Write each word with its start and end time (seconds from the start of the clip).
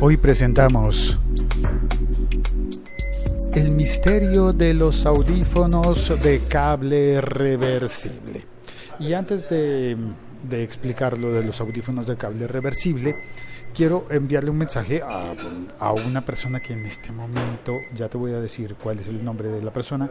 Hoy 0.00 0.16
presentamos 0.16 1.18
el 3.52 3.70
misterio 3.72 4.52
de 4.52 4.72
los 4.72 5.04
audífonos 5.04 6.12
de 6.22 6.40
cable 6.48 7.20
reversible. 7.20 8.44
Y 9.00 9.14
antes 9.14 9.48
de, 9.48 9.96
explicar 10.52 11.18
lo 11.18 11.32
de 11.32 11.42
los 11.42 11.60
audífonos 11.60 12.06
de 12.06 12.16
cable 12.16 12.46
reversible, 12.46 13.16
quiero 13.74 14.06
enviarle 14.08 14.50
un 14.50 14.58
mensaje 14.58 15.02
a, 15.02 15.34
a, 15.80 15.92
una 15.92 16.24
persona 16.24 16.60
que 16.60 16.74
en 16.74 16.86
este 16.86 17.10
momento, 17.10 17.74
ya 17.96 18.08
te 18.08 18.18
voy 18.18 18.32
a 18.34 18.40
decir 18.40 18.76
cuál 18.80 19.00
es 19.00 19.08
el 19.08 19.24
nombre 19.24 19.48
de 19.48 19.64
la 19.64 19.72
persona, 19.72 20.08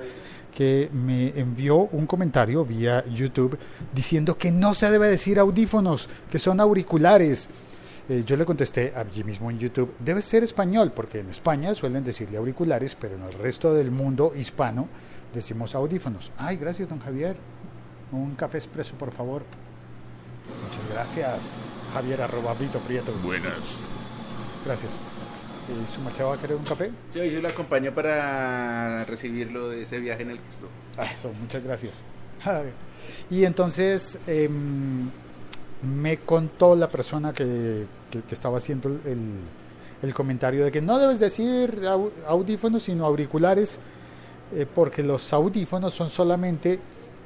que 0.54 0.90
me 0.92 1.30
envió 1.40 1.78
un 1.78 2.08
comentario 2.08 2.66
vía 2.66 3.06
YouTube 3.06 3.58
diciendo 3.96 4.38
que 4.38 4.52
no 4.52 4.74
se 4.74 4.92
debe 4.92 5.08
decir 5.08 5.40
audífonos, 5.40 6.10
que 6.30 6.40
son 6.40 6.60
auriculares. 6.60 7.50
Eh, 8.10 8.24
yo 8.26 8.38
le 8.38 8.46
contesté 8.46 8.94
allí 8.96 9.24
mismo 9.24 9.52
en 9.52 9.60
YouTube, 9.60 9.94
debe 10.00 10.22
ser 10.22 10.44
español, 10.44 10.94
porque 10.96 11.20
en 11.20 11.30
España 11.30 11.76
suelen 11.76 12.06
decirle 12.06 12.38
auriculares, 12.38 12.96
pero 12.96 13.16
en 13.16 13.24
el 13.24 13.34
resto 13.34 13.74
del 13.74 13.92
mundo 13.92 14.32
hispano 14.36 14.88
decimos 15.34 15.76
audífonos. 15.76 16.32
Ay, 16.38 16.56
gracias, 16.56 16.88
don 16.88 17.00
Javier. 17.00 17.36
Un 18.12 18.36
café 18.36 18.58
expreso, 18.58 18.96
por 18.96 19.12
favor. 19.12 19.44
Muchas 20.64 20.90
gracias. 20.90 21.60
Javier 21.94 22.22
arroba 22.22 22.54
Vito 22.54 22.80
Prieto. 22.80 23.12
Buenas. 23.24 23.80
Gracias. 24.66 24.94
¿Y 25.68 25.94
su 25.94 26.00
marcha 26.00 26.24
va 26.24 26.36
a 26.36 26.38
querer 26.38 26.56
un 26.56 26.64
café? 26.64 26.92
Sí, 27.12 27.30
yo 27.30 27.42
lo 27.42 27.50
acompaño 27.50 27.94
para 27.94 29.04
recibirlo 29.04 29.68
de 29.68 29.82
ese 29.82 30.00
viaje 30.00 30.22
en 30.22 30.32
el 30.32 30.40
que 30.40 30.50
estuvo. 30.50 30.70
Ah, 30.98 31.12
eso, 31.12 31.30
muchas 31.42 31.62
gracias. 31.62 32.04
y 33.30 33.44
entonces 33.44 34.20
eh, 34.28 34.50
me 35.84 36.18
contó 36.18 36.76
la 36.76 36.90
persona 36.90 37.34
que, 37.34 37.86
que, 38.10 38.22
estaba 38.32 38.58
haciendo 38.58 38.90
el, 38.90 39.20
el, 40.02 40.14
comentario 40.14 40.66
de 40.66 40.72
que 40.72 40.82
no 40.82 40.98
debes 40.98 41.20
decir 41.20 41.82
audífonos 42.28 42.84
sino 42.84 43.06
auriculares 43.06 43.80
eh, 44.56 44.66
porque 44.74 45.04
los 45.04 45.34
audífonos 45.34 45.94
son 45.94 46.10
solamente 46.10 46.80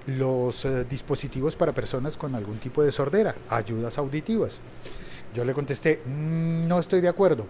los 0.07 0.66
eh, 0.66 0.85
dispositivos 0.89 1.55
para 1.55 1.72
personas 1.72 2.17
con 2.17 2.33
algún 2.33 2.57
tipo 2.57 2.81
de 2.81 2.91
sordera, 2.91 3.35
ayudas 3.49 3.99
auditivas. 3.99 4.59
Yo 5.33 5.45
le 5.45 5.53
contesté, 5.53 6.02
mmm, 6.03 6.67
no 6.67 6.79
estoy 6.79 6.99
de 6.99 7.07
acuerdo. 7.07 7.45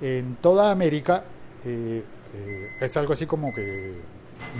En 0.00 0.36
toda 0.36 0.70
América 0.70 1.24
eh, 1.64 2.02
es 2.80 2.96
algo 2.96 3.12
así 3.12 3.26
como 3.26 3.52
que, 3.54 3.96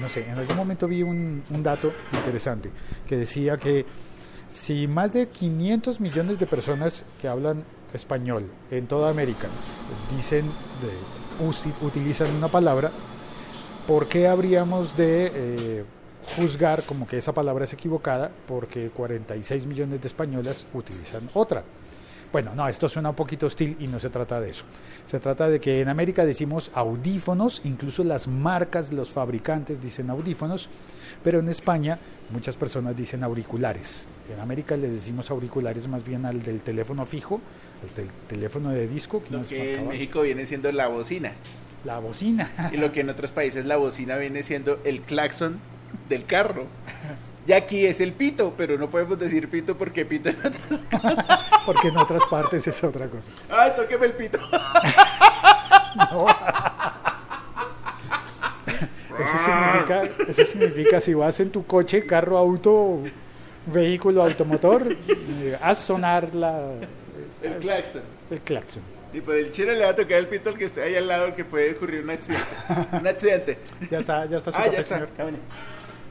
no 0.01 0.09
sé, 0.11 0.29
en 0.29 0.39
algún 0.39 0.57
momento 0.57 0.87
vi 0.87 1.03
un, 1.03 1.43
un 1.49 1.63
dato 1.63 1.91
interesante 2.13 2.71
que 3.09 3.17
decía 3.17 3.57
que 3.57 3.87
si 4.53 4.87
más 4.87 5.15
de 5.15 5.29
500 5.29 6.01
millones 6.01 6.39
de 6.39 6.47
personas 6.47 7.07
que 7.21 7.27
hablan 7.27 7.65
español 7.95 8.51
en 8.71 8.87
toda 8.87 9.11
América 9.11 9.49
dicen, 10.15 10.45
utilizan 11.81 12.31
una 12.37 12.49
palabra, 12.49 12.91
¿por 13.87 14.09
qué 14.09 14.29
habríamos 14.29 14.97
de 14.97 15.33
eh, 15.35 15.85
juzgar 16.37 16.83
como 16.83 17.07
que 17.07 17.19
esa 17.19 17.33
palabra 17.33 17.65
es 17.65 17.73
equivocada 17.73 18.31
porque 18.47 18.91
46 18.91 19.67
millones 19.67 20.03
de 20.03 20.09
españolas 20.09 20.67
utilizan 20.75 21.31
otra? 21.33 21.65
Bueno, 22.31 22.55
no, 22.55 22.69
esto 22.69 22.89
suena 22.89 23.11
un 23.11 23.17
poquito 23.17 23.47
hostil 23.47 23.77
y 23.81 23.87
no 23.87 24.01
se 24.01 24.11
trata 24.11 24.41
de 24.41 24.51
eso. 24.51 24.65
Se 25.07 25.21
trata 25.21 25.49
de 25.49 25.61
que 25.61 25.81
en 25.81 25.89
América 25.89 26.25
decimos 26.25 26.71
audífonos, 26.75 27.63
incluso 27.65 28.05
las 28.05 28.29
marcas, 28.29 28.93
los 28.93 29.11
fabricantes 29.11 29.83
dicen 29.83 30.09
audífonos, 30.09 30.69
pero 31.23 31.41
en 31.41 31.49
España 31.49 31.99
muchas 32.31 32.57
personas 32.57 32.97
dicen 32.97 33.23
auriculares. 33.23 34.07
En 34.33 34.41
América 34.41 34.77
le 34.77 34.89
decimos 34.89 35.31
auriculares 35.31 35.87
más 35.89 36.05
bien 36.05 36.25
al 36.25 36.43
del 36.43 36.61
teléfono 36.61 37.05
fijo, 37.07 37.41
al 37.83 37.95
del 37.95 38.09
teléfono 38.29 38.71
de 38.71 38.89
disco. 38.89 39.23
Que 39.23 39.31
lo 39.31 39.43
que 39.43 39.75
en 39.75 39.89
México 39.89 40.23
viene 40.23 40.47
siendo 40.47 40.73
la 40.73 40.89
bocina. 40.89 41.33
La 41.85 41.99
bocina. 41.99 42.51
y 42.73 42.77
lo 42.77 42.93
que 42.93 43.01
en 43.01 43.11
otros 43.11 43.31
países 43.33 43.67
la 43.67 43.77
bocina 43.77 44.17
viene 44.17 44.43
siendo 44.43 44.81
el 44.85 45.01
claxon 45.03 45.59
del 46.09 46.25
carro. 46.25 46.67
Y 47.47 47.53
aquí 47.53 47.87
es 47.87 48.01
el 48.01 48.13
pito, 48.13 48.55
pero 48.57 48.79
no 48.79 48.89
podemos 48.89 49.19
decir 49.19 49.49
pito 49.49 49.77
porque 49.77 50.05
pito 50.05 50.29
en 50.29 50.37
otras 50.39 50.87
Porque 51.67 51.89
en 51.89 51.97
otras 51.97 52.23
partes 52.31 52.67
es 52.67 52.85
otra 52.85 53.07
cosa. 53.09 53.31
Ay, 53.51 53.73
tóqueme 53.77 54.07
el 54.07 54.13
pito. 54.13 54.39
no. 56.13 56.27
Eso 59.19 59.39
significa, 59.39 60.03
eso 60.27 60.45
significa 60.45 61.01
si 61.01 61.15
vas 61.15 61.39
en 61.41 61.51
tu 61.51 61.67
coche, 61.67 62.07
carro, 62.07 62.39
auto, 62.39 63.03
vehículo 63.67 64.23
automotor, 64.23 64.97
eh, 65.09 65.57
haz 65.61 65.79
sonar 65.79 66.35
la, 66.35 66.73
el 67.43 67.55
claxon. 67.61 68.03
El 68.31 68.41
claxon. 68.41 68.83
Y 69.13 69.21
por 69.21 69.37
el 69.37 69.53
chino 69.53 69.73
le 69.73 69.81
va 69.81 69.91
a 69.91 69.97
tocar 69.97 70.19
el 70.19 70.27
pito 70.27 70.49
al 70.49 70.57
que 70.57 70.65
esté 70.65 70.83
ahí 70.83 70.97
al 70.97 71.07
lado 71.07 71.35
que 71.35 71.45
puede 71.45 71.73
ocurrir 71.73 72.03
un 72.03 72.11
accidente. 72.11 72.45
un 73.01 73.07
accidente. 73.07 73.59
Ya 73.91 73.99
está, 73.99 74.25
ya 74.27 74.39
está 74.39 74.51
su 74.51 74.57
ah, 74.57 74.63
café, 74.65 74.75
ya 74.75 74.81
está. 74.81 74.95
señor. 74.95 75.09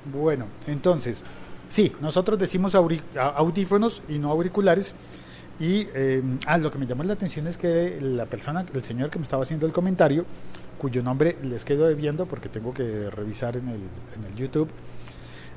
Bueno, 0.06 0.46
entonces, 0.68 1.24
sí, 1.68 1.96
nosotros 2.00 2.38
decimos 2.38 2.76
audífonos 2.76 4.04
y 4.08 4.20
no 4.20 4.30
auriculares. 4.30 4.94
Y 5.60 5.88
eh, 5.94 6.22
ah, 6.48 6.58
lo 6.58 6.72
que 6.72 6.78
me 6.78 6.86
llamó 6.86 7.04
la 7.04 7.14
atención 7.14 7.48
es 7.48 7.58
que 7.58 8.00
la 8.02 8.26
persona, 8.26 8.66
el 8.74 8.84
señor 8.84 9.10
que 9.10 9.20
me 9.20 9.24
estaba 9.24 9.44
haciendo 9.44 9.66
el 9.66 9.72
comentario, 9.72 10.26
cuyo 10.78 11.04
nombre 11.04 11.38
les 11.44 11.64
quedo 11.66 11.88
debiendo 11.88 12.26
porque 12.26 12.50
tengo 12.50 12.74
que 12.74 13.10
revisar 13.12 13.58
en 13.58 13.68
el, 13.68 13.82
en 14.16 14.26
el 14.28 14.36
YouTube, 14.36 14.70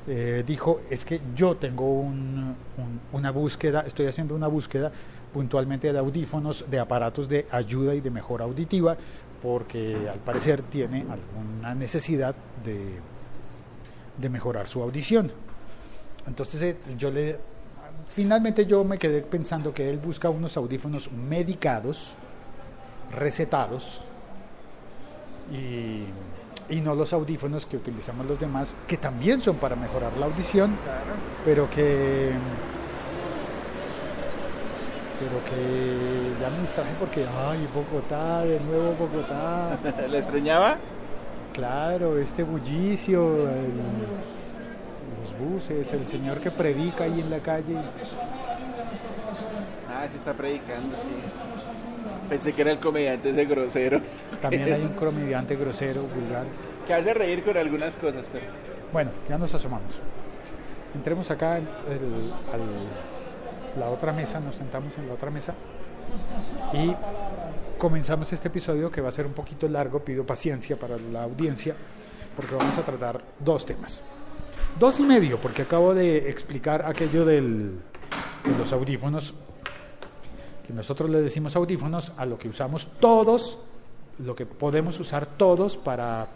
eh, 0.07 0.43
dijo, 0.45 0.81
es 0.89 1.03
que 1.05 1.19
yo 1.35 1.55
tengo 1.57 1.99
un, 1.99 2.55
un, 2.77 2.99
una 3.11 3.31
búsqueda, 3.31 3.81
estoy 3.87 4.07
haciendo 4.07 4.35
una 4.35 4.47
búsqueda 4.47 4.91
puntualmente 5.33 5.91
de 5.91 5.99
audífonos, 5.99 6.65
de 6.69 6.79
aparatos 6.79 7.27
de 7.27 7.47
ayuda 7.51 7.93
y 7.95 8.01
de 8.01 8.09
mejora 8.09 8.45
auditiva, 8.45 8.95
porque 9.41 10.07
al 10.11 10.19
parecer 10.19 10.61
tiene 10.61 11.05
alguna 11.09 11.75
necesidad 11.75 12.35
de, 12.63 12.99
de 14.17 14.29
mejorar 14.29 14.67
su 14.67 14.81
audición. 14.81 15.31
Entonces 16.27 16.61
eh, 16.61 16.77
yo 16.97 17.11
le, 17.11 17.37
finalmente 18.05 18.65
yo 18.65 18.83
me 18.83 18.97
quedé 18.97 19.21
pensando 19.21 19.73
que 19.73 19.89
él 19.89 19.97
busca 19.97 20.29
unos 20.29 20.55
audífonos 20.57 21.11
medicados, 21.11 22.15
recetados, 23.11 24.03
y, 25.51 26.05
y, 26.69 26.81
no 26.81 26.95
los 26.95 27.13
audífonos 27.13 27.65
que 27.65 27.77
utilizamos 27.77 28.25
los 28.25 28.39
demás, 28.39 28.75
que 28.87 28.97
también 28.97 29.41
son 29.41 29.57
para 29.57 29.75
mejorar 29.75 30.15
la 30.17 30.25
audición, 30.25 30.77
claro. 30.83 31.11
pero 31.43 31.69
que 31.69 32.31
pero 35.19 35.43
que 35.45 36.41
ya 36.41 36.49
me 36.49 36.61
distraje 36.61 36.91
porque, 36.99 37.25
ay, 37.25 37.67
Bogotá, 37.73 38.41
de 38.43 38.59
nuevo 38.59 38.93
Bogotá. 38.95 39.79
¿Le 40.09 40.17
extrañaba? 40.17 40.77
Claro, 41.53 42.19
este 42.19 42.43
bullicio, 42.43 43.49
el, 43.49 43.71
los 45.19 45.37
buses, 45.39 45.93
el 45.93 46.05
señor 46.05 46.39
que 46.39 46.51
predica 46.51 47.05
ahí 47.05 47.21
en 47.21 47.29
la 47.29 47.39
calle. 47.39 47.77
Ah, 49.89 50.05
sí 50.11 50.17
está 50.17 50.33
predicando, 50.33 50.95
sí. 50.97 51.54
Pensé 52.29 52.53
que 52.53 52.61
era 52.61 52.71
el 52.71 52.79
comediante 52.79 53.29
ese 53.29 53.45
grosero. 53.45 54.01
También 54.41 54.71
hay 54.71 54.81
un 54.81 54.93
comediante 54.95 55.55
grosero, 55.55 56.03
vulgar. 56.03 56.45
Que 56.87 56.93
hace 56.93 57.13
reír 57.13 57.43
con 57.43 57.57
algunas 57.57 57.95
cosas, 57.95 58.27
pero... 58.31 58.45
Bueno, 58.91 59.11
ya 59.27 59.37
nos 59.37 59.53
asomamos. 59.53 59.99
Entremos 60.93 61.29
acá 61.31 61.55
al 61.55 61.63
la 63.77 63.89
otra 63.89 64.13
mesa, 64.13 64.39
nos 64.39 64.55
sentamos 64.55 64.97
en 64.97 65.07
la 65.07 65.13
otra 65.13 65.29
mesa 65.29 65.53
y 66.73 66.95
comenzamos 67.77 68.31
este 68.31 68.47
episodio 68.47 68.89
que 68.89 69.01
va 69.01 69.09
a 69.09 69.11
ser 69.11 69.25
un 69.25 69.33
poquito 69.33 69.67
largo, 69.67 69.99
pido 69.99 70.25
paciencia 70.25 70.77
para 70.77 70.97
la 70.97 71.23
audiencia 71.23 71.75
porque 72.35 72.55
vamos 72.55 72.77
a 72.77 72.83
tratar 72.83 73.21
dos 73.39 73.65
temas. 73.65 74.01
Dos 74.79 74.99
y 74.99 75.03
medio, 75.03 75.37
porque 75.37 75.61
acabo 75.61 75.93
de 75.93 76.29
explicar 76.29 76.85
aquello 76.85 77.23
del, 77.23 77.79
de 78.43 78.57
los 78.57 78.73
audífonos, 78.73 79.33
que 80.65 80.73
nosotros 80.73 81.09
le 81.09 81.21
decimos 81.21 81.55
audífonos 81.55 82.13
a 82.17 82.25
lo 82.25 82.37
que 82.37 82.49
usamos 82.49 82.89
todos, 82.99 83.59
lo 84.19 84.35
que 84.35 84.45
podemos 84.45 84.99
usar 84.99 85.25
todos 85.25 85.77
para 85.77 86.27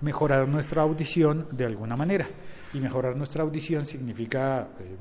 mejorar 0.00 0.46
nuestra 0.48 0.82
audición 0.82 1.46
de 1.50 1.66
alguna 1.66 1.96
manera. 1.96 2.26
Y 2.72 2.78
mejorar 2.78 3.16
nuestra 3.16 3.42
audición 3.42 3.86
significa... 3.86 4.68
Eh, 4.80 4.96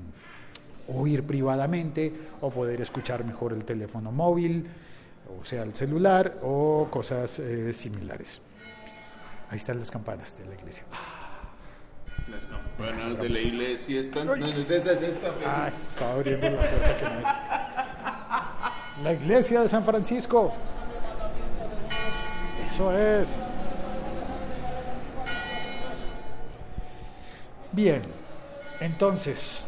oír 0.88 1.24
privadamente 1.24 2.12
o 2.42 2.50
poder 2.50 2.82
escuchar 2.82 3.24
mejor 3.24 3.54
el 3.54 3.64
teléfono 3.64 4.12
móvil, 4.12 4.68
o 5.40 5.46
sea, 5.46 5.64
el 5.64 5.74
celular 5.74 6.40
o 6.42 6.88
cosas 6.90 7.40
eh, 7.40 7.72
similares. 7.74 8.42
Ahí 9.50 9.58
están 9.58 9.80
las 9.80 9.92
campanas 9.92 10.38
de 10.38 10.46
la 10.46 10.56
iglesia. 10.56 10.84
Ah, 10.92 11.50
las 12.30 12.46
campanas 12.46 13.18
de 13.18 13.30
la 13.30 13.40
iglesia 13.40 14.02
están... 14.02 14.28
No, 14.28 14.36
no 14.36 14.48
es 14.48 14.70
esa, 14.70 14.94
es 14.94 15.02
esta. 15.02 15.30
Estaba 15.90 16.14
abriendo 16.14 16.50
la 16.50 16.58
puerta 16.58 16.98
que 16.98 17.04
no 17.04 17.20
es. 17.20 17.28
La 19.02 19.14
iglesia 19.14 19.62
de 19.62 19.68
San 19.68 19.84
Francisco. 19.84 20.54
Eso 22.66 22.92
es. 22.98 23.40
Bien, 27.72 28.02
entonces, 28.80 29.66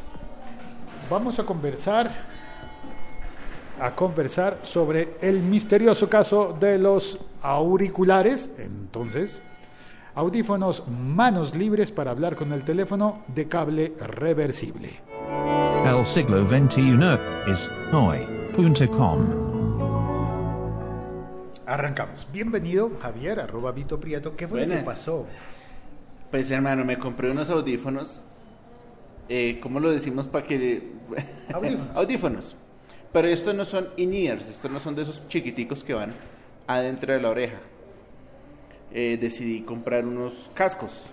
vamos 1.10 1.40
a 1.40 1.44
conversar 1.44 2.10
a 3.80 3.94
conversar 3.94 4.60
sobre 4.62 5.18
el 5.22 5.44
misterioso 5.44 6.10
caso 6.10 6.56
de 6.60 6.78
los 6.78 7.20
auriculares. 7.42 8.52
Entonces, 8.58 9.42
audífonos 10.14 10.88
manos 10.88 11.56
libres 11.56 11.92
para 11.92 12.12
hablar 12.12 12.36
con 12.36 12.54
el 12.54 12.64
teléfono 12.64 13.24
de 13.28 13.48
cable 13.48 13.94
reversible. 14.00 14.90
El 15.86 16.06
siglo 16.06 16.48
XXI 16.48 16.98
es 17.48 17.72
hoy.com. 17.92 18.35
Arrancamos. 21.66 22.28
Bienvenido, 22.32 22.92
Javier, 23.02 23.40
arroba 23.40 23.72
Vito 23.72 24.00
Prieto. 24.00 24.36
¿Qué 24.36 24.48
fue 24.48 24.62
lo 24.66 24.68
que 24.74 24.80
pasó? 24.86 25.26
Pues 26.32 26.50
hermano, 26.52 26.86
me 26.86 26.98
compré 27.00 27.32
unos 27.32 27.50
audífonos. 27.50 28.22
Eh, 29.30 29.60
¿Cómo 29.62 29.80
lo 29.80 29.90
decimos 29.92 30.28
para 30.28 30.46
que... 30.46 30.92
Audífonos. 31.54 31.98
audífonos. 31.98 32.56
Pero 33.12 33.28
estos 33.28 33.56
no 33.56 33.66
son 33.66 33.90
in-ears, 33.98 34.48
estos 34.50 34.70
no 34.70 34.80
son 34.80 34.96
de 34.96 35.02
esos 35.04 35.28
chiquiticos 35.28 35.84
que 35.84 35.94
van 35.94 36.14
adentro 36.68 37.14
de 37.14 37.22
la 37.22 37.30
oreja. 37.30 37.58
Eh, 38.94 39.18
decidí 39.20 39.62
comprar 39.62 40.06
unos 40.06 40.52
cascos, 40.54 41.12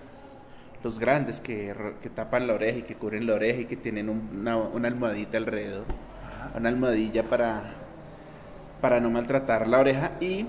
los 0.85 0.99
grandes 0.99 1.41
que, 1.41 1.75
que 2.03 2.11
tapan 2.11 2.47
la 2.47 2.55
oreja 2.55 2.79
y 2.79 2.83
que 2.83 2.95
cubren 2.97 3.27
la 3.27 3.35
oreja 3.35 3.61
y 3.63 3.65
que 3.67 3.77
tienen 3.77 4.09
un- 4.09 4.29
una, 4.41 4.57
una 4.57 4.89
almohadita 4.89 5.39
alrededor. 5.39 5.85
Una 6.55 6.69
almohadilla 6.69 7.23
para, 7.25 7.63
para 8.81 9.01
no 9.01 9.11
maltratar 9.11 9.69
la 9.69 9.79
oreja 9.81 10.13
y 10.21 10.47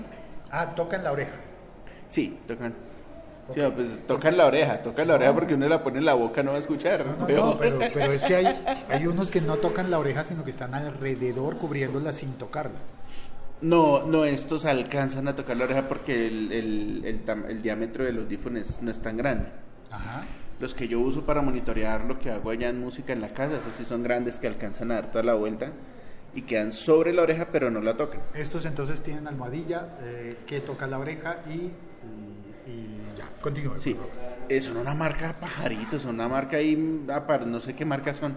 Ah, 0.50 0.74
toca 0.76 0.96
en 0.96 1.04
la 1.04 1.12
oreja. 1.12 1.32
Sí, 2.08 2.38
tocan. 2.46 2.74
Sí, 3.52 3.60
no, 3.60 3.72
pues 3.72 4.06
tocan 4.06 4.36
la 4.36 4.46
oreja, 4.46 4.82
tocan 4.82 5.08
la 5.08 5.14
oreja 5.16 5.34
porque 5.34 5.54
uno 5.54 5.68
la 5.68 5.82
pone 5.82 5.98
en 5.98 6.04
la 6.04 6.14
boca, 6.14 6.42
no 6.42 6.50
va 6.52 6.56
a 6.56 6.60
escuchar. 6.60 7.04
No, 7.04 7.16
no, 7.16 7.26
Feo. 7.26 7.44
no, 7.46 7.56
pero, 7.58 7.78
pero 7.92 8.12
es 8.12 8.22
que 8.22 8.36
hay, 8.36 8.64
hay 8.88 9.06
unos 9.06 9.30
que 9.30 9.40
no 9.40 9.56
tocan 9.56 9.90
la 9.90 9.98
oreja, 9.98 10.22
sino 10.22 10.44
que 10.44 10.50
están 10.50 10.74
alrededor 10.74 11.56
cubriéndola 11.56 12.12
sin 12.12 12.34
tocarla. 12.34 12.78
No, 13.60 14.06
no, 14.06 14.24
estos 14.24 14.64
alcanzan 14.64 15.26
a 15.28 15.34
tocar 15.36 15.56
la 15.56 15.64
oreja 15.64 15.88
porque 15.88 16.26
el, 16.28 16.52
el- 16.52 17.02
el 17.04 17.50
el 17.50 17.62
diámetro 17.62 18.04
de 18.04 18.12
los 18.12 18.24
audífonos 18.24 18.78
no 18.80 18.90
es 18.90 19.00
tan 19.00 19.16
grande. 19.16 19.48
Ajá. 19.90 20.24
Los 20.60 20.74
que 20.74 20.88
yo 20.88 21.00
uso 21.00 21.24
para 21.26 21.42
monitorear 21.42 22.04
lo 22.04 22.18
que 22.18 22.30
hago 22.30 22.50
allá 22.50 22.68
en 22.68 22.78
música 22.80 23.12
en 23.12 23.20
la 23.20 23.34
casa, 23.34 23.56
esos 23.58 23.74
sí 23.74 23.84
son 23.84 24.02
grandes 24.02 24.38
que 24.38 24.46
alcanzan 24.46 24.90
a 24.92 24.94
dar 24.94 25.10
toda 25.10 25.24
la 25.24 25.34
vuelta 25.34 25.72
y 26.34 26.42
quedan 26.42 26.72
sobre 26.72 27.12
la 27.12 27.22
oreja 27.22 27.48
pero 27.52 27.70
no 27.70 27.80
la 27.80 27.96
tocan. 27.96 28.20
Estos 28.34 28.64
entonces 28.64 29.02
tienen 29.02 29.26
almohadilla 29.26 29.88
eh, 30.02 30.38
que 30.46 30.60
toca 30.60 30.86
la 30.86 30.98
oreja 30.98 31.38
y, 31.48 31.52
y, 31.52 32.70
y 32.70 32.98
ya. 33.16 33.28
Continúe. 33.40 33.78
Sí, 33.78 33.96
eh, 34.48 34.60
son 34.60 34.76
una 34.76 34.94
marca 34.94 35.36
pajaritos, 35.40 36.02
son 36.02 36.14
una 36.16 36.28
marca 36.28 36.56
ahí, 36.56 36.76
no 36.76 37.60
sé 37.60 37.74
qué 37.74 37.84
marca 37.84 38.14
son, 38.14 38.34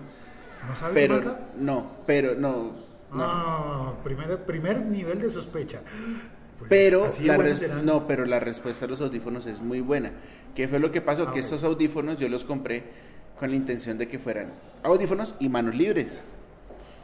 ¿No 0.67 0.75
sabe 0.75 0.93
pero 0.93 1.15
marca? 1.15 1.39
no, 1.57 1.91
pero 2.05 2.35
no, 2.35 2.73
no. 3.11 3.23
Ah, 3.23 3.93
primer, 4.03 4.45
primer 4.45 4.85
nivel 4.85 5.21
de 5.21 5.29
sospecha. 5.29 5.81
Pues, 6.59 6.69
Pero 6.69 7.07
la 7.23 7.37
no, 7.83 8.07
pero 8.07 8.25
la 8.25 8.39
respuesta 8.39 8.85
a 8.85 8.87
los 8.87 8.99
audífonos 9.01 9.45
es 9.45 9.61
muy 9.61 9.79
buena. 9.81 10.11
¿Qué 10.55 10.67
fue 10.67 10.79
lo 10.79 10.91
que 10.91 11.01
pasó? 11.01 11.23
Ah, 11.23 11.25
que 11.31 11.39
ok. 11.39 11.45
estos 11.45 11.63
audífonos 11.63 12.17
yo 12.17 12.29
los 12.29 12.43
compré 12.45 12.83
con 13.39 13.49
la 13.51 13.55
intención 13.55 13.97
de 13.97 14.07
que 14.07 14.17
fueran 14.17 14.53
audífonos 14.83 15.35
y 15.39 15.49
manos 15.49 15.75
libres. 15.75 16.23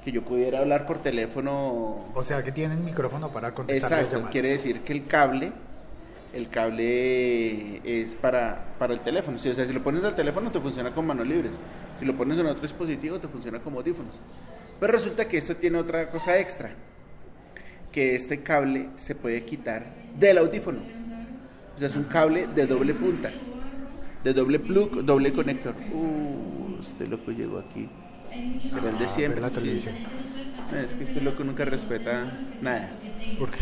Que 0.03 0.11
yo 0.11 0.23
pudiera 0.25 0.59
hablar 0.59 0.85
por 0.85 0.99
teléfono. 0.99 2.05
O 2.13 2.23
sea, 2.23 2.43
que 2.43 2.51
tienen 2.51 2.83
micrófono 2.83 3.31
para 3.31 3.53
contestar 3.53 3.91
las 3.91 3.99
Exacto, 3.99 4.15
llamadas. 4.17 4.31
quiere 4.31 4.49
decir 4.49 4.81
que 4.81 4.91
el 4.91 5.05
cable, 5.07 5.53
el 6.33 6.49
cable 6.49 7.79
es 8.01 8.15
para, 8.15 8.73
para 8.79 8.93
el 8.93 9.01
teléfono. 9.01 9.37
Sí, 9.37 9.49
o 9.49 9.53
sea, 9.53 9.65
si 9.65 9.71
lo 9.73 9.83
pones 9.83 10.03
al 10.03 10.15
teléfono 10.15 10.51
te 10.51 10.59
funciona 10.59 10.93
con 10.93 11.05
manos 11.05 11.27
libres. 11.27 11.51
Si 11.95 12.05
lo 12.05 12.17
pones 12.17 12.37
en 12.39 12.47
otro 12.47 12.63
dispositivo 12.63 13.19
te 13.19 13.27
funciona 13.27 13.59
como 13.59 13.77
audífonos. 13.79 14.19
Pero 14.79 14.91
resulta 14.91 15.27
que 15.27 15.37
esto 15.37 15.55
tiene 15.55 15.77
otra 15.77 16.09
cosa 16.09 16.37
extra. 16.39 16.75
Que 17.93 18.15
este 18.15 18.41
cable 18.41 18.89
se 18.97 19.15
puede 19.15 19.43
quitar 19.43 19.85
del 20.19 20.37
audífono. 20.39 20.79
O 21.75 21.79
sea, 21.79 21.87
es 21.87 21.95
un 21.95 22.03
cable 22.03 22.47
de 22.53 22.67
doble 22.67 22.93
punta. 22.93 23.29
De 24.23 24.33
doble 24.33 24.59
plug, 24.59 25.03
doble 25.05 25.31
conector. 25.31 25.73
Uh, 25.93 26.81
este 26.81 27.07
loco 27.07 27.31
llegó 27.31 27.59
aquí. 27.59 27.87
Pero 28.73 28.89
el 28.89 28.97
de 28.97 29.05
Ah, 29.05 29.09
siempre. 29.09 29.41
la 29.41 29.49
televisión. 29.51 29.93
Es 30.75 30.95
que 30.95 31.03
este 31.03 31.21
loco 31.21 31.43
nunca 31.43 31.65
respeta 31.65 32.31
nada. 32.61 32.89
Porque 33.37 33.59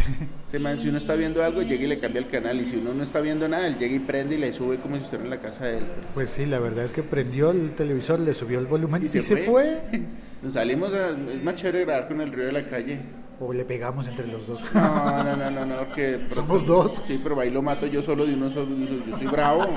Ese 0.47 0.59
man, 0.59 0.79
si 0.79 0.87
uno 0.87 0.97
está 0.97 1.15
viendo 1.15 1.43
algo, 1.43 1.61
llega 1.61 1.83
y 1.83 1.87
le 1.87 1.99
cambia 1.99 2.19
el 2.19 2.27
canal. 2.29 2.61
Y 2.61 2.65
si 2.65 2.77
uno 2.77 2.93
no 2.93 3.03
está 3.03 3.19
viendo 3.19 3.49
nada, 3.49 3.67
él 3.67 3.77
llega 3.77 3.95
y 3.95 3.99
prende 3.99 4.35
y 4.35 4.39
le 4.39 4.53
sube 4.53 4.77
como 4.77 4.95
si 4.95 5.03
estuviera 5.03 5.25
en 5.25 5.29
la 5.31 5.41
casa 5.41 5.65
de 5.65 5.79
él. 5.79 5.83
Pues 6.13 6.29
sí, 6.29 6.45
la 6.45 6.59
verdad 6.59 6.85
es 6.85 6.93
que 6.93 7.03
prendió 7.03 7.51
el 7.51 7.71
televisor, 7.71 8.19
le 8.21 8.33
subió 8.33 8.59
el 8.59 8.67
volumen 8.67 9.01
y, 9.01 9.05
Y 9.07 9.09
se 9.09 9.21
se, 9.21 9.37
fue. 9.37 9.45
fue. 9.89 10.01
Nos 10.41 10.53
salimos 10.53 10.93
a. 10.93 11.09
Es 11.09 11.43
más 11.43 11.55
chévere 11.55 11.83
grabar 11.85 12.07
con 12.07 12.21
el 12.21 12.31
río 12.31 12.45
de 12.45 12.51
la 12.53 12.65
calle. 12.65 12.99
O 13.43 13.51
le 13.51 13.65
pegamos 13.65 14.07
entre 14.07 14.27
los 14.27 14.45
dos. 14.45 14.61
No, 14.71 15.23
no, 15.23 15.35
no, 15.35 15.49
no, 15.49 15.65
no. 15.65 15.93
Que 15.93 16.27
Somos 16.33 16.63
dos. 16.65 17.01
Sí, 17.07 17.19
pero 17.23 17.39
ahí 17.39 17.49
lo 17.49 17.63
mato 17.63 17.87
yo 17.87 18.01
solo 18.03 18.25
de 18.27 18.35
uno 18.35 18.49
solo. 18.51 18.67
Yo 19.09 19.17
soy 19.17 19.25
bravo. 19.25 19.67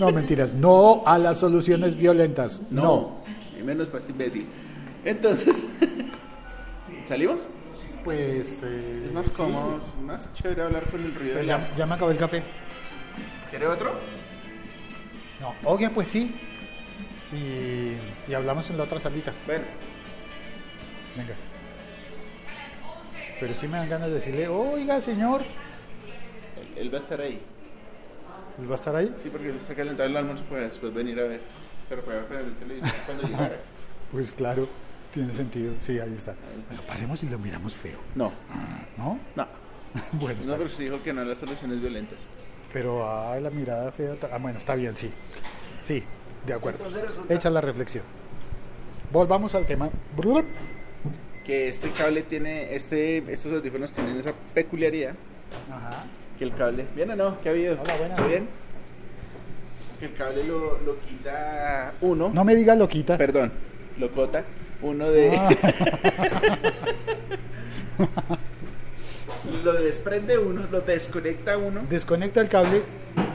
No, 0.00 0.10
mentiras. 0.10 0.54
No 0.54 1.02
a 1.06 1.18
las 1.18 1.38
soluciones 1.38 1.94
violentas. 1.94 2.62
No. 2.70 2.82
No. 2.82 3.18
Y 3.58 3.62
menos 3.62 3.86
para 3.88 4.00
este 4.00 4.10
imbécil. 4.10 4.48
Entonces. 5.04 5.68
¿Salimos? 7.06 7.48
Pues. 8.02 8.62
eh, 8.64 9.04
Es 9.06 9.12
más 9.12 9.26
sí. 9.26 9.32
cómodo, 9.36 9.76
es 9.78 10.02
más 10.02 10.32
chévere 10.34 10.62
hablar 10.62 10.90
con 10.90 11.00
el 11.00 11.46
la 11.46 11.58
ya, 11.58 11.74
ya 11.76 11.86
me 11.86 11.94
acabó 11.94 12.10
el 12.10 12.16
café. 12.16 12.42
¿Quiere 13.50 13.68
otro? 13.68 13.92
No. 15.40 15.54
Oye, 15.64 15.88
pues 15.90 16.08
sí. 16.08 16.34
Y, 17.32 18.30
y 18.30 18.34
hablamos 18.34 18.68
en 18.70 18.78
la 18.78 18.84
otra 18.84 18.98
salita. 18.98 19.32
Bueno. 19.46 19.64
Venga. 21.16 21.34
Pero 23.40 23.54
sí 23.54 23.68
me 23.68 23.76
dan 23.78 23.88
ganas 23.88 24.08
de 24.08 24.14
decirle, 24.14 24.48
oiga, 24.48 25.00
señor. 25.00 25.42
Él, 25.42 26.68
él 26.76 26.92
va 26.92 26.98
a 26.98 27.00
estar 27.00 27.20
ahí. 27.20 27.40
¿Él 28.60 28.68
va 28.68 28.72
a 28.72 28.78
estar 28.78 28.96
ahí? 28.96 29.14
Sí, 29.22 29.28
porque 29.30 29.50
él 29.50 29.56
está 29.56 29.74
calentado 29.74 30.08
el 30.08 30.16
almuerzo 30.16 30.44
para 30.44 30.62
después 30.62 30.92
venir 30.92 31.18
a 31.20 31.24
ver. 31.24 31.40
Pero 31.88 32.02
para 32.04 32.22
ver 32.22 32.40
el 32.40 32.54
televisor 32.56 32.94
cuando 33.06 33.22
llegara. 33.24 33.56
Pues 34.10 34.32
claro, 34.32 34.66
tiene 35.12 35.34
sentido. 35.34 35.74
Sí, 35.80 36.00
ahí 36.00 36.14
está. 36.14 36.34
Bueno, 36.68 36.82
pasemos 36.86 37.22
y 37.22 37.28
lo 37.28 37.38
miramos 37.38 37.74
feo. 37.74 37.98
No, 38.14 38.32
¿No? 38.96 39.18
no. 39.36 39.46
bueno, 40.12 40.40
está 40.40 40.52
No, 40.52 40.56
pero 40.56 40.70
se 40.70 40.84
dijo 40.84 41.02
que 41.02 41.12
no 41.12 41.22
las 41.24 41.36
soluciones 41.36 41.78
violentas. 41.78 42.18
Pero 42.72 43.06
ah, 43.06 43.38
la 43.38 43.50
mirada 43.50 43.92
fea. 43.92 44.16
Ah, 44.32 44.38
bueno, 44.38 44.56
está 44.56 44.74
bien, 44.76 44.96
sí. 44.96 45.10
Sí, 45.82 46.02
de 46.46 46.54
acuerdo. 46.54 46.86
Hecha 47.28 47.50
la 47.50 47.60
reflexión. 47.60 48.02
Volvamos 49.12 49.54
al 49.54 49.66
tema. 49.66 49.90
Que 51.48 51.66
este 51.68 51.88
cable 51.92 52.22
tiene, 52.24 52.74
este, 52.74 53.18
estos 53.32 53.50
audífonos 53.54 53.90
tienen 53.90 54.18
esa 54.18 54.34
peculiaridad 54.52 55.14
Ajá. 55.70 56.04
que 56.38 56.44
el 56.44 56.54
cable. 56.54 56.84
¿Bien 56.94 57.10
o 57.12 57.16
no? 57.16 57.40
¿Qué 57.40 57.48
ha 57.48 57.52
habido? 57.52 57.78
Hola, 57.82 57.96
buenas. 57.96 58.16
¿Todo 58.18 58.28
bien? 58.28 58.46
Que 59.98 60.04
el 60.04 60.14
cable 60.14 60.44
lo, 60.44 60.78
lo 60.82 60.98
quita 61.00 61.94
uno. 62.02 62.30
No 62.34 62.44
me 62.44 62.54
diga 62.54 62.74
loquita. 62.74 63.16
Perdón, 63.16 63.50
lo 63.98 64.12
cota. 64.12 64.44
Uno 64.82 65.10
de. 65.10 65.34
Ah. 65.38 65.48
lo 69.64 69.72
desprende 69.72 70.36
uno, 70.38 70.66
lo 70.70 70.80
desconecta 70.82 71.56
uno 71.58 71.84
Desconecta 71.88 72.40
el 72.42 72.48
cable. 72.48 72.82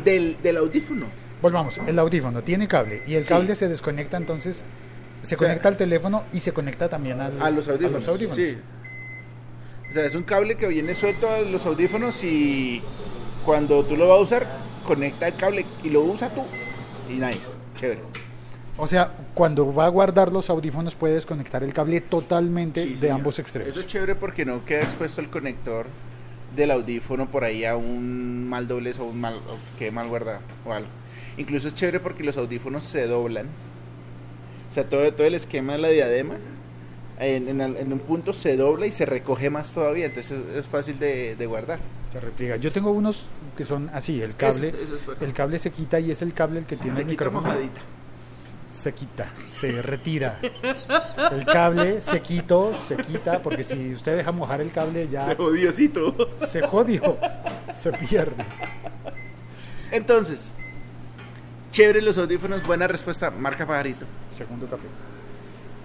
del, 0.05 0.37
del 0.43 0.57
audífono. 0.57 1.07
Volvamos. 1.41 1.79
El 1.79 1.97
audífono 1.97 2.43
tiene 2.43 2.67
cable 2.67 3.01
y 3.07 3.15
el 3.15 3.23
Sí. 3.23 3.29
cable 3.29 3.55
se 3.55 3.67
desconecta 3.67 4.17
entonces. 4.17 4.65
Se 5.23 5.35
O 5.35 5.39
sea, 5.39 5.47
conecta 5.47 5.69
al 5.69 5.77
teléfono 5.77 6.23
y 6.31 6.39
se 6.39 6.51
conecta 6.51 6.87
también 6.89 7.19
al- 7.19 7.41
A 7.41 7.49
los 7.49 7.67
audífonos. 7.67 8.07
audífonos. 8.07 8.35
Sí. 8.35 8.57
O 9.89 9.93
sea, 9.93 10.05
es 10.05 10.15
un 10.15 10.23
cable 10.23 10.55
que 10.55 10.67
viene 10.67 10.93
suelto 10.93 11.29
a 11.29 11.39
los 11.41 11.65
audífonos 11.65 12.23
y 12.23 12.81
cuando 13.45 13.83
tú 13.83 13.95
lo 13.97 14.07
vas 14.07 14.17
a 14.19 14.21
usar, 14.21 14.47
conecta 14.85 15.27
el 15.27 15.35
cable 15.35 15.65
y 15.83 15.89
lo 15.89 16.01
usa 16.01 16.29
tú. 16.29 16.43
Y 17.09 17.13
nice, 17.13 17.55
chévere. 17.75 18.01
O 18.77 18.87
sea, 18.87 19.11
cuando 19.33 19.73
va 19.73 19.85
a 19.85 19.89
guardar 19.89 20.31
los 20.33 20.49
audífonos 20.49 20.95
puede 20.95 21.13
desconectar 21.15 21.63
el 21.63 21.73
cable 21.73 22.01
totalmente 22.01 22.83
Sí, 22.83 22.89
de 22.93 22.97
señor. 22.99 23.15
ambos 23.15 23.39
extremos. 23.39 23.71
Eso 23.71 23.79
es 23.81 23.87
chévere 23.87 24.15
porque 24.15 24.45
no 24.45 24.65
queda 24.65 24.81
expuesto 24.81 25.21
el 25.21 25.29
conector 25.29 25.85
del 26.55 26.71
audífono 26.71 27.27
por 27.27 27.43
ahí 27.43 27.65
a 27.65 27.75
un 27.75 28.47
mal 28.49 28.67
doblez 28.67 28.99
o 28.99 29.05
un 29.05 29.21
mal 29.21 29.35
o 29.35 29.57
que 29.79 29.91
mal 29.91 30.07
guardado 30.07 30.39
o 30.65 30.73
algo. 30.73 30.87
Incluso 31.37 31.67
es 31.67 31.75
chévere 31.75 31.99
porque 31.99 32.23
los 32.23 32.35
audífonos 32.37 32.83
se 32.83 33.05
doblan. 33.07 33.45
O 34.73 34.75
sea, 34.75 34.85
todo, 34.85 35.13
todo 35.13 35.27
el 35.27 35.35
esquema 35.35 35.73
de 35.73 35.77
la 35.79 35.89
diadema 35.89 36.33
en, 37.19 37.47
en 37.47 37.61
al- 37.61 37.77
en 37.77 37.93
un 37.93 37.99
punto 37.99 38.33
se 38.33 38.57
dobla 38.57 38.87
y 38.87 38.91
se 38.91 39.05
recoge 39.05 39.51
más 39.51 39.71
todavía. 39.71 40.07
Entonces 40.07 40.39
es, 40.51 40.57
es 40.57 40.65
fácil 40.65 40.97
de, 40.97 41.35
de 41.35 41.45
guardar. 41.45 41.77
Se 42.11 42.19
repliega. 42.19 42.55
Yo 42.55 42.71
tengo 42.71 42.89
unos 42.89 43.27
que 43.55 43.65
son 43.65 43.91
así, 43.93 44.19
el 44.23 44.35
cable, 44.35 44.69
Eso- 44.69 44.77
eso 44.81 44.95
es 44.95 45.01
fuerte. 45.03 45.25
el 45.25 45.33
cable 45.33 45.59
se 45.59 45.69
quita 45.69 45.99
y 45.99 46.09
es 46.09 46.23
el 46.23 46.33
cable 46.33 46.57
el 46.61 46.65
que 46.65 46.75
tiene 46.75 46.95
se 46.95 47.01
el 47.03 47.07
quita 47.07 47.25
micrófono. 47.25 47.47
mojadita. 47.53 47.81
Se 48.73 48.91
quita, 48.95 49.31
se 49.47 49.79
retira. 49.83 50.39
El 51.31 51.45
cable 51.45 52.01
se 52.01 52.19
quitó, 52.21 52.73
se 52.73 52.97
quita, 52.97 53.43
porque 53.43 53.63
si 53.63 53.93
usted 53.93 54.17
deja 54.17 54.31
mojar 54.31 54.61
el 54.61 54.71
cable 54.71 55.07
ya 55.07 55.27
Se 55.27 55.35
jodiosito. 55.35 56.15
se 56.39 56.61
jodió, 56.63 57.17
se 57.71 57.91
pierde. 57.93 58.43
Entonces, 59.91 60.49
chévere 61.73 62.01
los 62.01 62.17
audífonos, 62.17 62.63
buena 62.63 62.87
respuesta, 62.87 63.29
marca 63.31 63.67
pajarito. 63.67 64.05
Segundo 64.31 64.65
café. 64.67 64.87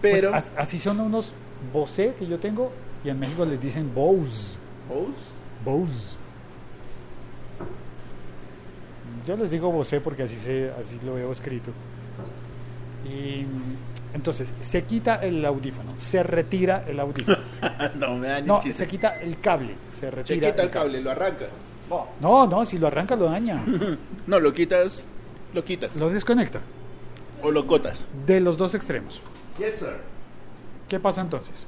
Pero 0.00 0.30
Pues 0.30 0.44
as- 0.44 0.52
así 0.56 0.78
son 0.78 1.00
unos 1.00 1.34
Bose 1.72 2.14
que 2.16 2.26
yo 2.28 2.38
tengo 2.38 2.70
y 3.04 3.08
en 3.08 3.18
México 3.18 3.44
les 3.44 3.60
dicen 3.60 3.92
Bose. 3.92 4.56
Bose. 4.88 5.12
Bose. 5.64 6.16
Yo 9.26 9.36
les 9.36 9.50
digo 9.50 9.70
Bose 9.70 10.00
porque 10.00 10.22
así 10.22 10.36
se 10.36 10.70
así 10.78 10.98
lo 11.04 11.14
veo 11.14 11.32
escrito. 11.32 11.70
Y 13.04 13.44
entonces 14.14 14.54
se 14.60 14.84
quita 14.84 15.16
el 15.16 15.44
audífono, 15.44 15.92
se 15.98 16.22
retira 16.22 16.84
el 16.86 17.00
audífono. 17.00 17.38
no 17.96 18.14
me 18.16 18.28
da 18.28 18.40
ni 18.40 18.46
No, 18.46 18.60
se 18.62 18.86
quita 18.86 19.18
el 19.20 19.38
cable, 19.40 19.74
se 19.92 20.00
Se 20.00 20.10
retira. 20.10 20.50
quita 20.50 20.62
el 20.62 20.70
cable, 20.70 21.00
lo 21.00 21.10
arranca. 21.10 21.46
No, 22.20 22.46
no, 22.46 22.64
si 22.66 22.78
lo 22.78 22.86
arranca 22.86 23.16
lo 23.16 23.26
daña, 23.30 23.64
No, 24.26 24.38
lo 24.40 24.52
quitas, 24.52 25.02
lo 25.52 25.64
quitas. 25.64 25.96
lo 25.96 26.10
desconecta. 26.10 26.60
O 27.42 27.50
lo 27.50 27.66
cotas. 27.66 28.04
De 28.26 28.40
los 28.40 28.56
dos 28.58 28.74
extremos. 28.74 29.22
Yes, 29.58 29.76
sir. 29.76 29.96
¿Qué 30.88 30.98
pasa 30.98 31.20
entonces? 31.20 31.66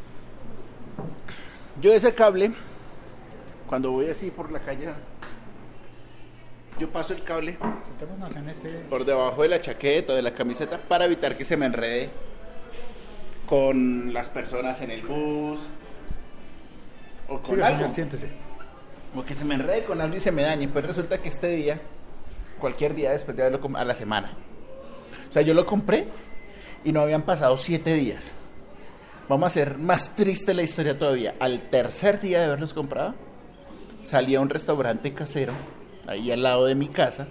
Yo 1.80 1.92
ese 1.92 2.14
cable, 2.14 2.52
cuando 3.68 3.90
voy 3.92 4.08
así 4.10 4.30
por 4.30 4.50
la 4.50 4.60
calle, 4.60 4.88
yo 6.78 6.88
paso 6.90 7.12
el 7.12 7.22
cable 7.22 7.58
en 8.36 8.48
este. 8.48 8.70
por 8.88 9.04
debajo 9.04 9.42
de 9.42 9.48
la 9.48 9.60
chaqueta 9.60 10.12
o 10.12 10.16
de 10.16 10.22
la 10.22 10.34
camiseta 10.34 10.78
para 10.78 11.04
evitar 11.04 11.36
que 11.36 11.44
se 11.44 11.56
me 11.56 11.66
enrede 11.66 12.10
con 13.46 14.12
las 14.12 14.28
personas 14.30 14.80
en 14.80 14.90
el 14.90 15.02
bus 15.02 15.60
o 17.28 17.38
con 17.38 17.56
Siga, 17.56 17.66
algo. 17.66 17.78
señor, 17.80 17.90
siéntese. 17.94 18.30
O 19.14 19.24
que 19.24 19.34
se 19.34 19.44
me 19.44 19.54
enrede 19.56 19.84
con 19.84 20.00
algo 20.00 20.16
y 20.16 20.20
se 20.20 20.32
me 20.32 20.42
dañe. 20.42 20.68
Pues 20.68 20.84
resulta 20.84 21.18
que 21.18 21.28
este 21.28 21.48
día, 21.48 21.80
cualquier 22.60 22.94
día 22.94 23.10
después 23.10 23.36
de 23.36 23.42
haberlo 23.44 23.76
a 23.76 23.84
la 23.84 23.94
semana. 23.94 24.32
O 25.28 25.32
sea, 25.32 25.42
yo 25.42 25.54
lo 25.54 25.66
compré 25.66 26.06
y 26.84 26.92
no 26.92 27.00
habían 27.00 27.22
pasado 27.22 27.56
siete 27.56 27.94
días. 27.94 28.32
Vamos 29.28 29.44
a 29.44 29.46
hacer 29.48 29.78
más 29.78 30.16
triste 30.16 30.54
la 30.54 30.62
historia 30.62 30.98
todavía. 30.98 31.34
Al 31.38 31.68
tercer 31.70 32.20
día 32.20 32.40
de 32.40 32.46
haberlos 32.46 32.74
comprado, 32.74 33.14
salí 34.02 34.34
a 34.34 34.40
un 34.40 34.48
restaurante 34.48 35.12
casero, 35.14 35.52
ahí 36.06 36.30
al 36.30 36.42
lado 36.42 36.66
de 36.66 36.74
mi 36.74 36.88
casa. 36.88 37.28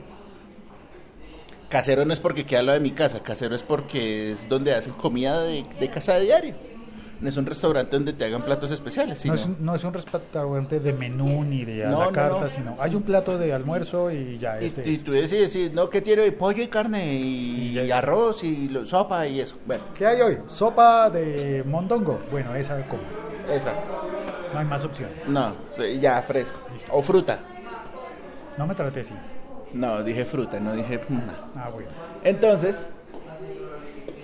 Casero 1.67 2.05
no 2.05 2.13
es 2.13 2.19
porque 2.19 2.45
queda 2.45 2.61
al 2.61 2.65
lado 2.67 2.79
de 2.79 2.83
mi 2.83 2.91
casa, 2.91 3.21
casero 3.21 3.53
es 3.53 3.63
porque 3.63 4.31
es 4.31 4.49
donde 4.49 4.73
hacen 4.73 4.93
comida 4.93 5.43
de, 5.43 5.65
de 5.79 5.89
casa 5.89 6.15
de 6.15 6.21
diario. 6.21 6.55
No 7.21 7.27
es 7.27 7.35
un 7.35 7.45
restaurante 7.45 7.95
donde 7.97 8.13
te 8.13 8.23
hagan 8.25 8.43
platos 8.43 8.71
especiales. 8.71 9.17
No 9.17 9.21
Sino... 9.21 9.33
es, 9.35 9.45
un, 9.45 9.57
no 9.59 9.75
es 9.75 9.83
un 9.83 9.93
restaurante 9.93 10.79
de 10.79 10.93
menú 10.93 11.43
ni 11.43 11.65
de 11.65 11.85
a 11.85 11.89
No, 11.89 11.99
la 11.99 12.05
no, 12.05 12.11
carta, 12.13 12.39
no. 12.43 12.49
sino 12.49 12.77
hay 12.79 12.95
un 12.95 13.03
plato 13.03 13.37
de 13.37 13.53
almuerzo 13.53 14.09
y 14.09 14.37
ya 14.37 14.61
Y, 14.61 14.65
este 14.67 14.89
y 14.89 14.93
es. 14.95 15.03
tú 15.03 15.11
decides, 15.11 15.51
sí, 15.51 15.69
no, 15.73 15.89
¿qué 15.89 16.01
tiene 16.01 16.21
hoy? 16.21 16.31
Pollo 16.31 16.63
y 16.63 16.67
carne 16.67 17.13
y, 17.13 17.67
Y 17.69 17.73
ya- 17.73 17.83
y 17.83 17.91
arroz 17.91 18.43
y 18.43 18.69
lo- 18.69 18.85
sopa 18.85 19.27
y 19.27 19.41
eso. 19.41 19.57
Bueno, 19.65 19.83
¿Qué 19.97 20.05
hay 20.05 20.21
hoy? 20.21 20.37
Sopa 20.47 21.09
de 21.09 21.63
mondongo. 21.65 22.21
Bueno, 22.31 22.55
esa 22.55 22.81
como. 22.87 23.03
esa. 23.53 23.73
No 24.53 24.59
hay 24.59 24.65
más 24.65 24.83
opción. 24.85 25.09
No, 25.27 25.53
ya 25.99 26.21
fresco. 26.21 26.59
O 26.91 27.01
fruta. 27.01 27.37
No 28.57 28.65
me 28.65 28.75
trate 28.75 29.01
así. 29.01 29.13
No, 29.73 30.01
dije 30.03 30.25
fruta, 30.25 30.59
no 30.59 30.73
dije... 30.73 30.99
no. 31.09 31.21
Ah, 31.55 31.69
bueno. 31.69 31.89
Entonces, 32.23 32.89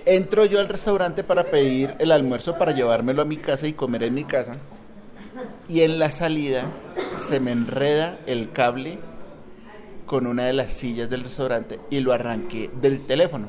entro 0.06 0.44
yo 0.44 0.60
al 0.60 0.68
restaurante 0.68 1.24
para 1.24 1.44
pedir 1.44 1.94
el 1.98 2.12
almuerzo 2.12 2.56
para 2.56 2.72
llevármelo 2.72 3.22
a 3.22 3.26
mi 3.26 3.36
casa 3.36 3.66
y 3.66 3.74
comer 3.74 4.04
en 4.04 4.14
mi 4.14 4.24
casa. 4.24 4.56
Y 5.68 5.82
en 5.82 5.98
la 5.98 6.10
salida 6.10 6.70
se 7.18 7.40
me 7.40 7.50
enreda 7.50 8.18
el 8.26 8.52
cable 8.52 8.98
con 10.06 10.26
una 10.26 10.44
de 10.44 10.52
las 10.52 10.72
sillas 10.72 11.10
del 11.10 11.24
restaurante 11.24 11.80
y 11.90 12.00
lo 12.00 12.12
arranqué 12.12 12.70
del 12.80 13.04
teléfono. 13.04 13.48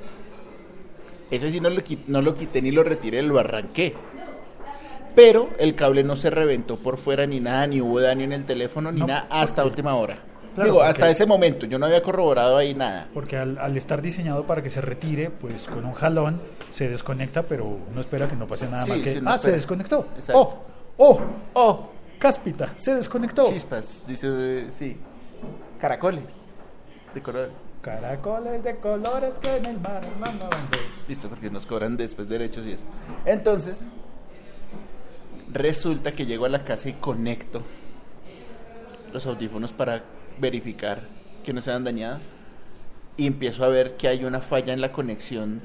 Ese 1.30 1.50
sí 1.50 1.60
no 1.60 1.70
lo, 1.70 1.82
no 2.08 2.22
lo 2.22 2.36
quité 2.36 2.62
ni 2.62 2.72
lo 2.72 2.84
retiré, 2.84 3.22
lo 3.22 3.38
arranqué. 3.38 3.94
Pero 5.16 5.50
el 5.60 5.76
cable 5.76 6.04
no 6.04 6.16
se 6.16 6.30
reventó 6.30 6.78
por 6.78 6.98
fuera 6.98 7.26
ni 7.26 7.40
nada, 7.40 7.68
ni 7.68 7.82
hubo 7.82 8.00
daño 8.00 8.24
en 8.24 8.34
el 8.34 8.46
teléfono, 8.46 8.92
ni 8.92 9.02
No, 9.02 9.08
nada 9.08 9.28
hasta 9.30 9.66
última 9.66 9.96
hora. 9.96 10.20
Claro, 10.58 10.72
Digo, 10.72 10.82
hasta 10.84 11.08
ese 11.08 11.28
momento, 11.28 11.68
yo 11.68 11.78
no 11.78 11.86
había 11.86 12.02
corroborado 12.02 12.58
ahí 12.58 12.74
nada. 12.74 13.08
Porque 13.14 13.38
al, 13.38 13.60
al 13.60 13.78
estar 13.78 14.02
diseñado 14.02 14.46
para 14.48 14.64
que 14.64 14.72
se 14.72 14.82
retire, 14.82 15.30
pues 15.30 15.68
con 15.68 15.86
un 15.86 15.94
jalón 15.94 16.42
se 16.72 16.90
desconecta, 16.90 17.44
pero 17.44 17.66
uno 17.66 18.02
espera 18.02 18.28
que 18.28 18.36
no 18.36 18.48
pase 18.48 18.68
nada 18.68 18.84
Sí, 18.84 18.90
más 18.90 19.02
que. 19.02 19.14
sí, 19.14 19.20
ah, 19.24 19.38
se 19.38 19.52
desconectó. 19.52 20.08
Exacto. 20.16 20.42
Oh, 20.42 20.58
oh, 20.98 21.22
¡Oh! 21.54 21.90
cáspita, 22.18 22.74
se 22.76 22.96
desconectó. 22.96 23.46
Chispas, 23.46 24.04
dice, 24.08 24.72
sí. 24.72 24.98
Caracoles 25.80 26.24
de 27.14 27.22
colores. 27.22 27.54
Caracoles 27.84 28.64
de 28.64 28.78
colores 28.78 29.36
que 29.36 29.58
en 29.58 29.66
el 29.68 29.80
mar 29.80 30.02
de- 30.02 30.78
Listo, 31.08 31.30
porque 31.30 31.52
nos 31.52 31.68
cobran 31.68 31.96
después 31.96 32.28
derechos 32.28 32.66
y 32.66 32.72
eso. 32.72 32.86
Entonces, 33.26 33.86
resulta 35.54 36.12
que 36.14 36.26
llego 36.26 36.46
a 36.46 36.50
la 36.50 36.64
casa 36.64 36.90
y 36.90 36.94
conecto 36.94 37.62
los 39.14 39.26
audífonos 39.26 39.72
para 39.72 40.04
verificar 40.40 41.02
que 41.44 41.54
no 41.54 41.62
se 41.62 41.72
han 41.72 41.84
dañado. 41.84 42.20
Y 43.16 43.26
empiezo 43.26 43.64
a 43.64 43.70
ver 43.70 43.98
que 43.98 44.08
hay 44.08 44.26
una 44.26 44.42
falla 44.42 44.74
en 44.74 44.82
la 44.82 44.92
conexión 44.92 45.62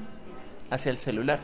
hacia 0.69 0.89
el 0.89 0.97
celular. 0.97 1.39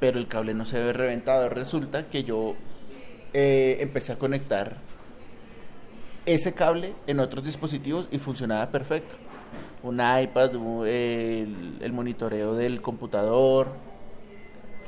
Pero 0.00 0.18
el 0.18 0.26
cable 0.26 0.54
no 0.54 0.64
se 0.64 0.78
ve 0.78 0.92
reventado. 0.92 1.48
Resulta 1.48 2.08
que 2.08 2.24
yo 2.24 2.56
eh, 3.32 3.78
empecé 3.80 4.12
a 4.12 4.18
conectar 4.18 4.76
ese 6.26 6.52
cable 6.52 6.94
en 7.06 7.20
otros 7.20 7.44
dispositivos 7.44 8.08
y 8.10 8.18
funcionaba 8.18 8.70
perfecto. 8.70 9.14
Un 9.82 9.96
iPad, 9.96 10.50
el 10.86 11.92
monitoreo 11.92 12.54
del 12.54 12.82
computador, 12.82 13.68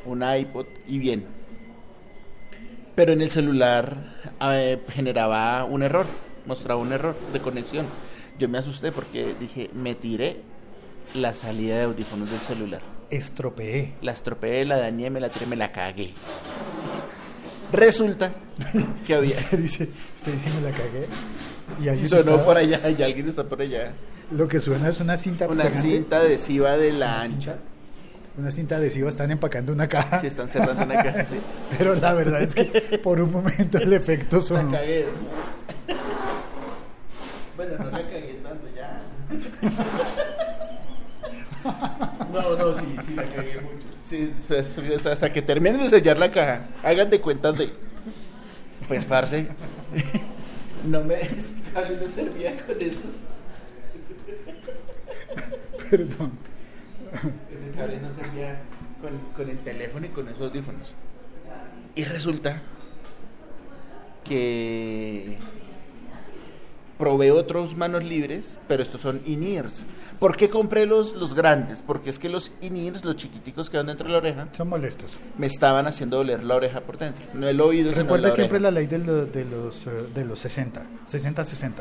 un 0.05 0.23
iPod 0.23 0.67
y 0.87 0.99
bien. 0.99 1.27
Pero 2.95 3.13
en 3.13 3.23
el 3.23 3.31
celular 3.31 3.97
eh, 4.41 4.79
generaba 4.91 5.65
un 5.65 5.83
error, 5.83 6.07
mostraba 6.47 6.81
un 6.81 6.93
error 6.93 7.17
de 7.33 7.41
conexión. 7.41 7.87
Yo 8.39 8.49
me 8.49 8.59
asusté 8.59 8.93
porque 8.93 9.35
dije, 9.39 9.71
me 9.75 9.95
tiré 9.95 10.41
la 11.15 11.35
salida 11.35 11.77
de 11.77 11.83
audífonos 11.85 12.31
del 12.31 12.41
celular. 12.41 12.81
Estropeé. 13.11 13.93
La 14.01 14.13
estropeé, 14.13 14.65
la 14.65 14.79
dañé, 14.79 15.11
me 15.11 15.21
la 15.21 15.29
tiré, 15.29 15.47
me 15.47 15.57
la 15.57 15.71
cagué. 15.73 16.15
Resulta 17.73 18.33
que 19.07 19.15
había... 19.15 19.37
Usted 19.37 19.59
dice, 19.59 19.89
usted 20.17 20.33
dice, 20.33 20.51
me 20.51 20.61
la 20.63 20.71
cagué. 20.71 21.07
Y 21.83 21.89
alguien 21.89 22.09
Sonó 22.09 22.33
está- 22.33 22.45
por 22.45 22.57
allá 22.57 22.81
y 22.91 23.03
alguien 23.03 23.29
está 23.29 23.45
por 23.45 23.61
allá. 23.61 23.93
Lo 24.31 24.49
que 24.49 24.61
suena 24.61 24.89
es 24.89 25.01
una 25.01 25.17
cinta 25.17 25.47
Una 25.49 25.65
pegante. 25.65 25.81
cinta 25.91 26.17
adhesiva 26.19 26.77
de 26.77 26.93
la 26.93 27.21
ancha. 27.21 27.57
Una 28.39 28.51
cinta 28.51 28.77
adhesiva, 28.77 29.11
están 29.11 29.31
empacando 29.31 29.73
una 29.75 29.89
caja. 29.89 30.19
Si 30.21 30.27
están 30.27 30.49
cerrando 30.49 30.85
una 30.85 31.03
caja, 31.03 31.25
sí. 31.27 31.37
Pero 31.79 31.95
la 31.95 32.15
verdad 32.15 32.43
es 32.43 32.55
que 32.55 32.65
por 33.03 33.21
un 33.21 33.31
momento 33.31 33.77
el 33.79 33.93
efecto 33.93 34.37
La 34.39 34.43
sonó. 34.43 34.71
cagué. 34.73 35.07
Bueno, 37.57 37.77
no 37.79 37.91
la 37.91 38.03
cagué 38.03 38.41
tanto 38.43 38.69
ya. 38.75 39.03
No, 42.33 42.57
no, 42.57 42.75
sí, 42.75 42.97
sí, 43.07 43.15
la 43.15 43.23
cagué 43.25 43.61
mucho. 43.61 43.87
Sí, 44.05 44.33
hasta 45.09 45.33
que 45.33 45.43
terminen 45.43 45.81
de 45.83 45.91
sellar 45.91 46.19
la 46.19 46.33
caja, 46.33 46.67
hagan 46.83 47.09
de 47.11 47.21
cuentas 47.21 47.59
de. 47.59 47.71
Pues, 48.89 49.05
parce. 49.05 49.49
No 50.85 51.05
me. 51.05 51.21
ese 51.21 51.61
cable 51.73 51.99
no 51.99 52.13
servía 52.13 52.67
con 52.67 52.81
esos. 52.81 53.35
Perdón. 55.91 56.33
Ese 57.13 57.71
cable 57.77 58.01
no 58.01 58.13
servía 58.13 58.61
con, 59.01 59.19
con 59.37 59.51
el 59.51 59.59
teléfono 59.59 60.07
y 60.07 60.09
con 60.09 60.29
esos 60.29 60.41
audífonos. 60.41 60.95
Y 61.95 62.05
resulta 62.05 62.61
que 64.25 65.39
probé 66.99 67.31
otros 67.33 67.77
manos 67.77 68.05
libres, 68.05 68.59
pero 68.69 68.83
estos 68.83 69.01
son 69.01 69.21
in-ears. 69.27 69.87
¿Por 70.21 70.37
qué 70.37 70.49
compré 70.51 70.87
los, 70.87 71.15
los 71.15 71.35
grandes? 71.35 71.83
Porque 71.85 72.11
es 72.11 72.19
que 72.19 72.29
los 72.29 72.53
in-ears, 72.61 73.05
los 73.05 73.17
chiquiticos 73.17 73.69
que 73.71 73.77
van 73.77 73.87
dentro 73.87 74.07
de 74.07 74.13
la 74.13 74.19
oreja, 74.19 74.49
Son 74.53 74.69
molestos. 74.69 75.19
me 75.39 75.47
estaban 75.47 75.87
haciendo 75.87 76.19
doler 76.19 76.45
la 76.45 76.55
oreja 76.55 76.81
por 76.83 76.99
dentro. 76.99 77.25
No 77.35 77.49
el 77.49 77.61
oído, 77.61 77.91
sino 77.93 78.03
Recuerde 78.05 78.29
la 78.29 78.35
siempre 78.35 78.59
oreja. 78.59 78.71
la 78.71 78.81
ley 78.81 78.87
de, 78.87 78.99
lo- 78.99 79.27
de 79.27 79.45
los, 79.45 79.87
eh, 79.87 79.91
de 80.15 80.25
los 80.25 80.39
60. 80.39 80.85
60-60. 81.07 81.73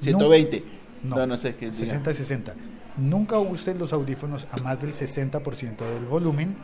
120. 0.00 0.64
No, 1.02 1.16
No, 1.16 1.26
no, 1.26 1.36
sé 1.36 1.54
qué 1.54 1.70
diga. 1.70 2.02
60-60. 2.02 2.54
Nunca 2.96 3.38
use 3.38 3.74
los 3.74 3.92
audífonos 3.92 4.46
a 4.50 4.56
más 4.58 4.80
del 4.80 4.92
60% 4.92 5.76
del 5.78 6.04
volumen 6.06 6.56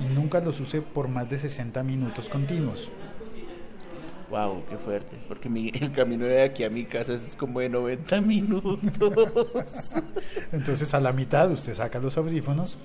y 0.00 0.12
nunca 0.12 0.40
los 0.40 0.60
use 0.60 0.80
por 0.82 1.08
más 1.08 1.28
de 1.28 1.38
60 1.38 1.82
minutos 1.82 2.28
continuos. 2.28 2.90
Wow, 4.34 4.64
qué 4.68 4.76
fuerte. 4.78 5.16
Porque 5.28 5.48
mi- 5.48 5.70
el 5.80 5.92
camino 5.92 6.26
de 6.26 6.42
aquí 6.42 6.64
a 6.64 6.70
mi 6.70 6.84
casa 6.86 7.14
es 7.14 7.36
como 7.36 7.60
de 7.60 7.68
90 7.68 8.20
minutos. 8.20 8.80
Entonces 10.52 10.92
a 10.92 10.98
la 11.00 11.12
mitad 11.12 11.50
usted 11.52 11.72
saca 11.74 12.00
los 12.00 12.16
audífonos, 12.16 12.78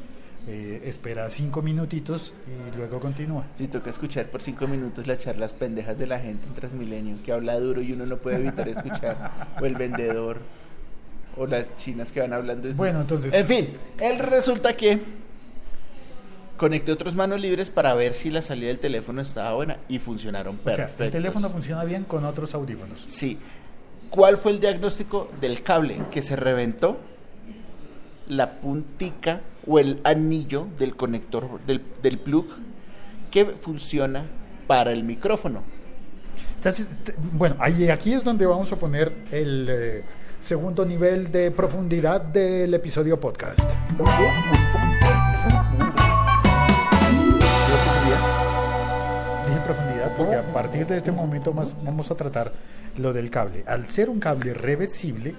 eh, 0.47 0.81
espera 0.85 1.27
5 1.29 1.61
minutitos 1.63 2.33
y 2.71 2.77
luego 2.77 2.99
continúa. 2.99 3.45
Sí, 3.55 3.67
toca 3.67 3.89
escuchar 3.89 4.27
por 4.27 4.41
cinco 4.43 4.67
minutos 4.67 5.07
las 5.07 5.17
charlas 5.17 5.53
pendejas 5.53 5.97
de 5.97 6.05
la 6.07 6.19
gente 6.19 6.45
en 6.47 6.53
Transmilenio, 6.53 7.17
que 7.23 7.31
habla 7.31 7.59
duro 7.59 7.81
y 7.81 7.93
uno 7.93 8.05
no 8.05 8.17
puede 8.17 8.37
evitar 8.37 8.67
escuchar. 8.69 9.47
o 9.59 9.65
el 9.65 9.75
vendedor, 9.75 10.37
o 11.35 11.47
las 11.47 11.65
chinas 11.77 12.11
que 12.11 12.19
van 12.21 12.33
hablando. 12.33 12.67
de. 12.67 12.73
Bueno, 12.75 13.01
entonces- 13.01 13.33
En 13.33 13.47
fin, 13.47 13.69
él 13.99 14.19
resulta 14.19 14.73
que 14.77 14.99
Conecté 16.59 16.91
otros 16.91 17.15
manos 17.15 17.39
libres 17.39 17.69
para 17.69 17.93
ver 17.93 18.13
si 18.13 18.29
la 18.29 18.41
salida 18.41 18.67
del 18.67 18.79
teléfono 18.79 19.21
estaba 19.21 19.53
buena 19.53 19.77
y 19.87 19.97
funcionaron 19.99 20.59
O 20.65 20.69
sea, 20.69 20.87
perfecto. 20.87 21.03
el 21.05 21.11
teléfono 21.11 21.49
funciona 21.49 21.85
bien 21.85 22.03
con 22.03 22.25
otros 22.25 22.53
audífonos. 22.53 23.05
Sí. 23.07 23.39
¿Cuál 24.09 24.37
fue 24.37 24.51
el 24.51 24.59
diagnóstico 24.59 25.29
del 25.39 25.63
cable? 25.63 26.01
Que 26.11 26.21
se 26.21 26.35
reventó 26.35 26.97
la 28.27 28.59
puntica 28.59 29.41
o 29.65 29.79
el 29.79 30.01
anillo 30.03 30.67
del 30.77 30.95
conector 30.95 31.59
del, 31.65 31.81
del 32.03 32.19
plug 32.19 32.45
que 33.31 33.45
funciona 33.45 34.25
para 34.67 34.91
el 34.91 35.03
micrófono. 35.03 35.63
Estás- 36.57 36.79
est- 36.81 37.11
bueno, 37.33 37.55
ahí, 37.59 37.89
aquí 37.89 38.11
es 38.13 38.23
donde 38.23 38.45
vamos 38.45 38.71
a 38.73 38.75
poner 38.75 39.13
el 39.31 39.67
eh, 39.69 40.03
segundo 40.39 40.85
nivel 40.85 41.31
de 41.31 41.51
profundidad 41.51 42.19
del 42.21 42.73
episodio 42.73 43.19
podcast. 43.19 43.59
Porque 50.19 50.35
a 50.35 50.43
partir 50.53 50.85
de 50.85 50.97
este 50.97 51.11
momento 51.11 51.53
más 51.53 51.75
vamos 51.83 52.11
a 52.11 52.15
tratar 52.15 52.51
lo 52.97 53.13
del 53.13 53.29
cable. 53.29 53.63
Al 53.67 53.89
ser 53.89 54.09
un 54.09 54.19
cable 54.19 54.53
reversible, 54.53 55.33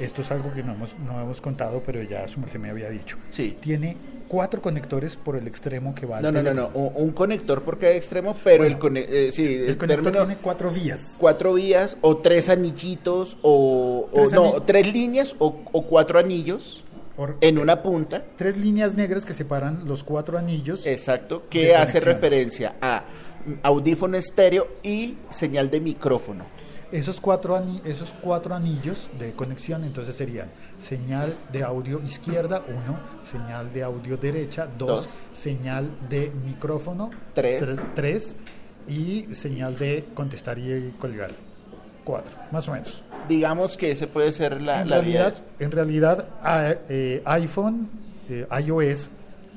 esto 0.00 0.22
es 0.22 0.30
algo 0.30 0.52
que 0.52 0.62
no 0.62 0.72
hemos, 0.72 0.96
no 0.98 1.20
hemos 1.20 1.40
contado, 1.40 1.82
pero 1.84 2.02
ya 2.02 2.26
su 2.28 2.40
me 2.58 2.70
había 2.70 2.88
dicho. 2.90 3.16
Sí. 3.30 3.56
Tiene 3.60 3.96
cuatro 4.28 4.62
conectores 4.62 5.16
por 5.16 5.36
el 5.36 5.46
extremo 5.46 5.94
que 5.94 6.06
va 6.06 6.16
al 6.18 6.22
No, 6.22 6.32
no, 6.32 6.42
no, 6.42 6.54
no. 6.54 6.68
Un, 6.72 6.92
un 6.94 7.10
conector 7.12 7.62
por 7.62 7.78
cada 7.78 7.92
extremo, 7.92 8.34
pero 8.42 8.58
Bueno, 8.64 8.74
el, 8.74 8.78
cone- 8.80 9.06
eh, 9.08 9.30
sí, 9.32 9.44
El 9.44 9.68
el 9.70 9.76
conector 9.78 10.04
término- 10.12 10.26
tiene 10.26 10.40
cuatro 10.40 10.70
vías. 10.70 11.16
cuatro 11.18 11.52
vías 11.54 11.96
o 12.00 12.16
tres 12.18 12.48
anillitos 12.48 13.36
o, 13.42 14.08
o 14.10 14.14
Tres 14.14 14.32
no, 14.32 14.62
tres 14.62 14.90
líneas 14.92 15.36
o, 15.38 15.56
o 15.72 15.82
cuatro 15.86 16.18
anillos 16.18 16.84
Or- 17.18 17.36
en 17.42 17.58
una 17.58 17.82
punta. 17.82 18.24
tres 18.36 18.56
líneas 18.56 18.94
negras 18.94 19.26
que 19.26 19.34
separan 19.34 19.86
los 19.86 20.02
cuatro 20.02 20.38
anillos. 20.38 20.86
Exacto, 20.86 21.42
que 21.50 21.76
hace 21.76 22.00
referencia 22.00 22.76
a 22.80 23.04
audífono 23.62 24.16
estéreo 24.16 24.68
y 24.82 25.16
señal 25.30 25.70
de 25.70 25.80
micrófono. 25.80 26.44
Esos 26.90 27.20
cuatro, 27.20 27.58
esos 27.86 28.14
cuatro 28.20 28.54
anillos 28.54 29.08
de 29.18 29.32
conexión 29.32 29.82
entonces 29.84 30.14
serían 30.14 30.50
señal 30.76 31.34
de 31.50 31.62
audio 31.64 32.02
izquierda, 32.02 32.62
uno, 32.68 32.98
señal 33.22 33.72
de 33.72 33.82
audio 33.82 34.18
derecha, 34.18 34.68
dos, 34.78 35.08
señal 35.32 35.90
de 36.10 36.30
micrófono, 36.44 37.08
Tres. 37.34 37.62
tre- 37.62 37.84
tres, 37.94 38.36
y 38.88 39.22
señal 39.34 39.78
de 39.78 40.04
contestar 40.12 40.58
y 40.58 40.94
colgar, 40.98 41.30
cuatro, 42.04 42.34
más 42.50 42.68
o 42.68 42.72
menos. 42.72 43.02
Digamos 43.26 43.76
que 43.78 43.92
ese 43.92 44.06
puede 44.06 44.30
ser 44.32 44.60
la, 44.60 44.82
en, 44.82 44.90
la 44.90 44.98
vía 44.98 45.22
realidad, 45.30 45.42
en 45.60 45.70
realidad, 45.70 46.28
a- 46.42 46.74
eh, 46.90 47.22
iPhone, 47.24 47.88
eh, 48.28 48.46
iOS 48.66 49.10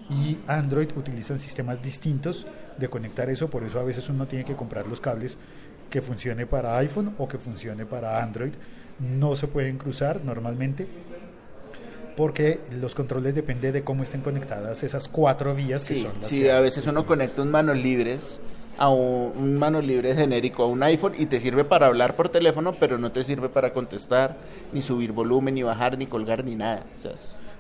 y 0.10 0.38
Android 0.48 0.90
utilizan 0.96 1.38
sistemas 1.40 1.82
distintos 1.82 2.46
de 2.78 2.88
conectar 2.90 3.30
eso, 3.30 3.50
por 3.50 3.64
eso 3.64 3.80
a 3.80 3.84
veces 3.84 4.10
uno 4.10 4.28
tiene 4.28 4.46
que 4.46 4.56
comprar 4.56 4.88
los 4.88 5.02
cables 5.02 5.38
que 5.90 6.02
funcione 6.02 6.46
para 6.46 6.78
iPhone 6.78 7.14
o 7.18 7.28
que 7.28 7.38
funcione 7.38 7.86
para 7.86 8.22
Android. 8.22 8.54
No 9.00 9.36
se 9.36 9.48
pueden 9.48 9.78
cruzar 9.78 10.24
normalmente 10.24 10.88
porque 12.16 12.62
los 12.72 12.96
controles 12.96 13.36
dependen 13.36 13.74
de 13.74 13.84
cómo 13.84 14.04
estén 14.04 14.22
conectadas 14.22 14.84
esas 14.84 15.08
cuatro 15.08 15.54
vías 15.54 15.84
que 15.86 15.96
son 15.96 16.14
las 16.20 16.30
sí, 16.30 16.44
que 16.44 16.52
a 16.52 16.62
veces 16.62 16.88
uno 16.88 17.06
conecta 17.06 17.42
un 17.42 17.52
manos 17.52 17.78
libres 17.78 18.40
a 18.78 18.90
un, 18.90 19.34
un 19.36 19.58
manos 19.58 19.86
libre 19.86 20.16
genérico 20.16 20.64
a 20.64 20.68
un 20.68 20.82
iPhone 20.84 21.14
y 21.18 21.26
te 21.26 21.40
sirve 21.40 21.66
para 21.66 21.88
hablar 21.88 22.16
por 22.16 22.30
teléfono, 22.30 22.74
pero 22.80 22.98
no 22.98 23.12
te 23.12 23.24
sirve 23.24 23.50
para 23.50 23.74
contestar, 23.74 24.38
ni 24.74 24.82
subir 24.82 25.12
volumen, 25.12 25.56
ni 25.56 25.64
bajar, 25.64 25.98
ni 25.98 26.08
colgar, 26.08 26.44
ni 26.44 26.56
nada. 26.56 26.86
O 27.00 27.02
sea, 27.02 27.12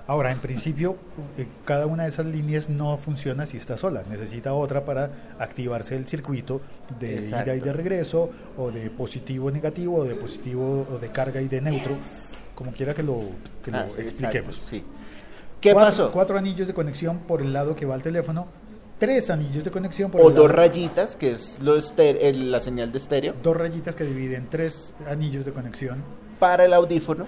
Ahora, 0.08 0.32
en 0.32 0.38
principio, 0.38 0.98
eh, 1.36 1.48
cada 1.66 1.88
una 1.88 2.04
de 2.04 2.10
esas 2.10 2.28
líneas 2.28 2.70
no 2.70 2.96
funciona 2.98 3.46
si 3.48 3.58
está 3.58 3.76
sola. 3.76 4.04
Necesita 4.08 4.54
otra 4.54 4.86
para 4.86 5.10
activarse 5.40 5.96
el 5.96 6.08
circuito 6.08 6.62
de 7.00 7.16
Exacto. 7.20 7.46
ida 7.50 7.56
y 7.56 7.60
de 7.60 7.74
regreso, 7.74 8.30
o 8.56 8.70
de 8.72 8.92
positivo 8.92 9.50
negativo, 9.50 9.98
o 9.98 10.04
de 10.04 10.14
positivo 10.14 10.86
o 10.92 11.00
de 11.00 11.10
carga 11.10 11.42
y 11.42 11.48
de 11.48 11.60
neutro, 11.60 11.98
como 12.54 12.72
quiera 12.72 12.94
que 12.94 13.02
lo, 13.02 13.20
que 13.64 13.72
lo 13.72 13.78
ah, 13.78 13.82
exacto, 13.86 14.02
expliquemos. 14.04 14.56
sí. 14.58 14.84
¿Qué 15.60 15.74
cuatro, 15.74 15.90
pasó? 15.90 16.12
Cuatro 16.12 16.38
anillos 16.38 16.68
de 16.68 16.76
conexión 16.76 17.20
por 17.20 17.42
el 17.42 17.52
lado 17.52 17.76
que 17.76 17.88
va 17.88 17.96
al 17.96 18.04
teléfono, 18.04 18.48
tres 19.00 19.32
anillos 19.32 19.64
de 19.64 19.72
conexión 19.72 20.12
por 20.12 20.22
o 20.22 20.28
el 20.28 20.36
lado. 20.36 20.44
dos 20.48 20.56
rayitas, 20.56 21.16
que 21.16 21.32
es 21.32 21.58
lo 21.62 21.76
el- 21.98 22.52
la 22.52 22.62
señal 22.62 22.92
de 22.92 23.00
estéreo, 23.00 23.34
dos 23.42 23.58
rayitas 23.58 23.96
que 23.96 24.04
dividen 24.04 24.48
tres 24.52 24.94
anillos 25.08 25.46
de 25.46 25.52
conexión. 25.52 26.04
para 26.40 26.66
el 26.66 26.74
audífono. 26.74 27.26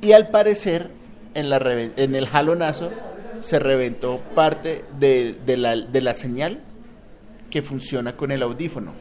Y 0.00 0.12
al 0.12 0.28
parecer, 0.28 0.90
en, 1.34 1.50
la 1.50 1.56
en 1.58 2.14
el 2.14 2.26
jalonazo, 2.28 2.90
se 3.40 3.58
reventó 3.58 4.18
parte 4.34 4.84
de, 4.98 5.36
de 5.44 5.56
la, 5.56 5.76
de 5.76 6.00
la 6.00 6.14
señal 6.14 6.60
que 7.50 7.62
funciona 7.62 8.16
con 8.16 8.30
el 8.30 8.42
audífono. 8.42 8.92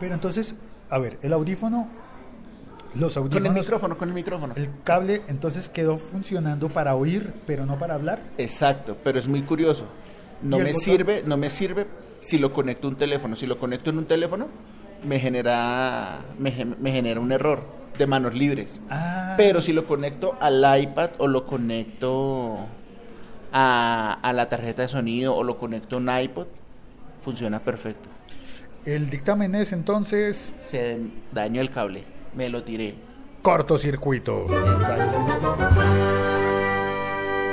Pero 0.00 0.14
entonces, 0.14 0.56
a 0.90 0.98
ver, 0.98 1.18
el 1.22 1.32
audífono, 1.32 1.88
los 2.94 3.14
Con 3.14 3.46
el 3.46 3.54
audífonos, 3.54 3.54
micrófono, 3.54 3.98
con 3.98 4.08
el 4.08 4.14
micrófono. 4.14 4.54
el 4.56 4.68
cable 4.84 5.22
entonces 5.28 5.68
quedó 5.68 5.98
funcionando 5.98 6.68
para 6.68 6.94
oír, 6.94 7.32
pero 7.46 7.66
no 7.66 7.78
para 7.78 7.94
hablar. 7.94 8.22
Exacto, 8.38 8.96
pero 9.04 9.18
es 9.18 9.28
muy 9.28 9.42
curioso. 9.42 9.86
No 10.42 10.56
¿Y 10.56 10.60
el 10.60 10.64
me 10.64 10.72
botón? 10.72 10.82
sirve, 10.82 11.22
no 11.26 11.36
me 11.36 11.50
sirve 11.50 11.86
si 12.20 12.38
lo 12.38 12.52
conecto 12.52 12.86
a 12.86 12.90
un 12.90 12.96
teléfono. 12.96 13.36
Si 13.36 13.46
lo 13.46 13.58
conecto 13.58 13.90
en 13.90 13.98
un 13.98 14.06
teléfono, 14.06 14.48
me 15.04 15.18
genera, 15.20 16.20
me, 16.38 16.64
me 16.80 16.92
genera 16.92 17.20
un 17.20 17.32
error 17.32 17.62
de 17.98 18.06
manos 18.06 18.34
libres. 18.34 18.80
Ah, 18.90 19.34
Pero 19.36 19.62
si 19.62 19.72
lo 19.72 19.86
conecto 19.86 20.36
al 20.40 20.62
iPad 20.80 21.10
o 21.18 21.28
lo 21.28 21.46
conecto 21.46 22.58
a, 23.52 24.18
a 24.22 24.32
la 24.32 24.48
tarjeta 24.48 24.82
de 24.82 24.88
sonido 24.88 25.34
o 25.34 25.42
lo 25.44 25.58
conecto 25.58 25.96
a 25.96 25.98
un 26.00 26.08
iPod, 26.10 26.46
funciona 27.22 27.60
perfecto. 27.60 28.08
el 28.84 29.08
dictamen 29.10 29.54
es 29.54 29.72
entonces 29.72 30.52
Se 30.62 30.98
dañó 31.32 31.60
el 31.60 31.70
cable, 31.70 32.04
me 32.34 32.48
lo 32.48 32.62
tiré. 32.64 32.94
cortocircuito. 33.42 34.44
Exacto. 34.44 35.56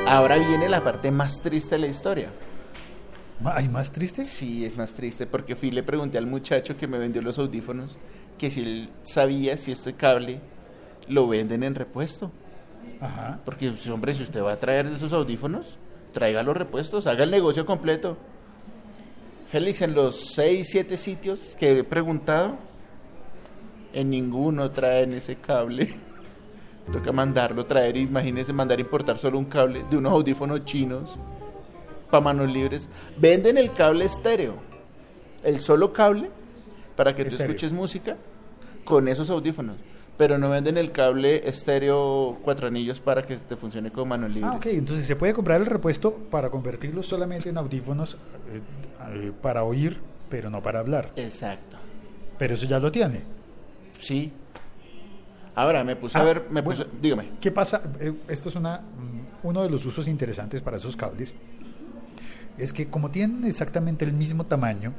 Ahora 0.08 0.38
viene 0.38 0.67
la 0.67 0.84
parte 0.84 1.12
más 1.12 1.41
triste 1.41 1.75
de 1.75 1.80
la 1.80 1.88
historia. 1.88 2.32
¿Hay 3.43 3.67
más 3.69 3.91
tristes? 3.91 4.27
Sí, 4.30 4.65
es 4.65 4.77
más 4.77 4.93
triste 4.93 5.25
porque 5.25 5.56
fui 5.56 5.69
y 5.69 5.71
le 5.71 5.82
pregunté 5.82 6.17
al 6.17 6.27
muchacho 6.27 6.77
que 6.77 6.88
me 6.88 6.99
vendió 6.99 7.21
los 7.21 7.39
audífonos 7.39 7.97
que 8.38 8.51
si 8.51 8.62
él 8.62 8.89
sabía 9.04 9.58
si 9.58 9.71
este 9.71 9.93
cable 9.93 10.39
lo 11.08 11.27
venden 11.27 11.63
en 11.63 11.75
repuesto. 11.75 12.32
Ajá. 12.99 13.39
Porque, 13.43 13.69
pues, 13.69 13.88
hombre, 13.89 14.13
si 14.13 14.23
usted 14.23 14.43
va 14.43 14.54
a 14.54 14.58
traer 14.58 14.86
esos 14.88 15.13
audífonos, 15.13 15.77
traiga 16.13 16.43
los 16.43 16.56
repuestos, 16.56 17.08
haga 17.08 17.23
el 17.23 17.32
negocio 17.32 17.65
completo. 17.65 18.17
Félix, 19.49 19.82
en 19.82 19.93
los 19.93 20.34
6, 20.34 20.67
7 20.69 20.97
sitios 20.97 21.56
que 21.60 21.80
he 21.80 21.84
preguntado, 21.84 22.58
en 23.93 24.10
ninguno 24.10 24.71
traen 24.71 25.13
ese 25.13 25.36
cable. 25.36 25.93
Toca 26.91 27.12
mandarlo, 27.12 27.65
traer, 27.65 27.97
imagínese 27.97 28.54
mandar 28.54 28.80
importar 28.80 29.17
solo 29.17 29.38
un 29.38 29.45
cable 29.45 29.84
de 29.89 29.97
unos 29.97 30.13
audífonos 30.13 30.65
chinos 30.65 31.17
para 32.12 32.21
manos 32.21 32.50
libres. 32.52 32.89
Venden 33.17 33.58
el 33.58 33.71
cable 33.74 34.06
estéreo, 34.06 34.56
el 35.43 35.60
solo 35.62 35.91
cable 35.93 36.30
para 36.95 37.15
que 37.15 37.24
tú 37.24 37.30
Estéreo. 37.30 37.52
escuches 37.56 37.71
música 37.71 38.17
con 38.86 39.08
esos 39.08 39.30
audífonos. 39.30 39.78
Pero 40.17 40.38
no 40.38 40.50
venden 40.52 40.78
el 40.78 40.91
cable 40.91 41.47
estéreo 41.50 42.38
cuatro 42.43 42.67
anillos 42.67 43.00
para 43.00 43.26
que 43.26 43.36
te 43.38 43.56
funcione 43.56 43.91
con 43.91 44.08
manos 44.08 44.30
libres. 44.30 44.52
Ah, 44.54 44.58
ok. 44.58 44.65
Entonces 44.67 45.06
se 45.08 45.15
puede 45.15 45.34
comprar 45.34 45.60
el 45.62 45.65
repuesto 45.65 46.13
para 46.13 46.52
convertirlo 46.52 47.02
solamente 47.02 47.50
en 47.50 47.58
audífonos 47.58 48.13
eh, 48.13 48.17
eh, 49.13 49.32
para 49.41 49.63
oír, 49.63 49.97
pero 50.30 50.52
no 50.52 50.62
para 50.62 50.80
hablar. 50.80 51.12
Exacto. 51.15 51.78
Pero 52.38 52.54
eso 52.54 52.67
ya 52.67 52.80
lo 52.80 52.91
tiene. 52.91 53.21
Sí. 54.00 54.32
Ahora 55.56 55.84
me 55.84 55.95
puse 55.95 56.17
a 56.17 56.21
Ah, 56.21 56.26
ver, 56.26 56.45
me 56.50 56.62
bueno. 56.62 56.84
puse, 56.86 56.97
dígame. 57.02 57.30
¿Qué 57.41 57.52
pasa? 57.52 57.82
Eh, 58.00 58.13
Esto 58.28 58.50
es 58.50 58.56
una, 58.56 58.78
mm, 58.80 59.47
uno 59.47 59.63
de 59.63 59.69
los 59.69 59.86
usos 59.86 60.08
interesantes 60.08 60.62
para 60.62 60.78
esos 60.78 60.95
cables. 60.95 61.34
Es 62.62 62.74
que 62.74 62.88
como 62.89 63.10
tienen 63.12 63.43
exactamente 63.45 64.06
el 64.06 64.13
mismo 64.13 64.45
tamaño 64.45 64.93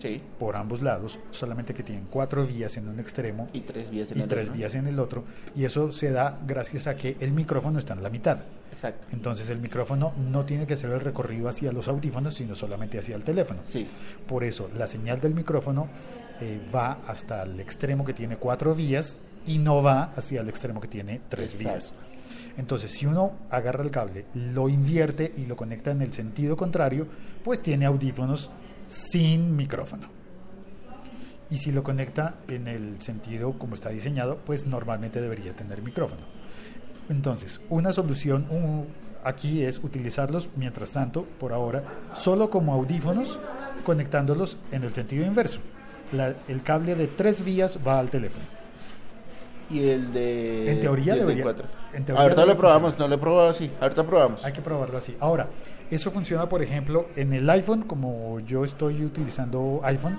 Sí. 0.00 0.22
por 0.38 0.56
ambos 0.56 0.80
lados, 0.80 1.18
solamente 1.30 1.74
que 1.74 1.82
tienen 1.82 2.06
cuatro 2.10 2.46
vías 2.46 2.74
en 2.78 2.88
un 2.88 2.98
extremo 2.98 3.50
Y 3.52 3.60
tres 3.60 3.90
vías 3.90 4.10
en 4.10 4.18
y 4.18 4.22
el 4.22 4.28
tres 4.28 4.46
otro. 4.46 4.56
vías 4.56 4.74
en 4.74 4.86
el 4.86 4.98
otro, 4.98 5.24
y 5.54 5.64
eso 5.64 5.92
se 5.92 6.10
da 6.10 6.38
gracias 6.46 6.86
a 6.86 6.96
que 6.96 7.18
el 7.20 7.32
micrófono 7.32 7.78
está 7.78 7.92
en 7.92 8.02
la 8.02 8.08
mitad. 8.08 8.38
Exacto. 8.72 9.06
Entonces 9.12 9.50
el 9.50 9.58
micrófono 9.58 10.14
no 10.16 10.46
tiene 10.46 10.66
que 10.66 10.72
hacer 10.72 10.88
el 10.90 11.00
recorrido 11.00 11.50
hacia 11.50 11.70
los 11.72 11.86
audífonos, 11.88 12.34
sino 12.34 12.54
solamente 12.54 12.98
hacia 12.98 13.14
el 13.14 13.24
teléfono. 13.24 13.60
Sí. 13.66 13.86
Por 14.26 14.42
eso 14.42 14.70
la 14.74 14.86
señal 14.86 15.20
del 15.20 15.34
micrófono 15.34 15.88
eh, 16.40 16.58
va 16.74 16.92
hasta 17.06 17.42
el 17.42 17.60
extremo 17.60 18.02
que 18.02 18.14
tiene 18.14 18.38
cuatro 18.38 18.74
vías 18.74 19.18
y 19.46 19.58
no 19.58 19.82
va 19.82 20.04
hacia 20.16 20.40
el 20.40 20.48
extremo 20.48 20.80
que 20.80 20.88
tiene 20.88 21.20
tres 21.28 21.60
Exacto. 21.60 21.68
vías. 21.70 21.94
Entonces, 22.60 22.90
si 22.90 23.06
uno 23.06 23.32
agarra 23.48 23.82
el 23.82 23.90
cable, 23.90 24.26
lo 24.34 24.68
invierte 24.68 25.32
y 25.34 25.46
lo 25.46 25.56
conecta 25.56 25.92
en 25.92 26.02
el 26.02 26.12
sentido 26.12 26.58
contrario, 26.58 27.06
pues 27.42 27.62
tiene 27.62 27.86
audífonos 27.86 28.50
sin 28.86 29.56
micrófono. 29.56 30.08
Y 31.48 31.56
si 31.56 31.72
lo 31.72 31.82
conecta 31.82 32.34
en 32.48 32.68
el 32.68 33.00
sentido 33.00 33.58
como 33.58 33.74
está 33.74 33.88
diseñado, 33.88 34.40
pues 34.44 34.66
normalmente 34.66 35.22
debería 35.22 35.56
tener 35.56 35.80
micrófono. 35.80 36.20
Entonces, 37.08 37.62
una 37.70 37.94
solución, 37.94 38.46
aquí 39.24 39.62
es 39.62 39.78
utilizarlos, 39.78 40.50
mientras 40.54 40.92
tanto, 40.92 41.24
por 41.24 41.54
ahora, 41.54 41.82
solo 42.12 42.50
como 42.50 42.74
audífonos, 42.74 43.40
conectándolos 43.84 44.58
en 44.70 44.84
el 44.84 44.92
sentido 44.92 45.24
inverso. 45.24 45.60
El 46.46 46.62
cable 46.62 46.94
de 46.94 47.06
tres 47.06 47.42
vías 47.42 47.78
va 47.86 47.98
al 47.98 48.10
teléfono. 48.10 48.59
Y 49.70 49.88
el 49.88 50.12
de. 50.12 50.70
En 50.72 50.80
teoría 50.80 51.14
debería- 51.14 51.44
cuatro. 51.44 51.66
en 51.92 52.04
teoría 52.04 52.22
Ahorita 52.22 52.44
lo 52.44 52.56
probamos, 52.56 52.98
no 52.98 53.06
lo 53.06 53.14
he 53.14 53.18
probado 53.18 53.48
así. 53.50 53.70
Ahorita 53.80 54.04
probamos. 54.04 54.44
Hay 54.44 54.52
que 54.52 54.60
probarlo 54.62 54.98
así. 54.98 55.16
Ahora, 55.20 55.48
eso 55.90 56.10
funciona, 56.10 56.48
por 56.48 56.62
ejemplo, 56.62 57.06
en 57.16 57.32
el 57.32 57.48
iPhone, 57.48 57.82
como 57.82 58.40
yo 58.40 58.64
estoy 58.64 59.04
utilizando 59.04 59.80
iPhone. 59.84 60.18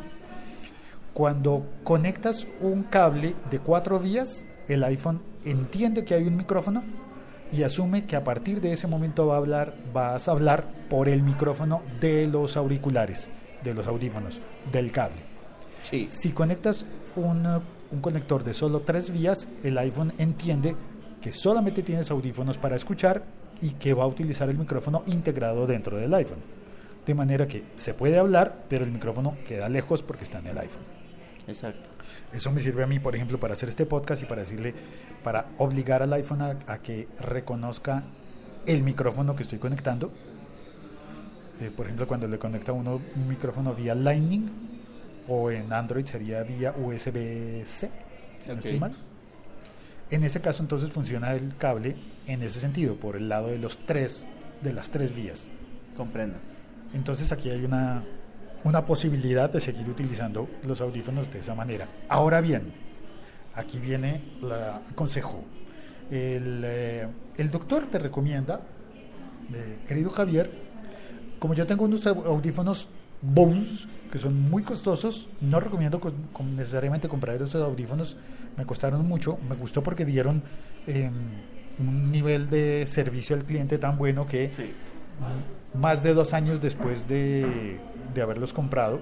Cuando 1.13 1.65
conectas 1.83 2.47
un 2.61 2.83
cable 2.83 3.35
de 3.49 3.59
cuatro 3.59 3.99
vías, 3.99 4.45
el 4.69 4.83
iPhone 4.85 5.21
entiende 5.43 6.05
que 6.05 6.13
hay 6.13 6.23
un 6.23 6.37
micrófono 6.37 6.83
y 7.51 7.63
asume 7.63 8.05
que 8.05 8.15
a 8.15 8.23
partir 8.23 8.61
de 8.61 8.71
ese 8.71 8.87
momento 8.87 9.27
va 9.27 9.35
a 9.35 9.37
hablar, 9.39 9.75
vas 9.93 10.29
a 10.29 10.31
hablar 10.31 10.63
por 10.89 11.09
el 11.09 11.21
micrófono 11.21 11.81
de 11.99 12.27
los 12.27 12.55
auriculares, 12.55 13.29
de 13.63 13.73
los 13.73 13.87
audífonos, 13.87 14.39
del 14.71 14.93
cable. 14.93 15.17
Sí. 15.83 16.05
Si 16.05 16.31
conectas 16.31 16.85
un, 17.17 17.45
un 17.91 18.01
conector 18.01 18.43
de 18.43 18.53
solo 18.53 18.81
tres 18.81 19.11
vías, 19.11 19.49
el 19.63 19.77
iPhone 19.77 20.13
entiende 20.17 20.75
que 21.21 21.31
solamente 21.31 21.83
tienes 21.83 22.09
audífonos 22.11 22.57
para 22.57 22.75
escuchar 22.75 23.23
y 23.61 23.71
que 23.71 23.93
va 23.93 24.03
a 24.03 24.07
utilizar 24.07 24.49
el 24.49 24.57
micrófono 24.57 25.03
integrado 25.05 25.67
dentro 25.67 25.97
del 25.97 26.13
iPhone. 26.13 26.39
De 27.05 27.13
manera 27.13 27.47
que 27.47 27.63
se 27.77 27.93
puede 27.93 28.17
hablar, 28.17 28.65
pero 28.69 28.85
el 28.85 28.91
micrófono 28.91 29.37
queda 29.45 29.69
lejos 29.69 30.03
porque 30.03 30.23
está 30.23 30.39
en 30.39 30.47
el 30.47 30.57
iPhone. 30.57 30.83
Exacto. 31.47 31.89
Eso 32.31 32.51
me 32.51 32.59
sirve 32.59 32.83
a 32.83 32.87
mí, 32.87 32.99
por 32.99 33.15
ejemplo, 33.15 33.39
para 33.39 33.53
hacer 33.53 33.69
este 33.69 33.85
podcast 33.85 34.21
y 34.21 34.25
para 34.25 34.41
decirle, 34.41 34.73
para 35.23 35.49
obligar 35.57 36.01
al 36.01 36.13
iPhone 36.13 36.41
a, 36.41 36.57
a 36.67 36.81
que 36.81 37.07
reconozca 37.19 38.03
el 38.65 38.83
micrófono 38.83 39.35
que 39.35 39.43
estoy 39.43 39.59
conectando. 39.59 40.11
Eh, 41.59 41.71
por 41.75 41.85
ejemplo, 41.85 42.07
cuando 42.07 42.27
le 42.27 42.39
conecta 42.39 42.71
uno 42.71 43.01
un 43.15 43.27
micrófono 43.27 43.75
vía 43.75 43.93
Lightning 43.93 44.70
o 45.33 45.49
en 45.49 45.71
Android 45.71 46.05
sería 46.05 46.43
vía 46.43 46.73
USB-C, 46.77 47.89
si 48.37 48.49
no 48.49 48.55
estoy 48.55 48.73
Ok. 48.73 48.79
mal. 48.81 48.91
En 50.09 50.25
ese 50.25 50.41
caso, 50.41 50.61
entonces 50.61 50.89
funciona 50.89 51.33
el 51.33 51.55
cable 51.55 51.95
en 52.27 52.43
ese 52.43 52.59
sentido, 52.59 52.95
por 52.95 53.15
el 53.15 53.29
lado 53.29 53.47
de 53.47 53.57
los 53.57 53.77
tres, 53.85 54.27
de 54.61 54.73
las 54.73 54.89
tres 54.89 55.15
vías. 55.15 55.47
Comprendo. 55.95 56.37
Entonces 56.93 57.31
aquí 57.31 57.49
hay 57.49 57.63
una, 57.63 58.03
una 58.65 58.83
posibilidad 58.83 59.49
de 59.49 59.61
seguir 59.61 59.87
utilizando 59.87 60.49
los 60.67 60.81
audífonos 60.81 61.31
de 61.31 61.39
esa 61.39 61.55
manera. 61.55 61.87
Ahora 62.09 62.41
bien, 62.41 62.73
aquí 63.55 63.79
viene 63.79 64.21
el 64.41 64.95
consejo. 64.95 65.45
El, 66.09 66.61
eh, 66.65 67.07
el 67.37 67.49
doctor 67.49 67.87
te 67.89 67.99
recomienda, 67.99 68.59
eh, 69.53 69.77
querido 69.87 70.09
Javier, 70.09 70.51
como 71.39 71.53
yo 71.53 71.65
tengo 71.65 71.85
unos 71.85 72.05
au- 72.05 72.25
audífonos 72.25 72.89
Bose 73.21 73.87
que 74.11 74.19
son 74.19 74.49
muy 74.49 74.63
costosos, 74.63 75.29
no 75.41 75.59
recomiendo 75.59 75.99
con- 75.99 76.13
con 76.33 76.55
necesariamente 76.55 77.07
comprar 77.07 77.35
esos 77.41 77.55
audífonos, 77.55 78.17
me 78.57 78.65
costaron 78.65 79.07
mucho, 79.07 79.37
me 79.47 79.55
gustó 79.55 79.83
porque 79.83 80.03
dieron 80.05 80.41
eh, 80.87 81.09
un 81.79 82.11
nivel 82.11 82.49
de 82.49 82.85
servicio 82.87 83.35
al 83.35 83.43
cliente 83.45 83.77
tan 83.77 83.97
bueno 83.97 84.27
que 84.27 84.51
Sí. 84.55 84.71
más 85.79 86.03
de 86.03 86.13
dos 86.13 86.33
años 86.33 86.59
después 86.61 87.07
de, 87.07 87.79
de 88.13 88.21
haberlos 88.21 88.51
comprado, 88.53 88.99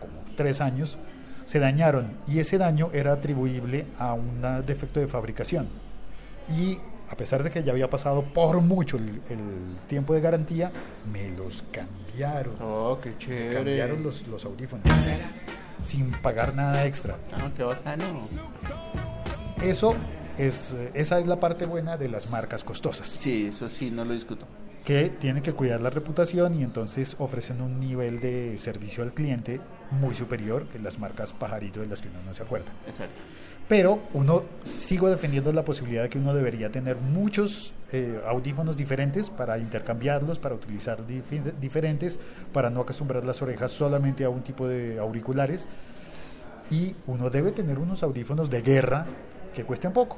como 0.00 0.14
tres 0.36 0.60
años, 0.60 0.96
se 1.44 1.58
dañaron 1.58 2.12
y 2.26 2.38
ese 2.38 2.58
daño 2.58 2.90
era 2.92 3.12
atribuible 3.14 3.86
a 3.98 4.14
un 4.14 4.40
defecto 4.66 5.00
de 5.00 5.08
fabricación. 5.08 5.66
Y 6.58 6.78
a 7.10 7.16
pesar 7.16 7.42
de 7.42 7.50
que 7.50 7.62
ya 7.62 7.72
había 7.72 7.88
pasado 7.90 8.22
por 8.22 8.60
mucho 8.60 8.96
el, 8.96 9.20
el 9.30 9.76
tiempo 9.86 10.14
de 10.14 10.20
garantía, 10.20 10.70
me 11.12 11.30
los 11.30 11.64
cambiaron. 11.72 12.54
Oh, 12.60 12.98
qué 13.02 13.10
Me 13.10 13.18
chévere. 13.18 13.54
cambiaron 13.54 14.02
los, 14.02 14.26
los 14.28 14.44
audífonos 14.44 14.86
sin 15.84 16.10
pagar 16.10 16.54
nada 16.54 16.84
extra. 16.86 17.16
Ah, 17.32 17.50
qué 17.56 17.62
bacano. 17.62 18.04
Eso 19.62 19.94
es, 20.36 20.72
eh, 20.74 20.90
esa 20.94 21.18
es 21.18 21.26
la 21.26 21.40
parte 21.40 21.66
buena 21.66 21.96
de 21.96 22.08
las 22.08 22.30
marcas 22.30 22.62
costosas. 22.64 23.06
Sí, 23.06 23.46
eso 23.46 23.68
sí, 23.68 23.90
no 23.90 24.04
lo 24.04 24.14
discuto. 24.14 24.46
que 24.84 25.10
tienen 25.10 25.42
que 25.42 25.52
cuidar 25.52 25.80
la 25.80 25.90
reputación 25.90 26.58
y 26.58 26.62
entonces 26.62 27.16
ofrecen 27.18 27.60
un 27.60 27.78
nivel 27.80 28.20
de 28.20 28.56
servicio 28.58 29.02
al 29.02 29.12
cliente 29.12 29.60
muy 29.90 30.14
superior 30.14 30.66
que 30.68 30.78
las 30.78 30.98
marcas 30.98 31.32
pajarito 31.32 31.80
de 31.80 31.86
las 31.88 32.00
que 32.00 32.08
uno 32.08 32.18
no 32.24 32.32
se 32.34 32.42
acuerda. 32.42 32.72
Exacto. 32.86 33.20
Pero 33.68 34.00
uno 34.14 34.44
sigo 34.64 35.10
defendiendo 35.10 35.52
la 35.52 35.62
posibilidad 35.64 36.02
de 36.04 36.08
que 36.08 36.16
uno 36.18 36.32
debería 36.32 36.72
tener 36.72 36.96
muchos 36.96 37.74
eh, 37.92 38.18
audífonos 38.26 38.78
diferentes 38.78 39.28
para 39.28 39.58
intercambiarlos, 39.58 40.38
para 40.38 40.54
utilizar 40.54 41.06
difi- 41.06 41.52
diferentes, 41.60 42.18
para 42.54 42.70
no 42.70 42.80
acostumbrar 42.80 43.24
las 43.26 43.42
orejas 43.42 43.70
solamente 43.70 44.24
a 44.24 44.30
un 44.30 44.40
tipo 44.42 44.66
de 44.66 44.98
auriculares. 44.98 45.68
Y 46.70 46.94
uno 47.06 47.28
debe 47.28 47.52
tener 47.52 47.78
unos 47.78 48.02
audífonos 48.02 48.48
de 48.48 48.62
guerra 48.62 49.04
que 49.54 49.64
cuesten 49.64 49.92
poco. 49.92 50.16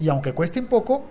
Y 0.00 0.08
aunque 0.08 0.32
cuesten 0.32 0.66
poco, 0.66 1.04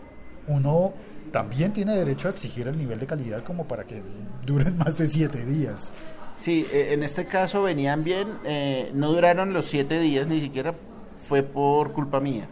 uno 0.47 0.93
también 1.31 1.71
tiene 1.71 1.95
derecho 1.95 2.27
a 2.27 2.31
exigir 2.31 2.67
el 2.67 2.77
nivel 2.77 2.99
de 2.99 3.07
calidad 3.07 3.41
como 3.43 3.69
para 3.69 3.85
que 3.85 4.01
duren 4.45 4.77
más 4.79 4.97
de 4.97 5.07
siete 5.07 5.45
días. 5.45 5.93
Sí, 6.37 6.65
eh, 6.73 6.89
en 6.91 7.03
este 7.03 7.25
caso 7.25 7.63
venían 7.63 8.03
bien, 8.03 8.27
eh, 8.43 8.91
no 8.93 9.13
duraron 9.13 9.53
los 9.53 9.67
siete 9.67 9.99
días, 10.01 10.27
ni 10.27 10.41
siquiera 10.41 10.73
fue 11.21 11.43
por 11.43 11.93
culpa 11.93 12.19
mía. 12.19 12.47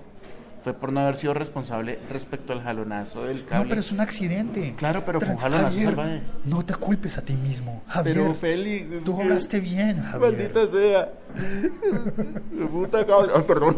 Fue 0.61 0.73
por 0.73 0.91
no 0.91 0.99
haber 0.99 1.15
sido 1.15 1.33
responsable 1.33 1.99
respecto 2.09 2.51
al 2.51 2.61
jalonazo 2.61 3.23
del 3.23 3.45
cable. 3.45 3.63
No, 3.63 3.69
pero 3.69 3.79
es 3.79 3.91
un 3.93 4.01
accidente. 4.01 4.73
Claro, 4.77 5.03
pero 5.05 5.21
fue 5.21 5.29
un 5.29 5.37
jalonazo 5.37 5.67
Javier, 5.69 5.85
salvaje. 5.87 6.21
no 6.43 6.65
te 6.65 6.75
culpes 6.75 7.17
a 7.17 7.21
ti 7.23 7.33
mismo. 7.35 7.81
Javier, 7.87 8.17
Pero 8.17 8.35
Félix, 8.35 9.03
tú 9.05 9.13
obraste 9.19 9.61
bien, 9.61 10.03
Javier. 10.03 10.31
Maldita 10.33 10.67
sea. 10.69 11.13
Puta 12.71 13.05
cable. 13.05 13.31
Ay, 13.35 13.43
perdón. 13.47 13.77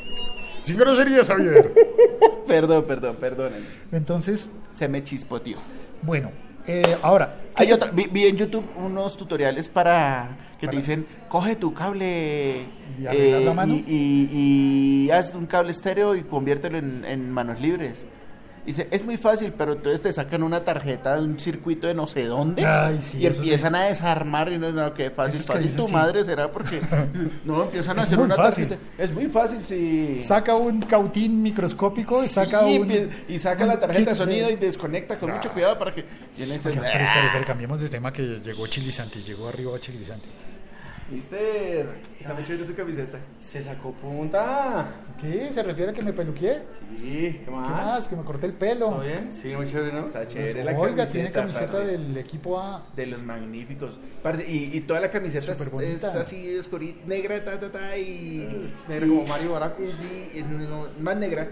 Sin 0.60 0.76
groserías, 0.76 1.26
Javier. 1.28 1.72
perdón, 2.46 2.84
perdón, 2.86 3.16
perdón. 3.18 3.52
Entonces, 3.90 4.50
Se 4.74 4.88
me 4.88 5.02
chispoteó. 5.02 5.56
bueno, 6.02 6.30
eh, 6.66 6.96
ahora. 7.02 7.34
¿qué 7.56 7.62
Hay 7.62 7.66
se- 7.68 7.74
otra, 7.74 7.90
vi, 7.90 8.06
vi 8.10 8.26
en 8.26 8.36
YouTube 8.36 8.64
unos 8.76 9.16
tutoriales 9.16 9.68
para 9.68 10.36
que 10.58 10.66
Para- 10.66 10.70
te 10.70 10.76
dicen, 10.76 11.06
coge 11.28 11.56
tu 11.56 11.72
cable 11.74 12.66
¿Y 12.98 13.44
la 13.44 13.52
mano? 13.52 13.74
y, 13.74 13.84
y- 13.86 14.28
y 15.06 15.10
haz 15.10 15.34
un 15.34 15.46
cable 15.46 15.72
estéreo 15.72 16.14
y 16.14 16.22
conviértelo 16.22 16.78
en, 16.78 17.04
en 17.04 17.30
manos 17.30 17.60
libres. 17.60 18.06
Dice, 18.66 18.86
es 18.90 19.04
muy 19.04 19.16
fácil, 19.16 19.52
pero 19.56 19.72
entonces 19.72 20.02
te 20.02 20.12
sacan 20.12 20.42
una 20.42 20.62
tarjeta 20.64 21.16
de 21.16 21.22
un 21.22 21.40
circuito 21.40 21.86
de 21.86 21.94
no 21.94 22.06
sé 22.06 22.24
dónde 22.26 22.64
Ay, 22.66 23.00
sí, 23.00 23.18
y 23.18 23.26
empiezan 23.26 23.74
a 23.74 23.84
desarmar 23.84 24.52
y 24.52 24.58
no, 24.58 24.70
no, 24.70 24.92
qué 24.92 25.10
fácil, 25.10 25.40
que 25.40 25.46
fácil 25.46 25.62
dicen, 25.64 25.80
tu 25.80 25.86
sí. 25.88 25.92
madre 25.94 26.22
será 26.24 26.52
porque 26.52 26.78
no 27.46 27.62
empiezan 27.64 27.98
a 27.98 28.02
Es 28.02 28.06
hacer 28.08 28.18
muy 28.18 28.26
una 28.26 28.36
fácil. 28.36 28.68
tarjeta. 28.68 29.02
Es 29.02 29.12
muy 29.12 29.26
fácil, 29.26 29.58
sí. 29.66 30.18
Saca 30.18 30.54
un 30.56 30.82
cautín 30.82 31.42
microscópico 31.42 32.22
y 32.22 32.28
saca 32.28 32.60
un. 32.60 33.10
y 33.28 33.38
saca 33.38 33.62
un 33.62 33.68
la 33.70 33.80
tarjeta 33.80 34.10
de 34.10 34.16
sonido 34.16 34.50
y 34.50 34.56
desconecta 34.56 35.18
con 35.18 35.32
mucho 35.32 35.50
cuidado 35.52 35.78
para 35.78 35.94
que 35.94 36.04
y 36.38 36.42
en 36.42 36.52
ese- 36.52 36.68
Oiga, 36.68 36.82
espere, 36.82 37.04
espere, 37.04 37.26
espere, 37.26 37.44
cambiemos 37.46 37.80
de 37.80 37.88
tema 37.88 38.12
que 38.12 38.22
llegó 38.22 38.66
Chilizante, 38.66 39.20
llegó 39.22 39.48
arriba 39.48 39.78
Chilizante. 39.80 40.28
Mister, 41.10 41.88
está 42.20 42.34
muy 42.34 42.44
chévere 42.44 42.66
su 42.68 42.74
camiseta. 42.76 43.18
Se 43.40 43.60
sacó 43.62 43.90
punta. 43.92 44.86
¿Qué? 45.20 45.48
¿Se 45.52 45.60
refiere 45.62 45.90
a 45.90 45.94
que 45.94 46.02
me 46.02 46.12
peluqué? 46.12 46.62
Sí, 46.96 47.40
¿qué 47.44 47.50
más? 47.50 47.66
¿Qué 47.66 47.72
más? 47.74 48.08
Que 48.08 48.16
me 48.16 48.22
corté 48.22 48.46
el 48.46 48.52
pelo. 48.52 48.90
¿Todo 48.90 49.00
bien? 49.00 49.32
Sí, 49.32 49.48
muy 49.56 49.66
chévere, 49.68 49.92
¿no? 49.92 50.06
Está 50.06 50.26
chévere 50.28 50.62
la 50.62 50.70
Oiga, 50.72 50.88
camiseta, 51.04 51.12
tiene 51.12 51.32
camiseta 51.32 51.72
parce. 51.72 51.86
del 51.98 52.16
equipo 52.16 52.60
A. 52.60 52.86
de 52.94 53.06
los 53.06 53.22
magníficos. 53.24 53.98
Parce, 54.22 54.48
y, 54.48 54.76
y 54.76 54.80
toda 54.82 55.00
la 55.00 55.10
camiseta 55.10 55.50
es, 55.50 55.58
Superbonita. 55.58 56.08
es 56.10 56.14
así 56.14 56.56
oscurita, 56.56 57.00
negra, 57.06 57.44
ta, 57.44 57.58
ta, 57.58 57.72
ta, 57.72 57.96
y... 57.98 58.70
Negra 58.88 59.06
y- 59.06 59.08
como 59.08 59.26
Mario 59.26 59.52
Barack. 59.52 59.80
y- 59.80 59.90
sí, 60.00 60.30
y 60.38 60.42
no, 60.44 60.86
más 61.00 61.16
negra. 61.16 61.48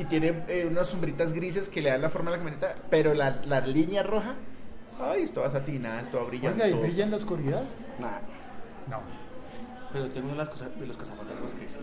Y 0.00 0.04
tiene 0.06 0.42
eh, 0.48 0.66
unas 0.68 0.88
sombritas 0.88 1.32
grises 1.32 1.68
que 1.68 1.80
le 1.80 1.90
dan 1.90 2.02
la 2.02 2.08
forma 2.08 2.30
a 2.30 2.32
la 2.32 2.38
camiseta, 2.38 2.74
pero 2.90 3.14
la, 3.14 3.40
la 3.46 3.60
línea 3.60 4.02
roja, 4.02 4.34
ay, 5.00 5.22
es 5.22 5.32
toda 5.32 5.48
satinada, 5.50 6.02
toda 6.10 6.24
brillante. 6.24 6.64
Oiga, 6.64 6.76
¿y 6.76 6.80
brilla 6.80 7.04
en 7.04 7.10
la 7.12 7.16
oscuridad? 7.18 7.62
Nah, 8.00 8.18
No. 8.88 9.00
pero 9.92 10.08
tengo 10.10 10.26
una 10.26 10.34
de 10.34 10.38
las 10.38 10.48
cosas 10.48 10.68
de 10.78 10.86
los 10.86 10.96
cazafantasmas 10.96 11.54
que 11.54 11.68
sí. 11.68 11.78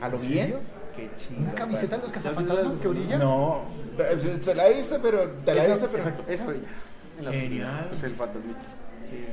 ¿A 0.00 0.08
lo 0.08 0.16
¿En 0.16 0.28
bien? 0.28 0.56
Qué 0.94 1.10
chido. 1.16 1.40
¿Una 1.40 1.54
camiseta 1.54 1.96
de 1.96 2.02
los 2.02 2.12
cazafantasmas 2.12 2.78
que 2.78 2.88
brilla? 2.88 3.18
No, 3.18 3.62
se 4.40 4.54
la 4.54 4.68
visto, 4.68 4.98
pero 5.02 5.30
te 5.44 5.54
la 5.54 5.66
visto, 5.66 5.86
pero... 5.88 5.98
Exacto, 5.98 6.24
esa 6.30 6.46
brilla. 6.46 6.68
En 7.18 7.24
la 7.24 7.32
Genial. 7.32 7.86
Pues 7.90 8.02
el 8.02 8.14
fantasmito. 8.14 8.58
Sí, 9.10 9.24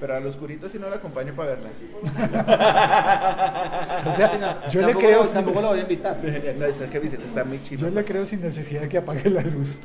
pero 0.00 0.16
a 0.16 0.20
los 0.20 0.34
oscurito 0.34 0.68
si 0.68 0.78
no 0.78 0.88
la 0.90 0.96
acompaño 0.96 1.34
para 1.34 1.50
verla. 1.54 1.68
O 4.06 4.12
sea, 4.12 4.68
yo 4.70 4.86
le 4.86 4.94
creo 4.94 5.18
lo- 5.18 5.24
sin, 5.24 5.34
Tampoco 5.34 5.60
lo 5.62 5.68
voy 5.68 5.78
a 5.78 5.82
invitar. 5.82 6.18
No, 6.58 6.66
esa 6.66 6.86
camiseta 6.86 7.24
está 7.24 7.44
muy 7.44 7.62
chida. 7.62 7.80
yo 7.80 7.90
le 7.90 8.04
creo 8.04 8.24
sin 8.26 8.40
necesidad 8.42 8.82
de 8.82 8.88
que 8.88 8.98
apague 8.98 9.30
la 9.30 9.40
luz. 9.42 9.76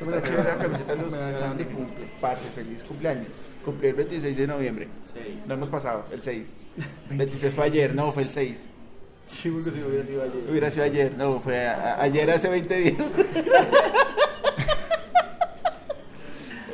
Esta 0.00 0.10
la 0.54 0.58
camiseta 0.58 0.94
de 0.94 1.02
los 1.02 1.12
la. 1.12 1.54
Parce, 2.20 2.42
feliz 2.54 2.82
cumpleaños. 2.84 3.28
Cumplí 3.64 3.88
el 3.88 3.94
26 3.94 4.36
de 4.36 4.46
noviembre. 4.46 4.88
Seis. 5.02 5.46
No 5.46 5.54
hemos 5.54 5.68
pasado, 5.68 6.04
el 6.12 6.22
6. 6.22 6.54
26 7.10 7.54
fue 7.56 7.64
ayer, 7.64 7.94
no, 7.94 8.12
fue 8.12 8.22
el 8.22 8.30
6. 8.30 8.68
Sí, 9.26 9.50
porque 9.50 9.70
si 9.70 9.82
hubiera 9.82 10.06
sido 10.06 10.22
ayer. 10.22 10.50
Hubiera 10.50 10.70
sido 10.70 10.84
ayer, 10.86 11.12
no, 11.18 11.38
fue 11.38 11.66
a- 11.66 11.74
a- 11.96 12.02
ayer 12.02 12.30
hace 12.30 12.48
20 12.48 12.76
días. 12.78 12.94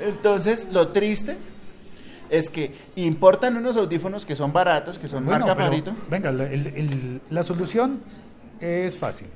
Entonces, 0.07 0.69
lo 0.71 0.89
triste 0.89 1.37
es 2.31 2.51
que 2.51 2.75
importan 2.97 3.57
unos 3.57 3.77
audífonos 3.77 4.27
que 4.27 4.37
son 4.37 4.53
baratos, 4.53 4.99
que 4.99 5.09
son 5.09 5.25
Bueno, 5.25 5.47
marca 5.47 5.71
pero, 5.71 5.97
venga, 6.11 6.31
el- 6.31 6.67
el- 6.67 7.21
la 7.31 7.43
solución 7.43 8.01
es 8.61 8.97
fácil. 8.97 9.29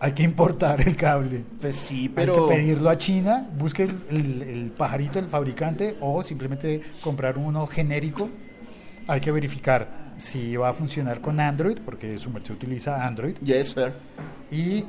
Hay 0.00 0.12
que 0.12 0.22
importar 0.22 0.80
el 0.86 0.96
cable. 0.96 1.44
Pues 1.60 1.74
sí, 1.76 2.02
Hay 2.02 2.08
pero 2.10 2.46
que 2.46 2.54
pedirlo 2.54 2.88
a 2.90 2.96
China, 2.96 3.48
busque 3.58 3.82
el, 3.84 3.90
el- 4.10 4.42
el 4.42 4.70
pajarito, 4.70 5.18
el 5.18 5.26
fabricante, 5.28 5.96
o 6.00 6.22
simplemente 6.22 6.80
comprar 7.02 7.36
uno 7.38 7.66
genérico. 7.66 8.28
Hay 9.08 9.20
que 9.20 9.32
verificar 9.32 10.12
si 10.18 10.56
va 10.56 10.68
a 10.68 10.74
funcionar 10.74 11.20
con 11.20 11.40
Android, 11.40 11.78
porque 11.84 12.18
su 12.18 12.30
merced 12.30 12.54
utiliza 12.54 13.06
Android, 13.06 13.36
yes, 13.42 13.68
sir. 13.70 13.92
y 14.50 14.84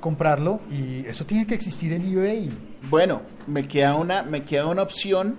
comprarlo. 0.00 0.60
Y 0.70 1.04
eso 1.06 1.26
tiene 1.26 1.46
que 1.46 1.54
existir 1.54 1.92
en 1.92 2.02
eBay. 2.10 2.50
Bueno, 2.88 3.22
me 3.46 3.66
queda 3.66 3.94
una 3.96 4.22
me 4.22 4.44
queda 4.44 4.66
una 4.66 4.82
opción, 4.82 5.36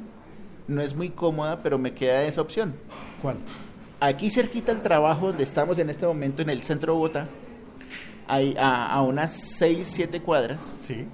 no 0.67 0.81
es 0.81 0.95
muy 0.95 1.09
cómoda, 1.09 1.61
pero 1.63 1.77
me 1.77 1.93
queda 1.93 2.23
esa 2.23 2.41
opción. 2.41 2.75
¿Cuál? 3.21 3.37
Aquí 3.99 4.29
cerquita 4.29 4.71
al 4.71 4.81
trabajo 4.83 5.27
donde 5.27 5.43
estamos 5.43 5.79
en 5.79 5.89
este 5.89 6.05
momento 6.05 6.41
en 6.43 6.49
el 6.49 6.61
centro 6.63 6.93
de 6.93 6.95
Bogotá, 6.99 7.27
hay 8.27 8.55
a, 8.59 8.87
a 8.93 9.01
unas 9.01 9.31
6, 9.33 9.87
7 9.87 10.21
cuadras, 10.21 10.75
Sí. 10.81 11.05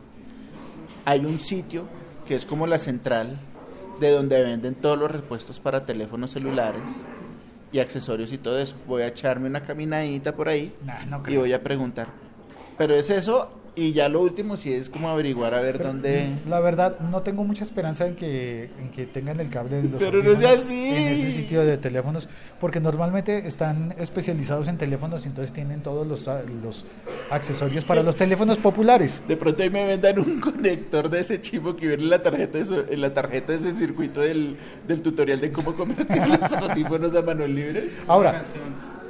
hay 1.06 1.26
un 1.26 1.40
sitio 1.40 1.86
que 2.28 2.36
es 2.36 2.46
como 2.46 2.68
la 2.68 2.78
central 2.78 3.38
de 4.00 4.12
donde 4.12 4.42
venden 4.44 4.76
todos 4.76 4.98
los 4.98 5.12
repuestos 5.12 5.60
para 5.60 5.86
teléfonos 5.86 6.32
celulares 6.32 6.82
y 7.72 7.80
accesorios 7.80 8.32
y 8.32 8.38
todo 8.38 8.60
eso. 8.60 8.76
Voy 8.88 9.02
a 9.04 9.08
echarme 9.08 9.48
una 9.48 9.64
caminadita 9.64 10.36
por 10.36 10.48
ahí 10.50 10.74
Nah, 10.86 11.06
no 11.06 11.22
y 11.28 11.38
voy 11.38 11.54
a 11.54 11.62
preguntar. 11.64 12.08
Pero 12.78 12.96
es 12.96 13.10
eso 13.10 13.50
y 13.76 13.92
ya 13.94 14.08
lo 14.10 14.22
último 14.22 14.56
sí 14.58 14.72
es 14.72 14.90
como 14.90 15.10
averiguar 15.10 15.54
a 15.56 15.62
ver 15.62 15.78
Pero, 15.78 15.90
dónde... 15.90 16.30
La 16.48 16.60
verdad, 16.60 17.00
no 17.00 17.22
tengo 17.24 17.44
mucha 17.44 17.64
esperanza 17.64 18.06
en 18.08 18.16
que, 18.16 18.70
en 18.80 18.90
que 18.92 19.06
tengan 19.08 19.40
el 19.40 19.50
cable 19.50 19.82
de 19.82 19.90
los 19.90 20.02
Pero 20.04 20.22
no 20.22 20.38
sea 20.40 20.52
audífonos 20.52 20.66
así. 20.66 20.90
en 20.90 21.04
ese 21.08 21.32
sitio 21.32 21.62
de 21.66 21.78
teléfonos, 21.78 22.30
porque 22.60 22.80
normalmente 22.80 23.48
están 23.48 23.94
especializados 23.98 24.68
en 24.68 24.78
teléfonos 24.78 25.26
y 25.26 25.30
entonces 25.30 25.54
tienen 25.54 25.82
todos 25.82 26.06
los, 26.08 26.30
los 26.64 26.86
accesorios 27.32 27.84
para 27.84 28.04
los 28.04 28.16
teléfonos 28.16 28.58
populares. 28.60 29.24
De 29.28 29.38
pronto 29.38 29.64
ahí 29.64 29.70
me 29.70 29.86
vendan 29.86 30.20
un 30.20 30.40
conector 30.40 31.10
de 31.10 31.22
ese 31.22 31.42
chivo 31.42 31.76
que 31.76 31.88
viene 31.88 32.04
en 32.04 32.10
la 32.10 32.22
tarjeta 32.22 32.58
de, 32.60 32.66
su- 32.66 32.86
en 32.90 33.02
la 33.02 33.14
tarjeta 33.14 33.54
de 33.54 33.58
ese 33.60 33.76
circuito 33.76 34.22
del, 34.22 34.56
del 34.88 35.02
tutorial 35.02 35.40
de 35.42 35.52
cómo 35.52 35.74
convertir 35.74 36.28
los 36.28 36.52
audífonos 36.54 37.16
a 37.16 37.22
mano 37.22 37.48
libre. 37.48 37.90
Ahora, 38.08 38.44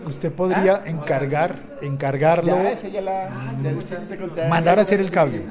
usted 0.05 0.31
podría 0.31 0.81
encargar, 0.85 1.77
encargarlo, 1.81 2.55
Ya, 2.63 2.75
ya 2.75 3.01
la... 3.01 3.29
ya 3.61 4.17
conté. 4.17 4.47
mandar 4.47 4.79
a 4.79 4.81
hacer 4.83 4.99
el 4.99 5.11
cable. 5.11 5.43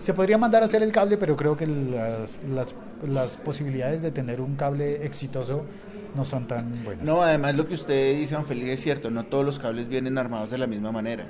Se 0.00 0.12
podría 0.12 0.36
mandar 0.36 0.62
a 0.62 0.66
hacer 0.66 0.82
el 0.82 0.92
cable, 0.92 1.16
pero 1.16 1.34
creo 1.34 1.56
que 1.56 1.66
las, 1.66 2.30
las, 2.48 2.74
las 3.06 3.36
posibilidades 3.38 4.02
de 4.02 4.10
tener 4.10 4.40
un 4.40 4.54
cable 4.54 5.06
exitoso 5.06 5.64
no 6.14 6.24
son 6.24 6.46
tan 6.46 6.84
buenas. 6.84 7.06
No, 7.06 7.22
además 7.22 7.54
lo 7.56 7.66
que 7.66 7.74
usted 7.74 8.16
dice, 8.18 8.34
don 8.34 8.44
Felipe, 8.46 8.72
es 8.72 8.82
cierto, 8.82 9.10
no 9.10 9.24
todos 9.24 9.44
los 9.44 9.58
cables 9.58 9.88
vienen 9.88 10.18
armados 10.18 10.50
de 10.50 10.58
la 10.58 10.66
misma 10.66 10.92
manera. 10.92 11.26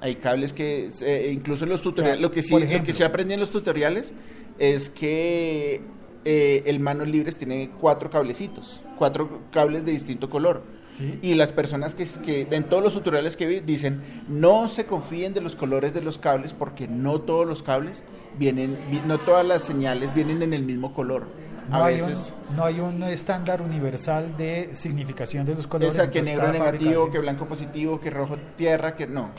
Hay 0.00 0.16
cables 0.16 0.52
que, 0.52 0.90
eh, 1.02 1.30
incluso 1.32 1.64
en 1.64 1.70
los 1.70 1.82
tutoriales, 1.82 2.20
lo 2.20 2.30
que 2.30 2.42
sí, 2.42 2.58
lo 2.58 2.84
que 2.84 2.92
se 2.92 3.04
aprende 3.04 3.34
en 3.34 3.40
los 3.40 3.50
tutoriales 3.50 4.14
es 4.58 4.90
que 4.90 5.82
eh, 6.24 6.62
el 6.66 6.80
manos 6.80 7.06
libres 7.08 7.36
tiene 7.36 7.70
cuatro 7.80 8.10
cablecitos, 8.10 8.82
cuatro 8.98 9.42
cables 9.50 9.84
de 9.84 9.92
distinto 9.92 10.28
color. 10.30 10.62
Sí. 10.94 11.18
Y 11.22 11.34
las 11.34 11.52
personas 11.52 11.94
que, 11.94 12.06
que 12.24 12.46
en 12.50 12.64
todos 12.64 12.82
los 12.82 12.94
tutoriales 12.94 13.36
que 13.36 13.46
vi 13.46 13.60
dicen, 13.60 14.00
no 14.28 14.68
se 14.68 14.86
confíen 14.86 15.34
de 15.34 15.40
los 15.40 15.56
colores 15.56 15.92
de 15.92 16.00
los 16.00 16.18
cables 16.18 16.54
porque 16.54 16.88
no 16.88 17.20
todos 17.20 17.46
los 17.46 17.62
cables 17.62 18.04
vienen, 18.38 18.78
vi- 18.90 19.02
no 19.04 19.18
todas 19.20 19.44
las 19.44 19.62
señales 19.64 20.14
vienen 20.14 20.42
en 20.42 20.54
el 20.54 20.62
mismo 20.62 20.94
color. 20.94 21.26
No 21.68 21.76
a 21.82 21.86
hay, 21.86 21.96
veces... 21.96 22.32
un, 22.50 22.56
no 22.56 22.64
hay 22.64 22.78
un 22.80 23.02
estándar 23.02 23.60
universal 23.62 24.36
de 24.36 24.74
significación 24.74 25.46
de 25.46 25.54
los 25.54 25.66
colores. 25.66 25.94
Esa 25.94 26.10
que 26.10 26.22
negro 26.22 26.52
negativo, 26.52 27.10
que 27.10 27.18
blanco 27.18 27.46
positivo, 27.46 27.98
que 28.00 28.10
rojo 28.10 28.36
tierra, 28.56 28.94
que 28.94 29.06
no. 29.06 29.30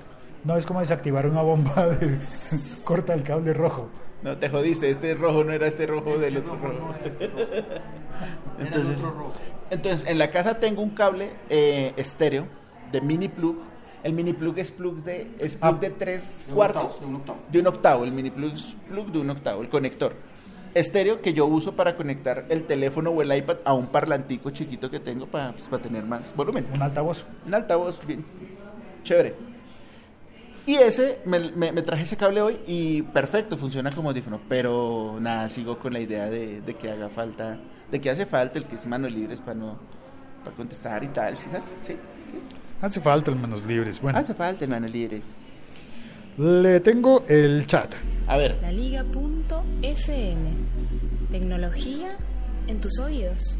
No 0.43 0.57
es 0.57 0.65
como 0.65 0.79
desactivar 0.81 1.25
una 1.27 1.41
bomba 1.41 1.85
de 1.87 2.19
corta 2.83 3.13
el 3.13 3.23
cable 3.23 3.53
rojo. 3.53 3.89
No 4.25 4.38
te 4.38 4.49
jodiste, 4.49 4.89
este 4.89 5.13
rojo 5.13 5.43
no 5.43 5.51
era 5.53 5.67
este 5.67 5.85
rojo 5.85 6.17
del 6.17 6.38
otro 6.38 6.55
rojo. 6.55 6.95
Entonces, 8.59 9.05
entonces, 9.69 10.07
en 10.09 10.17
la 10.17 10.31
casa 10.31 10.59
tengo 10.59 10.81
un 10.81 10.89
cable 10.89 11.29
eh, 11.47 11.93
estéreo 11.95 12.47
de 12.91 13.01
mini 13.01 13.27
plug. 13.29 13.55
El 14.01 14.13
mini 14.13 14.33
plug 14.33 14.57
es 14.57 14.71
plug 14.71 14.95
de, 15.03 15.27
es 15.38 15.57
plug 15.57 15.75
Ah. 15.75 15.77
de 15.79 15.89
tres 15.91 16.45
De 16.47 16.51
un 16.53 16.55
cuartos. 16.55 16.83
octavo, 16.83 16.99
de 17.01 17.05
un 17.07 17.15
octavo. 17.17 17.38
De 17.51 17.59
un 17.59 17.67
octavo, 17.67 18.03
el 18.03 18.11
mini 18.11 18.31
plug 18.31 18.53
es 18.53 18.75
plug 18.89 19.11
de 19.11 19.19
un 19.19 19.29
octavo, 19.29 19.61
el 19.61 19.69
conector. 19.69 20.13
Estéreo 20.73 21.21
que 21.21 21.31
yo 21.33 21.45
uso 21.45 21.75
para 21.75 21.95
conectar 21.95 22.45
el 22.49 22.63
teléfono 22.65 23.11
o 23.11 23.21
el 23.21 23.31
iPad 23.31 23.57
a 23.63 23.73
un 23.75 23.85
parlantico 23.85 24.49
chiquito 24.49 24.89
que 24.89 24.99
tengo 24.99 25.27
para, 25.27 25.51
pues, 25.53 25.67
para 25.67 25.83
tener 25.83 26.03
más 26.03 26.35
volumen. 26.35 26.65
Un 26.73 26.81
altavoz. 26.81 27.25
Un 27.45 27.53
altavoz 27.53 28.03
bien 28.07 28.25
chévere. 29.03 29.35
Y 30.67 30.75
ese, 30.75 31.19
me, 31.25 31.51
me- 31.51 31.71
me 31.71 31.82
traje 31.84 32.04
ese 32.04 32.17
cable 32.17 32.41
hoy 32.41 32.58
y 32.65 33.01
perfecto, 33.04 33.56
funciona 33.58 33.91
como 33.91 34.10
audífono. 34.10 34.39
Pero 34.49 35.17
nada, 35.21 35.47
sigo 35.49 35.78
con 35.78 35.93
la 35.93 35.99
idea 35.99 36.25
de, 36.30 36.62
de 36.62 36.73
que 36.75 36.89
haga 36.89 37.10
falta, 37.10 37.60
de 37.91 38.01
que 38.01 38.10
hace 38.10 38.25
falta 38.25 38.58
el 38.58 38.65
que 38.65 38.75
es 38.75 38.86
mano 38.88 39.08
libres 39.08 39.39
para 39.41 39.54
no 39.56 39.78
para 40.43 40.56
contestar 40.56 41.04
y 41.04 41.08
tal. 41.10 41.38
¿Sí 41.38 41.49
sabes? 41.49 41.65
Sí, 41.82 41.93
sí. 41.93 42.38
Hace 42.82 42.99
falta 42.99 43.32
el 43.32 43.38
manos 43.38 43.65
libres. 43.65 43.99
Bueno, 44.01 44.17
Hace 44.19 44.34
falta 44.34 44.65
el 44.65 44.71
mano 44.71 44.88
libres. 44.88 45.21
le 46.38 46.80
tengo 46.82 47.23
el 47.28 47.65
chat. 47.67 47.93
A 48.28 48.38
ver, 48.38 48.58
Laliga.fm. 48.62 50.49
Tecnología 51.32 52.12
en 52.67 52.80
tus 52.82 52.99
oídos. 52.99 53.60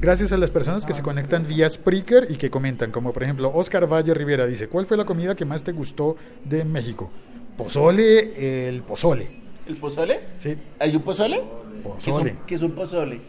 Gracias 0.00 0.30
a 0.32 0.36
las 0.36 0.50
personas 0.50 0.84
que 0.84 0.92
se 0.92 1.02
conectan 1.02 1.46
vía 1.48 1.68
Spreaker 1.68 2.26
y 2.30 2.36
que 2.36 2.50
comentan, 2.50 2.90
como 2.90 3.12
por 3.12 3.22
ejemplo 3.22 3.50
Oscar 3.54 3.90
Valle 3.90 4.12
Rivera 4.12 4.46
dice, 4.46 4.68
¿cuál 4.68 4.86
fue 4.86 4.96
la 4.96 5.04
comida 5.04 5.34
que 5.34 5.44
más 5.44 5.64
te 5.64 5.72
gustó 5.72 6.16
de 6.44 6.64
México? 6.64 7.10
Pozole, 7.56 8.68
el 8.68 8.82
pozole. 8.82 9.28
¿el 9.66 9.76
pozole? 9.76 10.20
Sí, 10.38 10.56
¿Hay 10.78 10.94
un 10.94 11.02
pozole? 11.02 11.42
Pozole. 11.82 12.02
¿Qué 12.04 12.10
es 12.10 12.36
un, 12.36 12.46
qué 12.46 12.54
es 12.54 12.62
un 12.62 12.72
pozole? 12.72 13.20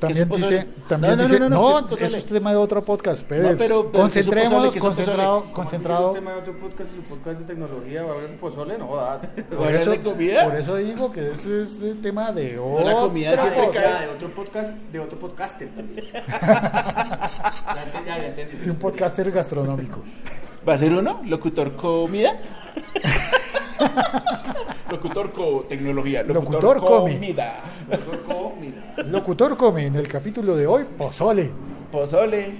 También 0.00 0.28
¿Qué 0.28 0.34
es 0.34 0.40
dice, 0.42 0.66
también 0.88 1.12
No, 1.12 1.16
no, 1.16 1.22
dice, 1.28 1.38
no, 1.40 1.48
no, 1.48 1.56
no, 1.56 1.60
¿qué 1.60 1.76
es 1.76 1.82
un 1.82 1.88
pozole? 1.88 2.06
eso 2.06 2.16
es 2.16 2.24
tema 2.24 2.50
de 2.50 2.56
otro 2.56 2.84
podcast, 2.84 3.24
pero, 3.28 3.50
No, 3.52 3.56
pero- 3.56 3.90
pero 3.92 4.04
¿qué 4.08 4.08
es 4.08 4.16
es 4.16 4.26
un 4.26 4.32
concentrado, 4.80 5.52
concentrado. 5.52 5.52
¿Cómo 5.52 5.62
así 5.62 5.76
que 5.76 6.08
es 6.08 6.14
tema 6.14 6.32
de 6.32 6.38
otro 6.40 6.58
podcast 6.58 6.90
y 6.92 6.96
su 6.96 7.02
podcast 7.02 7.38
de 7.40 7.44
tecnología 7.46 8.02
va 8.02 8.10
a 8.10 8.14
hablar 8.14 8.30
de 8.30 8.36
pozole? 8.38 8.78
No 8.78 8.86
jodas. 8.88 9.26
Por 9.50 9.58
¿Hablar 9.58 9.74
eso, 9.74 9.90
de 9.90 10.02
comida? 10.02 10.44
por 10.44 10.54
eso 10.56 10.76
digo 10.76 11.12
que 11.12 11.30
ese 11.30 11.62
es 11.62 11.80
el 11.82 12.00
tema 12.02 12.32
de 12.32 12.54
No, 12.54 12.80
la 12.84 12.92
comida 12.94 13.30
otro 13.30 13.42
siempre 13.42 13.62
podcast, 13.64 13.86
cae. 13.86 14.06
de 14.06 14.12
otro 14.14 14.34
podcast, 14.34 14.76
de 14.76 14.98
otro 15.00 15.18
podcaster. 15.18 15.68
ya 15.76 15.82
entendí, 17.84 18.06
ya, 18.06 18.18
ya 18.18 18.26
entendí. 18.26 18.56
de 18.64 18.70
un 18.70 18.76
podcaster 18.76 19.30
gastronómico. 19.30 20.00
¿Va 20.68 20.74
a 20.74 20.78
ser 20.78 20.92
uno? 20.92 21.20
¿Locutor 21.26 21.72
comida? 21.74 22.36
Locutor 24.90 25.32
co 25.32 25.64
tecnología. 25.68 26.22
Locutor 26.22 26.80
come. 26.80 27.14
comida. 27.14 27.62
Doctor 27.88 28.22
Co, 28.22 28.54
mira. 28.60 29.02
Locutor 29.04 29.56
come 29.56 29.86
en 29.86 29.96
el 29.96 30.08
capítulo 30.08 30.56
de 30.56 30.66
hoy, 30.66 30.84
pozole. 30.84 31.50
Pozole. 31.90 32.52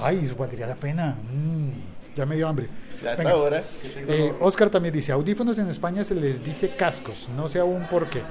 Ay, 0.00 0.20
eso 0.24 0.36
valdría 0.36 0.66
la 0.66 0.76
pena. 0.76 1.16
Mm, 1.32 1.70
ya 2.16 2.26
me 2.26 2.36
dio 2.36 2.48
hambre. 2.48 2.68
Ya 3.02 3.12
hasta 3.12 3.30
ahora. 3.30 3.62
Eh, 4.08 4.34
Oscar 4.40 4.70
también 4.70 4.94
dice, 4.94 5.12
audífonos 5.12 5.58
en 5.58 5.68
España 5.68 6.04
se 6.04 6.14
les 6.14 6.42
dice 6.42 6.74
cascos, 6.74 7.28
no 7.36 7.48
sé 7.48 7.58
aún 7.58 7.86
por 7.90 8.08
qué. 8.08 8.22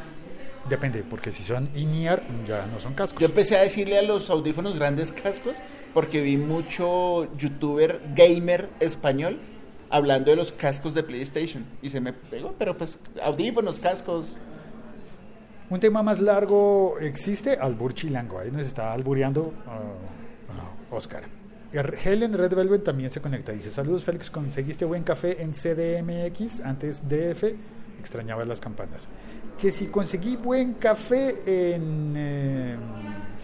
Depende, 0.69 1.03
porque 1.03 1.31
si 1.31 1.43
son 1.43 1.69
in-ear 1.75 2.23
ya 2.47 2.65
no 2.67 2.79
son 2.79 2.93
cascos. 2.93 3.19
Yo 3.19 3.27
empecé 3.27 3.57
a 3.57 3.61
decirle 3.61 3.99
a 3.99 4.01
los 4.01 4.29
audífonos 4.29 4.77
grandes 4.77 5.11
cascos 5.11 5.57
porque 5.93 6.21
vi 6.21 6.37
mucho 6.37 7.27
youtuber 7.37 8.01
gamer 8.15 8.69
español 8.79 9.39
hablando 9.93 10.31
de 10.31 10.35
los 10.35 10.51
cascos 10.51 10.93
de 10.95 11.03
PlayStation 11.03 11.63
y 11.81 11.89
se 11.89 12.01
me 12.01 12.13
pegó, 12.13 12.55
pero 12.57 12.75
pues 12.75 12.97
audífonos, 13.23 13.79
cascos. 13.79 14.37
Un 15.69 15.79
tema 15.79 16.01
más 16.01 16.19
largo 16.19 16.97
existe, 16.99 17.51
albur 17.53 17.93
chilango, 17.93 18.39
ahí 18.39 18.49
nos 18.51 18.65
está 18.65 18.91
albureando 18.91 19.53
ah, 19.67 19.81
Oscar. 20.95 21.23
Er- 21.71 21.95
Helen 22.03 22.33
Red 22.33 22.55
Velvet 22.55 22.83
también 22.83 23.11
se 23.11 23.21
conecta, 23.21 23.51
dice, 23.51 23.69
saludos 23.69 24.03
Félix, 24.03 24.29
conseguiste 24.29 24.83
buen 24.85 25.03
café 25.03 25.41
en 25.41 25.51
CDMX, 25.53 26.61
antes 26.61 27.07
DF, 27.07 27.43
extrañaba 27.99 28.43
las 28.45 28.59
campanas. 28.59 29.07
Que 29.59 29.69
si 29.71 29.85
conseguí 29.87 30.35
buen 30.35 30.73
café 30.73 31.35
en... 31.75 32.13
eh, 32.17 32.75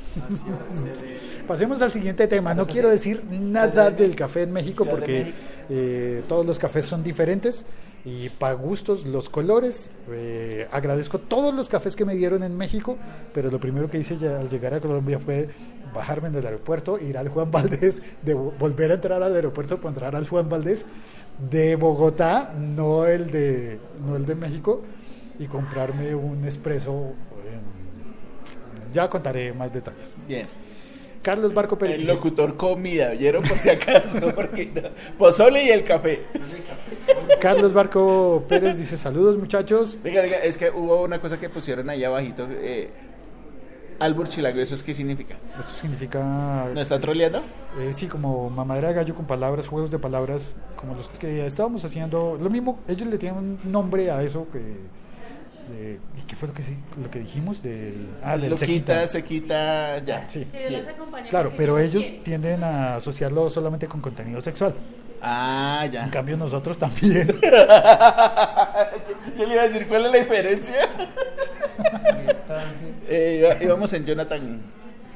Pasemos 1.47 1.81
al 1.81 1.91
siguiente 1.91 2.27
tema. 2.27 2.53
No 2.53 2.65
quiero 2.65 2.89
decir 2.89 3.23
nada 3.29 3.91
del 3.91 4.15
café 4.15 4.43
en 4.43 4.51
México 4.51 4.85
porque 4.85 5.19
México. 5.25 5.37
Eh, 5.69 6.23
todos 6.27 6.45
los 6.45 6.59
cafés 6.59 6.85
son 6.85 7.03
diferentes 7.03 7.65
y 8.05 8.29
para 8.29 8.53
gustos 8.53 9.05
los 9.05 9.29
colores. 9.29 9.91
Eh, 10.11 10.67
agradezco 10.71 11.19
todos 11.19 11.53
los 11.53 11.69
cafés 11.69 11.95
que 11.95 12.05
me 12.05 12.15
dieron 12.15 12.43
en 12.43 12.57
México, 12.57 12.97
pero 13.33 13.49
lo 13.51 13.59
primero 13.59 13.89
que 13.89 13.99
hice 13.99 14.15
al 14.27 14.49
llegar 14.49 14.73
a 14.73 14.79
Colombia 14.79 15.19
fue 15.19 15.49
bajarme 15.93 16.29
del 16.29 16.45
aeropuerto, 16.45 16.97
ir 16.99 17.17
al 17.17 17.29
Juan 17.29 17.51
Valdés, 17.51 18.01
de 18.23 18.35
vo- 18.35 18.53
volver 18.57 18.91
a 18.91 18.95
entrar 18.95 19.21
al 19.23 19.35
aeropuerto 19.35 19.77
para 19.77 19.89
entrar 19.89 20.15
al 20.15 20.27
Juan 20.27 20.47
Valdés 20.49 20.85
de 21.49 21.75
Bogotá, 21.75 22.53
no 22.57 23.05
el 23.05 23.31
de, 23.31 23.79
no 24.05 24.15
el 24.15 24.25
de 24.25 24.35
México, 24.35 24.81
y 25.39 25.45
comprarme 25.47 26.13
un 26.15 26.43
espresso. 26.45 27.13
Ya 28.93 29.09
contaré 29.09 29.53
más 29.53 29.71
detalles. 29.71 30.15
Bien. 30.27 30.45
Carlos 31.21 31.53
Barco 31.53 31.77
Pérez. 31.77 32.01
El 32.01 32.07
locutor 32.07 32.55
comida, 32.55 33.11
¿oyeron 33.11 33.43
por 33.43 33.57
si 33.57 33.69
acaso? 33.69 34.31
Porque 34.35 34.71
no. 34.73 34.89
Pozole 35.17 35.63
y 35.63 35.69
el 35.69 35.83
café. 35.83 36.23
Carlos 37.39 37.73
Barco 37.73 38.45
Pérez 38.47 38.77
dice 38.77 38.97
saludos 38.97 39.37
muchachos. 39.37 39.97
Venga, 40.03 40.21
venga, 40.21 40.37
es 40.37 40.57
que 40.57 40.69
hubo 40.69 41.03
una 41.03 41.19
cosa 41.19 41.39
que 41.39 41.49
pusieron 41.49 41.89
ahí 41.89 42.03
abajito. 42.03 42.47
Eh, 42.49 42.89
Albur 43.99 44.29
Chilago, 44.29 44.59
¿eso 44.59 44.75
es 44.75 44.83
qué 44.83 44.93
significa? 44.93 45.35
Esto 45.59 45.71
significa 45.73 46.69
¿No 46.73 46.79
está 46.79 46.99
troleando? 46.99 47.43
Eh, 47.79 47.91
sí, 47.91 48.07
como 48.07 48.49
mamadera 48.49 48.89
de 48.89 48.93
gallo 48.93 49.13
con 49.13 49.25
palabras, 49.25 49.67
juegos 49.67 49.91
de 49.91 49.99
palabras, 49.99 50.55
como 50.77 50.95
los 50.95 51.09
que 51.09 51.45
estábamos 51.45 51.83
haciendo. 51.83 52.37
Lo 52.39 52.49
mismo, 52.49 52.79
ellos 52.87 53.07
le 53.09 53.17
tienen 53.17 53.39
un 53.39 53.71
nombre 53.71 54.09
a 54.09 54.23
eso 54.23 54.47
que. 54.51 54.98
De- 55.69 55.99
¿Y 56.17 56.21
qué 56.27 56.35
fue 56.35 56.47
lo 56.49 56.53
que, 56.53 56.63
sí- 56.63 56.77
lo 57.01 57.09
que 57.11 57.19
dijimos? 57.19 57.61
Del, 57.63 58.07
ah, 58.23 58.37
del 58.37 58.49
Lo 58.51 58.57
se 58.57 58.67
quita, 58.67 59.07
se 59.07 59.23
quita, 59.23 60.03
ya. 60.03 60.27
Sí. 60.27 60.45
Claro, 61.29 61.53
pero 61.55 61.77
ellos 61.79 62.03
que- 62.05 62.21
tienden 62.23 62.63
a 62.63 62.95
asociarlo 62.97 63.49
solamente 63.49 63.87
con 63.87 64.01
contenido 64.01 64.41
sexual. 64.41 64.73
Ah, 65.21 65.81
En 65.85 65.91
ya. 65.91 66.09
cambio, 66.09 66.37
nosotros 66.37 66.77
también. 66.77 67.27
Yo 69.37 69.45
le 69.45 69.53
iba 69.53 69.63
a 69.63 69.67
decir, 69.69 69.87
¿cuál 69.87 70.05
es 70.05 70.11
la 70.11 70.17
diferencia? 70.17 70.75
eh, 73.07 73.57
íbamos 73.61 73.91
en 73.93 74.05
Jonathan 74.05 74.61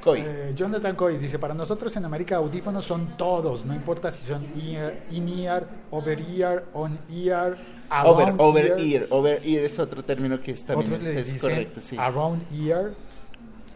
Coy. 0.04 0.20
Eh, 0.26 0.52
Jonathan 0.56 0.96
Coy 0.96 1.18
dice: 1.18 1.40
Para 1.40 1.54
nosotros 1.54 1.96
en 1.96 2.06
América, 2.06 2.36
audífonos 2.38 2.86
son 2.86 3.16
todos, 3.18 3.66
no 3.66 3.74
importa 3.74 4.12
si 4.12 4.24
son 4.26 4.46
ear, 4.62 5.04
in-ear, 5.12 5.66
over-ear, 5.92 6.66
on-ear, 6.74 7.58
Over, 8.06 8.24
around 8.28 8.42
over 8.42 8.66
ear. 8.66 8.80
ear. 8.80 9.08
Over 9.12 9.42
ear 9.48 9.64
es 9.64 9.80
otro 9.80 10.04
término 10.04 10.42
que 10.42 10.52
es, 10.52 10.66
también 10.66 10.92
Otros 10.94 11.08
es, 11.08 11.14
les 11.16 11.28
es 11.28 11.34
dicen 11.34 11.50
correcto, 11.52 11.82
sí. 11.82 11.96
around 11.98 12.42
ear, 12.52 12.94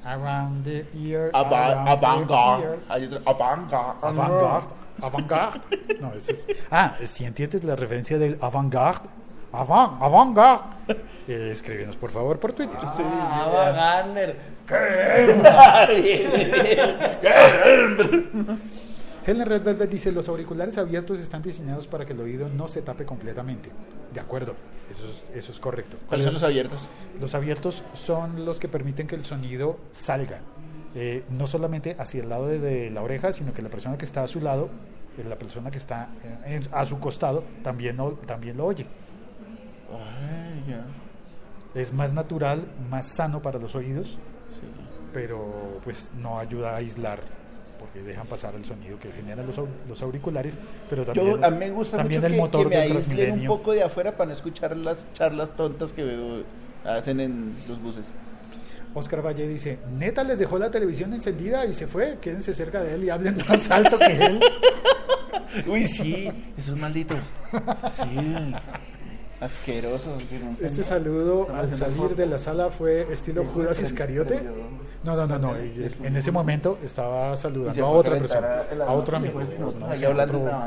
around 0.04 0.64
the 0.66 0.86
ear, 1.08 1.30
Avant-garde. 1.34 1.90
avant-garde. 1.92 2.80
Avant-garde. 4.02 4.68
Avant-garde. 5.02 5.62
No, 6.02 6.12
ese 6.14 6.32
es- 6.32 6.48
ah, 6.72 6.96
si 7.06 7.24
entiendes 7.26 7.64
la 7.64 7.76
referencia 7.76 8.18
del 8.18 8.38
avant-garde, 8.42 9.08
avant, 9.52 10.02
avant-garde, 10.02 10.64
eh, 11.28 11.50
escríbenos 11.52 11.96
por 11.98 12.10
favor 12.12 12.40
por 12.40 12.54
Twitter. 12.54 12.80
Ah, 12.82 13.50
va 13.54 13.72
Garner. 13.72 14.57
Helen 19.26 19.46
Red 19.50 19.62
Velvet 19.64 19.90
dice, 19.90 20.12
los 20.12 20.28
auriculares 20.30 20.78
abiertos 20.78 21.20
están 21.20 21.42
diseñados 21.42 21.88
para 21.88 22.06
que 22.06 22.14
el 22.14 22.20
oído 22.22 22.50
no 22.50 22.68
se 22.68 22.82
tape 22.82 23.06
completamente. 23.06 23.70
De 24.14 24.20
acuerdo, 24.20 24.56
eso 24.90 25.06
es, 25.06 25.26
eso 25.36 25.52
es 25.52 25.60
correcto. 25.60 25.98
¿Cuáles 26.08 26.24
son 26.26 26.34
los 26.34 26.44
abiertos? 26.44 26.90
Los 27.20 27.36
abiertos 27.36 27.84
son 27.94 28.46
los 28.46 28.60
que 28.60 28.68
permiten 28.68 29.06
que 29.08 29.16
el 29.16 29.26
sonido 29.26 29.78
salga, 29.92 30.40
eh, 30.96 31.24
no 31.30 31.46
solamente 31.48 31.96
hacia 32.00 32.22
el 32.24 32.30
lado 32.30 32.48
de, 32.48 32.60
de 32.60 32.90
la 32.90 33.02
oreja, 33.02 33.34
sino 33.34 33.54
que 33.54 33.62
la 33.62 33.70
persona 33.70 33.98
que 33.98 34.06
está 34.06 34.24
a 34.24 34.28
su 34.28 34.40
lado, 34.42 34.70
eh, 35.18 35.24
la 35.28 35.38
persona 35.38 35.72
que 35.72 35.78
está 35.78 36.10
eh, 36.24 36.56
en- 36.56 36.64
a 36.72 36.86
su 36.86 37.00
costado, 37.00 37.44
también, 37.64 37.98
lo- 37.98 38.14
también 38.14 38.56
lo 38.58 38.66
oye. 38.66 38.86
Es 41.76 41.94
más 41.94 42.14
natural, 42.14 42.66
más 42.90 43.08
sano 43.16 43.42
para 43.42 43.60
los 43.60 43.76
oídos, 43.76 44.18
pero 45.14 45.80
pues 45.84 46.12
no 46.18 46.40
ayuda 46.40 46.72
a 46.72 46.78
aislar 46.78 47.20
porque 47.80 48.02
dejan 48.02 48.28
pasar 48.28 48.56
el 48.56 48.66
sonido 48.66 49.00
que 49.00 49.12
generan 49.12 49.46
los, 49.46 49.60
los 49.88 50.02
auriculares, 50.02 50.58
pero 50.90 51.06
también, 51.06 51.40
Yo, 51.40 51.46
a 51.46 51.50
mí 51.52 51.58
me 51.58 51.70
gusta 51.70 51.98
también 51.98 52.22
mucho 52.22 52.28
el 52.28 52.34
que, 52.34 52.40
motor 52.40 52.64
que 52.64 52.76
me 52.76 52.82
del 52.82 52.92
aíslen 52.94 53.40
un 53.42 53.48
poco 53.48 53.72
de 53.72 53.84
afuera 53.84 54.18
para 54.18 54.30
no 54.30 54.36
escuchar 54.36 54.76
las 54.76 55.12
charlas 55.14 55.56
tontas 55.56 55.94
que 55.94 56.04
veo, 56.04 56.44
hacen 56.86 57.20
en 57.20 57.56
los 57.68 57.82
buses. 57.82 58.08
Oscar 58.94 59.24
Valle 59.24 59.48
dice, 59.48 59.80
neta 59.92 60.24
les 60.24 60.40
dejó 60.40 60.58
la 60.58 60.72
televisión 60.72 61.14
encendida 61.14 61.66
y 61.66 61.74
se 61.74 61.88
fue, 61.88 62.18
quédense 62.20 62.56
cerca 62.56 62.82
de 62.82 62.96
él 62.96 63.04
y 63.04 63.10
hablen 63.10 63.38
más 63.48 63.70
alto 63.70 64.00
que 64.00 64.14
él. 64.14 64.40
Uy, 65.68 65.88
sí, 65.88 66.30
eso 66.58 66.74
es 66.74 66.80
maldito. 66.80 67.16
Sí, 67.94 68.54
asqueroso. 69.40 70.18
Este 70.60 70.84
saludo 70.84 71.48
al 71.54 71.74
salir 71.74 72.16
de 72.16 72.26
la 72.26 72.38
sala 72.38 72.72
fue 72.72 73.08
estilo 73.12 73.46
Judas 73.46 73.82
Iscariote. 73.82 74.42
No, 75.04 75.16
no, 75.16 75.28
no, 75.28 75.40
no. 75.40 75.56
En 75.56 76.16
ese 76.16 76.32
momento 76.32 76.78
estaba 76.84 77.36
saludando 77.38 77.86
a 77.86 77.90
otra 77.90 78.18
persona, 78.18 78.64
a- 78.86 78.92
otro 78.94 79.18
amigo, 79.18 79.40
a 79.40 79.44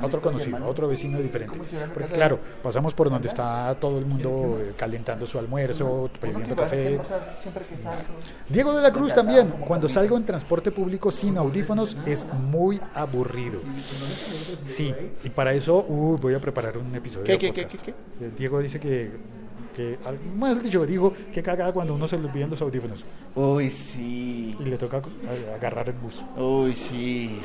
otro, 0.04 0.18
a 0.18 0.20
conocido, 0.20 0.56
a 0.58 0.66
otro 0.66 0.88
vecino 0.88 1.18
diferente. 1.18 1.58
Porque 1.92 2.12
claro, 2.14 2.38
pasamos 2.62 2.94
por 2.94 3.10
donde 3.10 3.28
está 3.28 3.74
todo 3.78 3.98
el 3.98 4.06
mundo 4.06 4.58
eh, 4.60 4.72
calentando 4.76 5.26
su 5.26 5.38
almuerzo, 5.38 6.08
pidiendo 6.20 6.56
café. 6.56 7.00
Diego 8.48 8.74
de 8.74 8.82
la 8.82 8.92
Cruz 8.92 9.14
también, 9.14 9.48
cuando 9.66 9.88
salgo 9.88 10.16
en 10.16 10.24
transporte 10.24 10.70
público 10.70 11.10
sin 11.10 11.36
audífonos 11.36 11.96
es 12.06 12.26
muy 12.32 12.80
aburrido. 12.94 13.60
Sí, 14.64 14.94
y 15.24 15.30
para 15.30 15.52
eso 15.52 15.84
uy, 15.88 16.18
voy 16.20 16.34
a 16.34 16.40
preparar 16.40 16.78
un 16.78 16.94
episodio. 16.94 17.26
¿Qué, 17.26 17.38
qué, 17.38 17.52
qué, 17.52 17.66
qué, 17.66 17.94
Eh, 18.20 18.32
Diego 18.36 18.60
dice 18.60 18.78
que, 18.78 19.10
que 19.74 19.98
más 20.36 20.62
dicho, 20.62 20.84
dijo 20.84 21.12
que 21.32 21.42
cagada 21.42 21.72
cuando 21.72 21.94
uno 21.94 22.06
se 22.08 22.18
le 22.18 22.26
olvidan 22.26 22.50
los 22.50 22.60
audífonos 22.62 23.04
Uy, 23.34 23.70
sí. 23.70 24.56
y 24.58 24.64
le 24.64 24.76
toca 24.76 25.02
agarrar 25.54 25.88
el 25.88 25.96
bus. 25.96 26.24
Uy, 26.36 26.74
sí. 26.74 27.38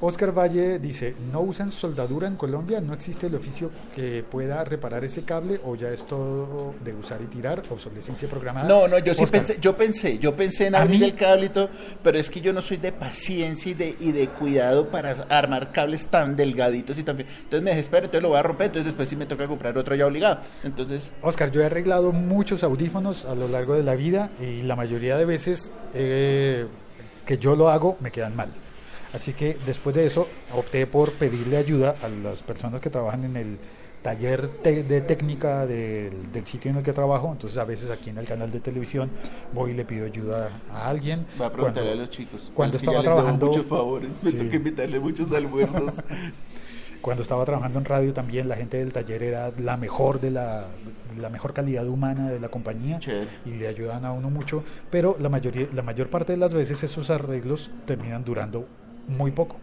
Oscar 0.00 0.36
Valle 0.36 0.78
dice, 0.78 1.14
¿no 1.32 1.40
usan 1.40 1.72
soldadura 1.72 2.28
en 2.28 2.36
Colombia? 2.36 2.80
¿No 2.80 2.92
existe 2.92 3.26
el 3.26 3.34
oficio 3.34 3.70
que 3.94 4.22
pueda 4.22 4.64
reparar 4.64 5.04
ese 5.04 5.22
cable 5.22 5.60
o 5.64 5.76
ya 5.76 5.88
es 5.88 6.06
todo 6.06 6.74
de 6.84 6.92
usar 6.92 7.22
y 7.22 7.26
tirar? 7.26 7.62
¿Obsolescencia 7.70 8.28
programada? 8.28 8.68
No, 8.68 8.88
no, 8.88 8.98
yo 8.98 9.14
sí 9.14 9.24
pensé, 9.26 9.58
yo 9.60 9.76
pensé, 9.76 10.18
yo 10.18 10.34
pensé 10.36 10.66
en 10.66 10.74
¿A 10.74 10.82
abrir 10.82 11.02
el 11.04 11.14
cable 11.14 11.46
y 11.46 11.48
todo, 11.48 11.68
pero 12.02 12.18
es 12.18 12.28
que 12.28 12.40
yo 12.40 12.52
no 12.52 12.60
soy 12.60 12.76
de 12.76 12.92
paciencia 12.92 13.70
y 13.70 13.74
de, 13.74 13.96
y 14.00 14.12
de 14.12 14.28
cuidado 14.28 14.88
para 14.88 15.12
armar 15.28 15.72
cables 15.72 16.08
tan 16.08 16.36
delgaditos 16.36 16.98
y 16.98 17.02
tan 17.02 17.18
Entonces 17.20 17.62
me 17.62 17.70
desespero, 17.70 18.06
entonces 18.06 18.22
lo 18.22 18.30
voy 18.30 18.38
a 18.38 18.42
romper, 18.42 18.66
entonces 18.66 18.86
después 18.86 19.08
sí 19.08 19.16
me 19.16 19.26
toca 19.26 19.46
comprar 19.46 19.76
otro 19.78 19.94
ya 19.94 20.06
obligado. 20.06 20.38
Entonces, 20.64 21.12
Oscar, 21.22 21.50
yo 21.50 21.62
he 21.62 21.66
arreglado 21.66 22.12
muchos 22.12 22.62
audífonos 22.64 23.26
a 23.26 23.34
lo 23.34 23.48
largo 23.48 23.74
de 23.74 23.82
la 23.82 23.94
vida 23.94 24.30
y 24.40 24.62
la 24.62 24.76
mayoría 24.76 25.16
de 25.16 25.24
veces 25.24 25.72
eh, 25.94 26.66
que 27.24 27.38
yo 27.38 27.56
lo 27.56 27.68
hago 27.68 27.96
me 28.00 28.10
quedan 28.10 28.36
mal. 28.36 28.48
Así 29.14 29.32
que 29.32 29.56
después 29.64 29.94
de 29.94 30.04
eso 30.06 30.28
opté 30.54 30.86
por 30.86 31.12
pedirle 31.12 31.56
ayuda 31.56 31.94
a 32.02 32.08
las 32.08 32.42
personas 32.42 32.80
que 32.80 32.90
trabajan 32.90 33.24
en 33.24 33.36
el 33.36 33.58
taller 34.02 34.50
de 34.62 35.00
técnica 35.00 35.64
del, 35.66 36.30
del 36.32 36.44
sitio 36.46 36.70
en 36.70 36.76
el 36.78 36.82
que 36.82 36.92
trabajo. 36.92 37.30
Entonces 37.32 37.56
a 37.58 37.64
veces 37.64 37.90
aquí 37.90 38.10
en 38.10 38.18
el 38.18 38.26
canal 38.26 38.50
de 38.50 38.60
televisión 38.60 39.10
voy 39.52 39.70
y 39.70 39.74
le 39.74 39.84
pido 39.84 40.04
ayuda 40.06 40.50
a 40.70 40.88
alguien. 40.90 41.24
voy 41.38 41.46
a 41.46 41.52
preguntarle 41.52 41.90
Cuando- 41.90 42.02
a 42.02 42.06
los 42.06 42.10
chicos. 42.10 42.50
cuando 42.52 42.76
Es 42.76 42.82
que 42.82 42.90
ya 42.90 42.98
estaba 42.98 43.14
trabajando- 43.14 43.46
muchos 43.46 43.66
favores, 43.66 44.22
me 44.22 44.30
Sí. 44.30 44.36
toca 44.36 44.56
invitarle 44.56 44.98
muchos 45.00 45.32
almuerzos. 45.32 46.02
Cuando 47.00 47.22
estaba 47.22 47.44
trabajando 47.44 47.78
en 47.78 47.84
radio 47.84 48.14
también 48.14 48.48
la 48.48 48.56
gente 48.56 48.78
del 48.78 48.90
taller 48.90 49.22
era 49.22 49.52
la 49.58 49.76
mejor 49.76 50.20
de 50.22 50.30
la, 50.30 50.64
la 51.18 51.28
mejor 51.28 51.52
calidad 51.52 51.86
humana 51.86 52.30
de 52.30 52.40
la 52.40 52.48
compañía 52.48 52.98
Chévere. 52.98 53.28
y 53.44 53.50
le 53.50 53.68
ayudan 53.68 54.06
a 54.06 54.12
uno 54.12 54.30
mucho, 54.30 54.64
pero 54.90 55.14
la 55.20 55.28
mayoría 55.28 55.68
la 55.74 55.82
mayor 55.82 56.08
parte 56.08 56.32
de 56.32 56.38
las 56.38 56.54
veces 56.54 56.82
esos 56.82 57.10
arreglos 57.10 57.70
terminan 57.86 58.24
durando 58.24 58.66
muy 59.06 59.30
poco. 59.30 59.60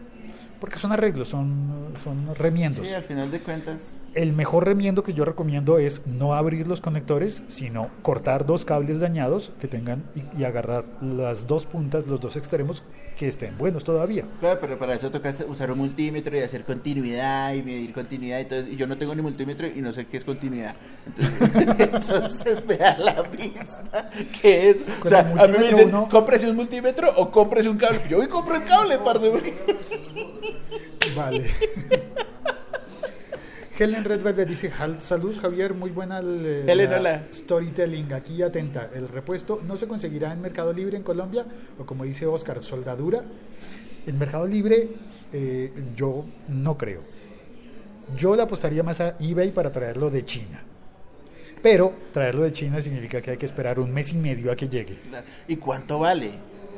Porque 0.61 0.77
son 0.79 0.91
arreglos, 0.93 1.27
son, 1.27 1.91
son 2.01 2.33
remiendos. 2.35 2.87
Sí, 2.87 2.93
al 2.93 3.03
final 3.03 3.29
de 3.31 3.39
cuentas, 3.39 3.97
El 4.13 4.31
mejor 4.31 4.65
remiendo 4.65 5.03
que 5.03 5.13
yo 5.13 5.25
recomiendo 5.25 5.77
es 5.79 6.05
no 6.05 6.33
abrir 6.35 6.67
los 6.67 6.79
conectores, 6.81 7.41
sino 7.47 7.89
cortar 8.03 8.45
dos 8.45 8.63
cables 8.63 8.99
dañados 9.01 9.51
que 9.59 9.67
tengan 9.67 10.03
y, 10.15 10.39
y 10.39 10.43
agarrar 10.45 10.85
las 11.01 11.47
dos 11.47 11.65
puntas, 11.65 12.05
los 12.07 12.21
dos 12.21 12.35
extremos 12.35 12.83
que 13.17 13.27
estén 13.27 13.57
buenos 13.57 13.83
todavía. 13.83 14.25
claro, 14.39 14.59
pero 14.61 14.79
para 14.79 14.93
eso 14.95 15.11
toca 15.11 15.33
usar 15.47 15.69
un 15.71 15.79
multímetro 15.79 16.35
y 16.37 16.39
hacer 16.41 16.63
continuidad 16.63 17.53
y 17.53 17.61
medir 17.61 17.91
continuidad 17.93 18.39
y 18.39 18.45
todo 18.45 18.59
eso, 18.59 18.69
y 18.69 18.75
yo 18.77 18.87
no 18.87 18.97
tengo 18.97 19.13
ni 19.15 19.21
multímetro 19.21 19.67
y 19.67 19.81
no 19.81 19.91
sé 19.91 20.05
qué 20.05 20.17
es 20.17 20.23
continuidad. 20.23 20.75
Entonces, 21.07 21.79
entonces 21.79 22.65
me 22.67 22.77
da 22.77 22.97
la 22.97 23.23
misma 23.23 24.09
que 24.41 24.69
es. 24.69 24.77
O 24.97 25.01
Con 25.01 25.09
sea, 25.09 25.19
el 25.21 25.27
a 25.27 25.31
mí 25.31 25.35
me 25.37 25.47
multímetro 25.47 25.77
dicen, 25.77 25.87
uno- 25.89 26.07
cómprese 26.09 26.49
un 26.49 26.55
multímetro 26.55 27.11
o 27.17 27.29
cómprese 27.31 27.67
un 27.69 27.77
cable. 27.77 27.99
Yo 28.09 28.17
voy 28.17 28.27
y 28.27 28.29
compro 28.29 28.55
el 28.55 28.63
cable, 28.63 28.97
parce. 28.99 29.31
Vale. 31.21 31.45
Helen 33.77 34.03
Red 34.03 34.21
Velvet 34.21 34.47
dice, 34.47 34.69
"Jal- 34.69 35.01
saludos 35.01 35.39
Javier, 35.39 35.73
muy 35.73 35.89
buena 35.89 36.19
el, 36.19 36.65
Helen, 36.69 36.91
la 36.91 36.97
hola. 36.99 37.23
storytelling, 37.33 38.13
aquí 38.13 38.41
atenta. 38.43 38.89
El 38.93 39.07
repuesto 39.07 39.59
no 39.65 39.75
se 39.75 39.87
conseguirá 39.87 40.31
en 40.33 40.41
Mercado 40.41 40.71
Libre 40.71 40.97
en 40.97 41.03
Colombia, 41.03 41.45
o 41.79 41.85
como 41.85 42.03
dice 42.03 42.27
Oscar, 42.27 42.61
soldadura. 42.61 43.23
En 44.05 44.19
Mercado 44.19 44.45
Libre 44.47 44.89
eh, 45.33 45.71
yo 45.95 46.25
no 46.49 46.77
creo. 46.77 47.01
Yo 48.17 48.35
le 48.35 48.43
apostaría 48.43 48.83
más 48.83 48.99
a 49.01 49.15
eBay 49.19 49.51
para 49.51 49.71
traerlo 49.71 50.09
de 50.11 50.25
China. 50.25 50.61
Pero 51.63 51.93
traerlo 52.11 52.41
de 52.43 52.51
China 52.51 52.81
significa 52.81 53.21
que 53.21 53.31
hay 53.31 53.37
que 53.37 53.45
esperar 53.45 53.79
un 53.79 53.91
mes 53.93 54.11
y 54.13 54.17
medio 54.17 54.51
a 54.51 54.55
que 54.55 54.67
llegue. 54.67 54.99
¿Y 55.47 55.55
cuánto 55.57 55.99
vale? 55.99 56.31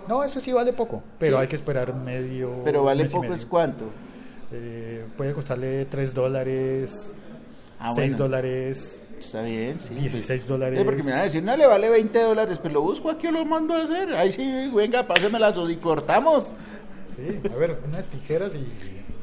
No, 0.08 0.24
eso 0.24 0.40
sí 0.42 0.52
vale 0.52 0.74
poco, 0.74 1.02
pero 1.18 1.38
Sí. 1.38 1.42
hay 1.42 1.48
que 1.48 1.56
esperar 1.56 1.94
medio 1.96 2.62
Pero 2.66 2.84
vale 2.84 3.04
mes 3.04 3.12
y 3.12 3.16
poco, 3.16 3.24
medio. 3.24 3.36
¿es 3.38 3.46
cuánto? 3.46 3.86
Eh, 4.54 5.06
puede 5.18 5.34
costarle 5.34 5.86
3 5.86 6.14
dólares. 6.14 7.14
Ah, 7.80 7.92
6 7.94 8.12
bueno. 8.12 8.18
dólares, 8.18 9.02
Está 9.20 9.42
bien, 9.42 9.80
sí. 9.80 9.96
16 9.96 10.48
dólares. 10.48 10.80
Sí, 10.80 10.86
porque 10.86 11.04
me 11.04 11.12
van 11.12 11.22
a 11.22 11.24
decir, 11.24 11.44
no 11.44 11.56
le 11.56 11.66
vale 11.66 11.90
20 11.90 12.22
dólares, 12.22 12.60
pero 12.62 12.76
lo 12.76 12.82
busco 12.82 13.10
aquí, 13.10 13.28
lo 13.32 13.46
mando 13.46 13.74
a 13.74 13.84
hacer. 13.84 14.14
Ahí 14.14 14.32
sí, 14.32 14.70
venga, 14.74 15.08
pásemelas 15.08 15.56
y 15.70 15.76
cortamos. 15.78 16.46
Sí, 17.16 17.42
a 17.52 17.56
ver, 17.56 17.80
unas 17.86 18.08
tijeras 18.10 18.56
y... 18.56 18.66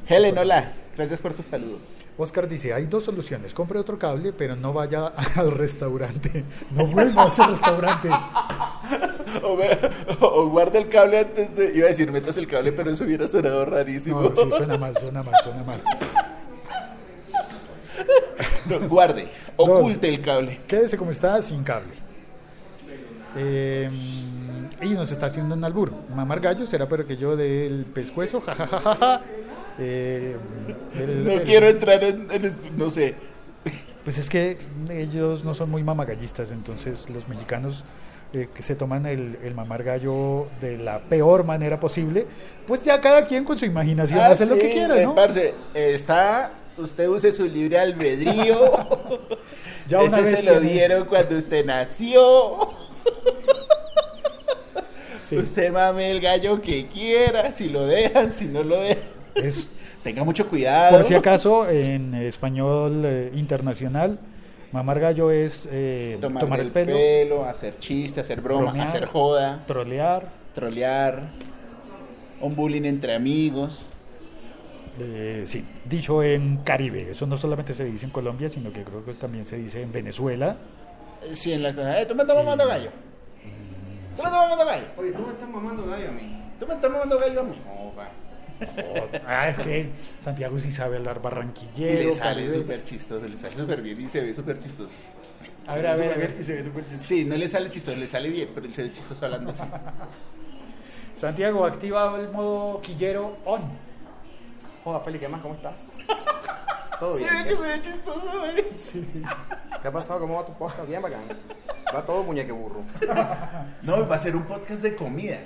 Helen, 0.08 0.36
hola. 0.38 0.72
Gracias 0.96 1.20
por 1.20 1.34
tu 1.34 1.42
saludo. 1.42 1.78
Oscar 2.20 2.46
dice, 2.48 2.72
hay 2.74 2.86
dos 2.86 3.04
soluciones, 3.04 3.54
compre 3.54 3.78
otro 3.78 3.98
cable, 3.98 4.32
pero 4.32 4.54
no 4.56 4.72
vaya 4.72 5.06
al 5.36 5.50
restaurante, 5.52 6.44
no 6.70 6.86
vuelva 6.86 7.24
a 7.24 7.28
ese 7.28 7.46
restaurante. 7.46 8.10
O, 9.44 9.54
me- 9.54 9.78
o 10.20 10.48
guarda 10.48 10.76
el 10.80 10.88
cable 10.88 11.20
antes 11.20 11.54
de. 11.56 11.72
Iba 11.76 11.84
a 11.86 11.88
decir, 11.90 12.10
metas 12.10 12.36
el 12.36 12.48
cable, 12.48 12.72
pero 12.72 12.90
eso 12.90 13.04
hubiera 13.04 13.28
sonado 13.28 13.64
rarísimo. 13.64 14.20
No, 14.22 14.34
sí, 14.34 14.42
suena 14.50 14.76
mal, 14.76 14.96
suena 14.98 15.22
mal, 15.22 15.34
suena 15.44 15.62
mal. 15.62 15.80
No, 18.66 18.88
guarde, 18.88 19.28
oculte 19.56 20.08
el 20.08 20.20
cable. 20.20 20.58
Quédese 20.66 20.96
como 20.96 21.12
está, 21.12 21.40
sin 21.42 21.62
cable. 21.62 21.92
Eh, 23.36 23.88
y 24.82 24.88
nos 24.90 25.12
está 25.12 25.26
haciendo 25.26 25.54
un 25.54 25.62
albur. 25.64 25.92
Mamar 26.14 26.40
gallo 26.40 26.66
será 26.66 26.88
pero 26.88 27.06
que 27.06 27.16
yo 27.16 27.36
del 27.36 27.84
pescuezo, 27.86 28.40
jajajaja. 28.40 29.20
Eh, 29.80 30.36
el- 30.98 31.24
No 31.24 31.32
el- 31.32 31.42
quiero 31.44 31.68
entrar 31.68 32.04
en, 32.04 32.28
No 32.76 32.90
sé. 32.90 33.14
Pues 34.04 34.18
es 34.18 34.28
que 34.30 34.58
ellos 34.90 35.44
no 35.44 35.54
son 35.54 35.70
muy 35.70 35.82
mamagallistas, 35.82 36.52
entonces 36.52 37.08
los 37.10 37.28
mexicanos 37.28 37.84
eh, 38.32 38.48
que 38.54 38.62
se 38.62 38.74
toman 38.76 39.06
el, 39.06 39.38
el 39.42 39.54
mamar 39.54 39.82
gallo 39.82 40.46
de 40.60 40.78
la 40.78 41.00
peor 41.00 41.44
manera 41.44 41.80
posible, 41.80 42.26
pues 42.66 42.84
ya 42.84 43.00
cada 43.00 43.24
quien 43.24 43.44
con 43.44 43.58
su 43.58 43.66
imaginación 43.66 44.20
hace 44.20 44.46
lo 44.46 44.54
Ah, 44.54 44.58
que 44.58 44.70
quiera, 44.70 45.00
eh, 45.00 45.04
¿no? 45.04 45.14
parce, 45.14 45.52
está. 45.74 46.52
Usted 46.78 47.08
use 47.08 47.32
su 47.32 47.44
libre 47.46 47.78
albedrío. 47.78 48.70
Ya 49.88 50.00
una 50.02 50.20
Ese 50.20 50.30
vez 50.30 50.38
se 50.38 50.44
lo 50.44 50.60
dieron 50.60 51.04
cuando 51.06 51.36
usted 51.36 51.64
nació. 51.66 52.70
Sí, 55.16 55.36
Usted 55.36 55.72
mame 55.72 56.10
el 56.12 56.20
gallo 56.20 56.60
que 56.62 56.86
quiera, 56.86 57.52
si 57.54 57.68
lo 57.68 57.84
dejan, 57.86 58.32
si 58.34 58.46
no 58.46 58.62
lo 58.62 58.78
dejan. 58.80 59.19
Es, 59.40 59.72
Tenga 60.02 60.24
mucho 60.24 60.48
cuidado. 60.48 60.96
por 60.96 61.04
si 61.04 61.14
acaso, 61.14 61.68
en 61.68 62.14
español 62.14 63.02
eh, 63.04 63.30
internacional, 63.34 64.18
mamar 64.72 64.98
gallo 65.00 65.30
es 65.30 65.68
eh, 65.70 66.16
tomar, 66.20 66.40
tomar, 66.40 66.60
el 66.60 66.66
el 66.66 66.72
pelo, 66.72 67.44
hacer 67.44 67.78
chiste, 67.78 68.20
hacer 68.20 68.40
broma, 68.40 68.64
bromear, 68.66 68.86
hacer 68.88 69.04
joda, 69.06 69.62
trolear, 69.66 70.28
trolear, 70.54 71.28
un 72.40 72.56
bullying 72.56 72.84
entre 72.84 73.14
amigos. 73.14 73.86
eh, 74.98 75.42
sí, 75.44 75.64
dicho 75.84 76.22
en 76.22 76.58
Caribe. 76.58 77.10
Eso 77.10 77.26
no 77.26 77.36
solamente 77.36 77.74
se 77.74 77.84
dice 77.84 78.06
en 78.06 78.12
Colombia, 78.12 78.48
sino 78.48 78.72
que 78.72 78.82
creo 78.84 79.04
que 79.04 79.14
también 79.14 79.44
se 79.44 79.56
dice 79.58 79.82
en 79.82 79.92
Venezuela. 79.92 80.56
Sí, 81.34 81.52
en 81.52 81.62
la 81.62 81.74
cosa. 81.74 82.00
Eh, 82.00 82.06
tú 82.06 82.14
me 82.14 82.22
estás 82.22 82.36
mamando 82.36 82.66
gallo. 82.66 82.90
Tú 84.16 84.22
me 84.22 84.28
estás 84.28 84.32
mamando 84.32 84.64
gallo. 84.64 84.84
Oye, 84.96 85.12
tú 85.12 85.22
me 85.26 85.32
estás 85.32 85.48
mamando 85.48 85.86
gallo 85.86 86.08
a 86.08 86.12
mí. 86.12 86.42
Tú 86.58 86.66
me 86.66 86.74
estás 86.74 86.90
mamando 86.90 87.18
gallo 87.18 87.40
a 87.40 87.44
mí. 87.44 87.56
Ah, 89.26 89.48
es 89.48 89.58
que 89.58 89.90
Santiago 90.20 90.58
sí 90.58 90.70
sabe 90.72 90.96
hablar 90.96 91.16
Y 91.18 91.22
barranquillero. 91.22 92.08
le 92.08 92.12
sale 92.12 92.52
súper 92.52 92.84
chistoso, 92.84 93.26
le 93.26 93.36
sale 93.36 93.56
súper 93.56 93.80
bien 93.82 94.00
y 94.00 94.08
se 94.08 94.20
ve 94.20 94.34
súper 94.34 94.58
chistoso. 94.58 94.96
A 95.66 95.76
ver, 95.76 95.86
a 95.86 95.94
ver, 95.96 96.12
a 96.12 96.16
ver. 96.16 96.36
Y 96.38 96.42
se 96.42 96.54
ve 96.54 96.62
súper 96.62 96.84
chistoso. 96.84 97.08
Sí, 97.08 97.24
no 97.24 97.36
le 97.36 97.46
sale 97.48 97.70
chistoso, 97.70 97.96
le 97.96 98.06
sale 98.06 98.28
bien, 98.28 98.48
pero 98.54 98.66
él 98.66 98.74
se 98.74 98.82
ve 98.82 98.92
chistoso 98.92 99.24
hablando 99.24 99.52
así. 99.52 99.62
Santiago, 101.16 101.64
activa 101.66 102.16
el 102.18 102.30
modo 102.30 102.80
quillero 102.80 103.36
on. 103.44 103.62
Joda, 104.84 105.00
Feli, 105.00 105.18
¿qué 105.18 105.28
más? 105.28 105.42
¿Cómo 105.42 105.54
estás? 105.54 105.74
Todo 107.00 107.14
Se 107.14 107.24
bien. 107.24 107.34
ve 107.34 107.44
que 107.50 107.56
se 107.56 107.62
ve 107.62 107.80
chistoso, 107.80 108.38
güey. 108.38 108.56
Sí, 108.74 109.04
sí. 109.04 109.22
¿Qué 109.80 109.88
ha 109.88 109.92
pasado? 109.92 110.20
¿Cómo 110.20 110.34
va 110.36 110.44
tu 110.44 110.52
podcast? 110.54 110.86
Bien 110.86 111.00
bacán. 111.00 111.22
Va 111.94 112.04
todo 112.04 112.22
muñeque 112.22 112.52
burro. 112.52 112.82
No, 113.82 114.06
va 114.06 114.16
a 114.16 114.18
ser 114.18 114.36
un 114.36 114.44
podcast 114.44 114.82
de 114.82 114.94
comida. 114.94 115.38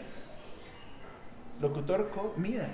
Locutor 1.61 2.09
comida. 2.11 2.67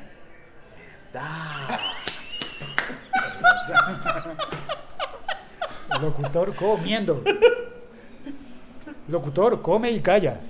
Locutor 6.01 6.55
comiendo. 6.55 7.23
Locutor, 9.09 9.61
come 9.61 9.91
y 9.91 10.01
calla. 10.01 10.41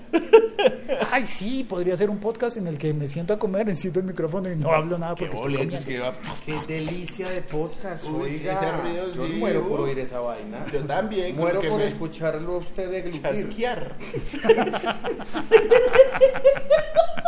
Ay, 1.11 1.25
sí, 1.25 1.65
podría 1.65 1.97
ser 1.97 2.11
un 2.11 2.19
podcast 2.19 2.59
en 2.59 2.67
el 2.67 2.77
que 2.77 2.93
me 2.93 3.09
siento 3.09 3.33
a 3.33 3.39
comer, 3.39 3.67
enciendo 3.71 4.01
el 4.01 4.07
micrófono 4.07 4.53
y 4.53 4.57
no 4.57 4.71
hablo 4.71 4.99
nada 4.99 5.15
Qué 5.15 5.25
porque 5.27 5.37
estoy 5.39 5.53
boletos 5.55 5.83
comiendo. 5.85 6.13
que 6.15 6.21
va. 6.21 6.35
Qué 6.45 6.61
delicia 6.75 7.29
de 7.31 7.41
podcast, 7.41 8.05
Uy, 8.05 8.29
sí, 8.31 8.41
oiga. 8.47 8.53
ese 8.53 8.73
ruido, 8.83 9.15
Yo 9.15 9.27
sí, 9.27 9.33
muero 9.39 9.67
por 9.67 9.81
oír 9.81 9.99
esa 9.99 10.21
vaina. 10.21 10.63
Yo 10.71 10.81
también. 10.81 11.35
Muero 11.37 11.63
por 11.63 11.79
me- 11.79 11.87
escucharlo 11.87 12.57
a 12.57 12.59
usted 12.59 12.91
de 12.91 13.01
glupir. 13.03 13.23
Chasquear. 13.23 13.97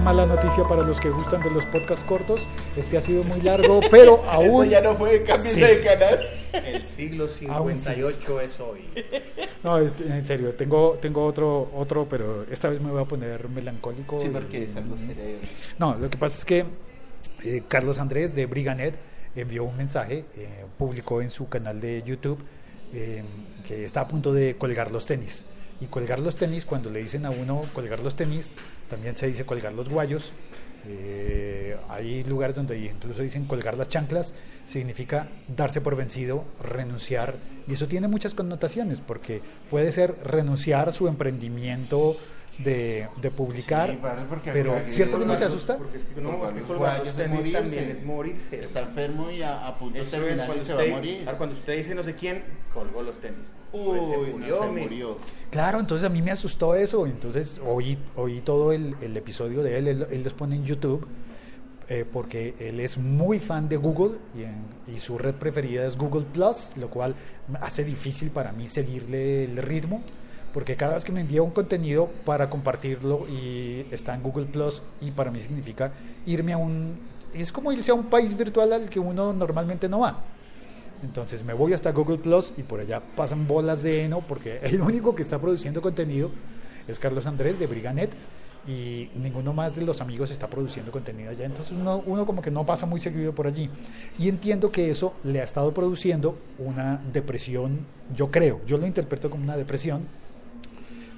una 0.00 0.12
mala 0.14 0.26
noticia 0.26 0.64
para 0.64 0.82
los 0.82 0.98
que 0.98 1.10
gustan 1.10 1.42
de 1.42 1.50
los 1.50 1.66
podcasts 1.66 2.04
cortos. 2.04 2.48
Este 2.74 2.96
ha 2.96 3.02
sido 3.02 3.22
muy 3.24 3.40
largo, 3.42 3.80
pero 3.90 4.16
Esto 4.24 4.30
aún 4.30 4.68
ya 4.68 4.80
no 4.80 4.94
fue 4.94 5.26
Sí. 5.38 5.60
de 5.60 5.80
canal. 5.82 6.20
El 6.52 6.84
siglo 6.84 7.28
Aún 7.50 7.74
sí. 7.74 7.80
58 7.84 8.40
es 8.40 8.60
hoy. 8.60 8.80
No, 9.62 9.78
este, 9.78 10.04
en 10.04 10.24
serio, 10.24 10.54
tengo, 10.54 10.98
tengo 11.02 11.24
otro, 11.26 11.70
otro, 11.74 12.06
pero 12.08 12.44
esta 12.50 12.70
vez 12.70 12.80
me 12.80 12.90
voy 12.90 13.02
a 13.02 13.04
poner 13.04 13.46
melancólico. 13.50 14.18
Sí, 14.18 14.28
porque 14.28 14.64
es 14.64 14.76
algo 14.76 14.96
serio. 14.96 15.38
No, 15.78 15.94
lo 15.98 16.08
que 16.08 16.16
pasa 16.16 16.38
es 16.38 16.44
que 16.46 16.64
eh, 17.44 17.62
Carlos 17.68 17.98
Andrés 17.98 18.34
de 18.34 18.46
Briganet 18.46 18.98
envió 19.36 19.64
un 19.64 19.76
mensaje, 19.76 20.24
eh, 20.36 20.64
publicó 20.78 21.20
en 21.20 21.30
su 21.30 21.48
canal 21.48 21.78
de 21.78 22.02
YouTube 22.04 22.38
eh, 22.94 23.22
que 23.66 23.84
está 23.84 24.02
a 24.02 24.08
punto 24.08 24.32
de 24.32 24.56
colgar 24.56 24.90
los 24.92 25.04
tenis. 25.04 25.44
Y 25.80 25.86
colgar 25.86 26.20
los 26.20 26.36
tenis, 26.36 26.64
cuando 26.64 26.90
le 26.90 27.00
dicen 27.00 27.24
a 27.26 27.30
uno 27.30 27.62
colgar 27.72 28.00
los 28.00 28.16
tenis, 28.16 28.54
también 28.88 29.16
se 29.16 29.26
dice 29.26 29.44
colgar 29.44 29.72
los 29.72 29.88
guayos. 29.88 30.32
Eh, 30.86 31.76
hay 31.88 32.24
lugares 32.24 32.56
donde 32.56 32.78
incluso 32.78 33.22
dicen 33.22 33.44
colgar 33.46 33.76
las 33.76 33.88
chanclas, 33.88 34.34
significa 34.66 35.28
darse 35.48 35.80
por 35.80 35.96
vencido, 35.96 36.44
renunciar. 36.62 37.34
Y 37.66 37.74
eso 37.74 37.88
tiene 37.88 38.08
muchas 38.08 38.34
connotaciones, 38.34 39.00
porque 39.00 39.42
puede 39.68 39.92
ser 39.92 40.16
renunciar 40.24 40.88
a 40.88 40.92
su 40.92 41.08
emprendimiento 41.08 42.16
de, 42.64 43.08
de 43.20 43.30
publicar, 43.30 43.90
Sí, 43.90 43.96
padre, 43.96 44.22
porque 44.28 44.50
pero 44.52 44.80
¿cierto 44.82 45.18
que 45.18 45.24
uno 45.24 45.36
se 45.36 45.44
asusta? 45.44 45.76
Porque 45.78 45.96
es 45.98 46.04
que 46.04 46.20
no, 46.20 46.44
es 46.44 46.52
que 46.52 46.58
Los 46.60 46.68
colgar 46.68 47.02
tenis 47.02 47.28
morirse. 47.38 47.52
también 47.62 47.90
es 47.90 48.04
morirse. 48.04 48.64
Está 48.64 48.80
enfermo 48.80 49.30
y 49.30 49.42
a, 49.42 49.66
a 49.66 49.78
punto 49.78 49.94
de 49.94 50.00
Eso 50.02 50.16
es 50.16 50.22
terminar 50.22 50.46
cuando 50.46 50.62
y 50.62 50.66
se 50.66 50.72
va 50.74 50.82
a 50.82 50.86
morir. 50.86 51.22
claro, 51.22 51.38
cuando 51.38 51.54
usted 51.56 51.76
dice 51.76 51.94
no 51.94 52.02
sé 52.04 52.14
quién, 52.14 52.42
colgó 52.74 53.02
los 53.02 53.18
tenis. 53.20 53.46
Pues 53.72 54.04
se 54.04 54.16
Uy, 54.18 54.30
murió, 54.32 54.56
no, 54.64 54.74
se 54.74 54.80
murió. 54.82 55.18
Claro, 55.50 55.78
entonces 55.80 56.04
a 56.06 56.10
mí 56.10 56.22
me 56.22 56.30
asustó 56.32 56.74
eso. 56.74 57.06
Entonces 57.06 57.60
oí, 57.64 57.96
oí 58.16 58.40
todo 58.40 58.72
el, 58.72 58.96
el 59.00 59.16
episodio 59.16 59.62
de 59.62 59.78
él, 59.78 59.88
él, 59.88 60.06
él 60.10 60.22
los 60.24 60.34
pone 60.34 60.56
en 60.56 60.64
YouTube, 60.64 61.06
eh, 61.88 62.04
porque 62.12 62.54
él 62.58 62.80
es 62.80 62.98
muy 62.98 63.38
fan 63.38 63.68
de 63.68 63.76
Google 63.76 64.18
y, 64.36 64.42
en- 64.42 64.66
y 64.94 64.98
su 64.98 65.18
red 65.18 65.34
preferida 65.34 65.86
es 65.86 65.96
Google 65.96 66.24
Plus, 66.32 66.72
lo 66.76 66.88
cual 66.88 67.14
me 67.48 67.58
hace 67.60 67.84
difícil 67.84 68.30
para 68.30 68.52
mí 68.52 68.66
seguirle 68.66 69.44
el 69.44 69.56
ritmo, 69.58 70.02
porque 70.52 70.76
cada 70.76 70.94
vez 70.94 71.04
que 71.04 71.12
me 71.12 71.20
envía 71.20 71.42
un 71.42 71.50
contenido 71.50 72.08
para 72.24 72.50
compartirlo 72.50 73.26
y 73.28 73.86
está 73.90 74.14
en 74.14 74.22
Google 74.22 74.46
Plus 74.46 74.82
y 75.00 75.10
para 75.10 75.30
mí 75.30 75.38
significa 75.38 75.92
irme 76.26 76.52
a 76.52 76.58
un... 76.58 76.98
Es 77.32 77.52
como 77.52 77.72
irse 77.72 77.90
a 77.90 77.94
un 77.94 78.06
país 78.06 78.36
virtual 78.36 78.72
al 78.72 78.88
que 78.88 78.98
uno 78.98 79.32
normalmente 79.32 79.88
no 79.88 80.00
va. 80.00 80.24
Entonces 81.02 81.44
me 81.44 81.54
voy 81.54 81.72
hasta 81.72 81.92
Google 81.92 82.18
Plus 82.18 82.52
y 82.56 82.62
por 82.62 82.80
allá 82.80 83.00
pasan 83.16 83.46
bolas 83.46 83.82
de 83.82 84.04
heno 84.04 84.20
porque 84.26 84.58
el 84.62 84.80
único 84.80 85.14
que 85.14 85.22
está 85.22 85.38
produciendo 85.38 85.80
contenido 85.80 86.30
es 86.88 86.98
Carlos 86.98 87.26
Andrés 87.26 87.58
de 87.58 87.66
Briganet 87.66 88.14
y 88.66 89.10
ninguno 89.14 89.52
más 89.52 89.74
de 89.74 89.82
los 89.82 90.00
amigos 90.00 90.30
está 90.30 90.46
produciendo 90.46 90.92
contenido 90.92 91.30
allá. 91.30 91.46
Entonces 91.46 91.72
uno, 91.72 92.02
uno 92.06 92.26
como 92.26 92.42
que 92.42 92.50
no 92.50 92.66
pasa 92.66 92.86
muy 92.86 93.00
seguido 93.00 93.34
por 93.34 93.46
allí. 93.46 93.70
Y 94.18 94.28
entiendo 94.28 94.70
que 94.70 94.90
eso 94.90 95.14
le 95.24 95.40
ha 95.40 95.44
estado 95.44 95.72
produciendo 95.72 96.38
una 96.58 97.00
depresión, 97.12 97.86
yo 98.14 98.30
creo, 98.30 98.60
yo 98.66 98.76
lo 98.76 98.86
interpreto 98.86 99.30
como 99.30 99.44
una 99.44 99.56
depresión. 99.56 100.06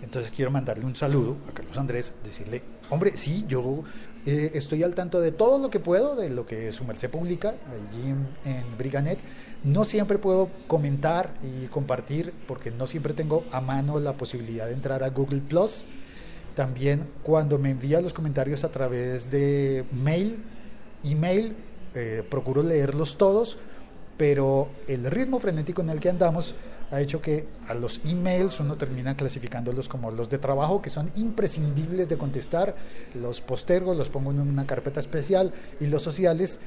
Entonces 0.02 0.32
quiero 0.32 0.50
mandarle 0.50 0.84
un 0.84 0.96
saludo 0.96 1.36
a 1.48 1.52
Carlos 1.52 1.78
Andrés, 1.78 2.12
decirle, 2.24 2.62
hombre, 2.90 3.16
sí, 3.16 3.44
yo 3.48 3.84
eh, 4.26 4.50
estoy 4.54 4.82
al 4.82 4.94
tanto 4.94 5.20
de 5.20 5.32
todo 5.32 5.58
lo 5.58 5.70
que 5.70 5.80
puedo, 5.80 6.16
de 6.16 6.28
lo 6.28 6.44
que 6.44 6.72
su 6.72 6.84
merced 6.84 7.08
publica 7.08 7.50
allí 7.50 8.10
en, 8.10 8.28
en 8.44 8.76
Briganet. 8.76 9.18
No 9.64 9.84
siempre 9.84 10.18
puedo 10.18 10.50
comentar 10.66 11.34
y 11.42 11.66
compartir 11.66 12.34
porque 12.48 12.72
no 12.72 12.86
siempre 12.88 13.14
tengo 13.14 13.44
a 13.52 13.60
mano 13.60 14.00
la 14.00 14.14
posibilidad 14.14 14.66
de 14.66 14.72
entrar 14.72 15.04
a 15.04 15.10
Google 15.10 15.40
Plus. 15.40 15.86
También 16.56 17.08
cuando 17.22 17.58
me 17.58 17.70
envía 17.70 18.00
los 18.00 18.12
comentarios 18.12 18.64
a 18.64 18.72
través 18.72 19.30
de 19.30 19.84
mail, 19.92 20.42
email, 21.04 21.56
eh, 21.94 22.22
procuro 22.28 22.62
leerlos 22.62 23.16
todos, 23.16 23.56
pero 24.16 24.68
el 24.88 25.10
ritmo 25.10 25.38
frenético 25.38 25.80
en 25.80 25.90
el 25.90 26.00
que 26.00 26.10
andamos 26.10 26.54
ha 26.92 27.00
hecho 27.00 27.22
que 27.22 27.46
a 27.68 27.74
los 27.74 28.00
emails 28.04 28.60
uno 28.60 28.76
termina 28.76 29.16
clasificándolos 29.16 29.88
como 29.88 30.10
los 30.10 30.28
de 30.28 30.38
trabajo 30.38 30.82
que 30.82 30.90
son 30.90 31.10
imprescindibles 31.16 32.08
de 32.08 32.18
contestar, 32.18 32.76
los 33.14 33.40
postergo, 33.40 33.94
los 33.94 34.10
pongo 34.10 34.30
en 34.30 34.40
una 34.40 34.66
carpeta 34.66 35.00
especial 35.00 35.52
y 35.80 35.86
los 35.86 36.02
sociales 36.02 36.60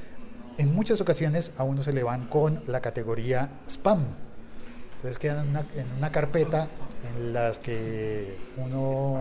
en 0.58 0.74
muchas 0.74 1.00
ocasiones 1.00 1.52
a 1.58 1.62
uno 1.62 1.82
se 1.82 1.92
le 1.92 2.02
van 2.02 2.26
con 2.26 2.60
la 2.66 2.80
categoría 2.80 3.50
spam. 3.68 4.04
Entonces 4.96 5.18
quedan 5.18 5.46
en 5.48 5.86
una, 5.96 6.10
carpeta 6.10 6.66
en 7.14 7.32
las 7.32 7.60
que 7.60 8.36
uno 8.56 9.20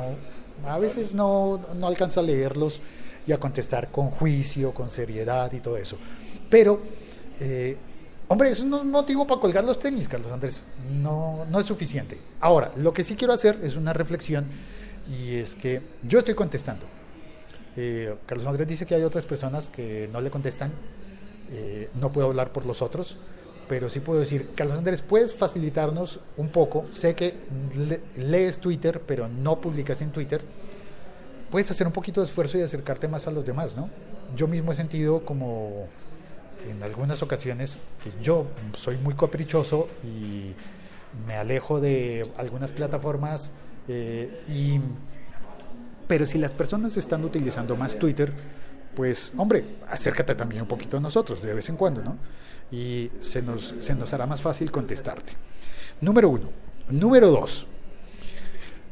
a 0.65 0.79
veces 0.79 1.13
no, 1.13 1.59
no 1.75 1.87
alcanza 1.87 2.21
a 2.21 2.23
leerlos 2.23 2.81
y 3.27 3.31
a 3.31 3.39
contestar 3.39 3.91
con 3.91 4.09
juicio, 4.09 4.73
con 4.73 4.89
seriedad 4.89 5.51
y 5.51 5.59
todo 5.59 5.77
eso. 5.77 5.97
Pero, 6.49 6.81
eh, 7.39 7.77
hombre, 8.27 8.49
es 8.49 8.63
motivo 8.63 9.25
para 9.27 9.39
colgar 9.41 9.63
los 9.63 9.79
tenis, 9.79 10.07
Carlos 10.07 10.31
Andrés. 10.31 10.65
No, 10.91 11.45
no 11.49 11.59
es 11.59 11.65
suficiente. 11.65 12.17
Ahora, 12.39 12.71
lo 12.77 12.93
que 12.93 13.03
sí 13.03 13.15
quiero 13.15 13.33
hacer 13.33 13.59
es 13.63 13.75
una 13.75 13.93
reflexión 13.93 14.45
y 15.09 15.35
es 15.35 15.55
que 15.55 15.81
yo 16.03 16.19
estoy 16.19 16.33
contestando. 16.35 16.85
Eh, 17.77 18.15
Carlos 18.25 18.47
Andrés 18.47 18.67
dice 18.67 18.85
que 18.85 18.95
hay 18.95 19.03
otras 19.03 19.25
personas 19.25 19.69
que 19.69 20.09
no 20.11 20.21
le 20.21 20.29
contestan. 20.31 20.71
Eh, 21.51 21.89
no 21.95 22.11
puedo 22.11 22.27
hablar 22.27 22.51
por 22.51 22.65
los 22.65 22.81
otros, 22.81 23.17
pero 23.69 23.89
sí 23.89 23.99
puedo 23.99 24.19
decir, 24.19 24.49
Carlos 24.55 24.77
Andrés, 24.77 25.01
¿puedes 25.01 25.35
facilitarnos 25.35 26.19
un 26.37 26.49
poco? 26.49 26.85
Sé 26.91 27.13
que 27.15 27.35
le- 27.75 28.01
lees 28.15 28.59
Twitter, 28.59 29.01
pero 29.05 29.27
no 29.27 29.59
publicas 29.61 30.01
en 30.01 30.11
Twitter. 30.11 30.41
Puedes 31.51 31.69
hacer 31.69 31.85
un 31.85 31.93
poquito 31.93 32.21
de 32.21 32.27
esfuerzo 32.27 32.57
y 32.57 32.61
acercarte 32.61 33.07
más 33.07 33.27
a 33.27 33.31
los 33.31 33.45
demás, 33.45 33.75
¿no? 33.77 33.89
Yo 34.35 34.47
mismo 34.47 34.71
he 34.71 34.75
sentido 34.75 35.23
como 35.23 35.87
en 36.69 36.83
algunas 36.83 37.21
ocasiones 37.21 37.77
que 38.03 38.11
yo 38.21 38.47
soy 38.75 38.97
muy 38.97 39.13
caprichoso 39.15 39.89
y 40.03 40.53
me 41.25 41.35
alejo 41.35 41.79
de 41.79 42.29
algunas 42.37 42.71
plataformas 42.71 43.51
eh, 43.87 44.43
y 44.47 44.79
pero 46.07 46.25
si 46.25 46.37
las 46.37 46.51
personas 46.51 46.97
están 46.97 47.23
utilizando 47.23 47.75
más 47.75 47.97
Twitter, 47.97 48.31
pues 48.95 49.33
hombre, 49.37 49.77
acércate 49.89 50.35
también 50.35 50.61
un 50.61 50.67
poquito 50.67 50.97
a 50.97 50.99
nosotros 50.99 51.41
de 51.41 51.53
vez 51.53 51.67
en 51.69 51.77
cuando, 51.77 52.03
¿no? 52.03 52.17
Y 52.71 53.09
se 53.19 53.41
nos, 53.41 53.73
se 53.79 53.95
nos 53.95 54.13
hará 54.13 54.25
más 54.25 54.41
fácil 54.41 54.71
contestarte. 54.71 55.33
Número 56.01 56.29
uno. 56.29 56.49
Número 56.89 57.31
dos, 57.31 57.65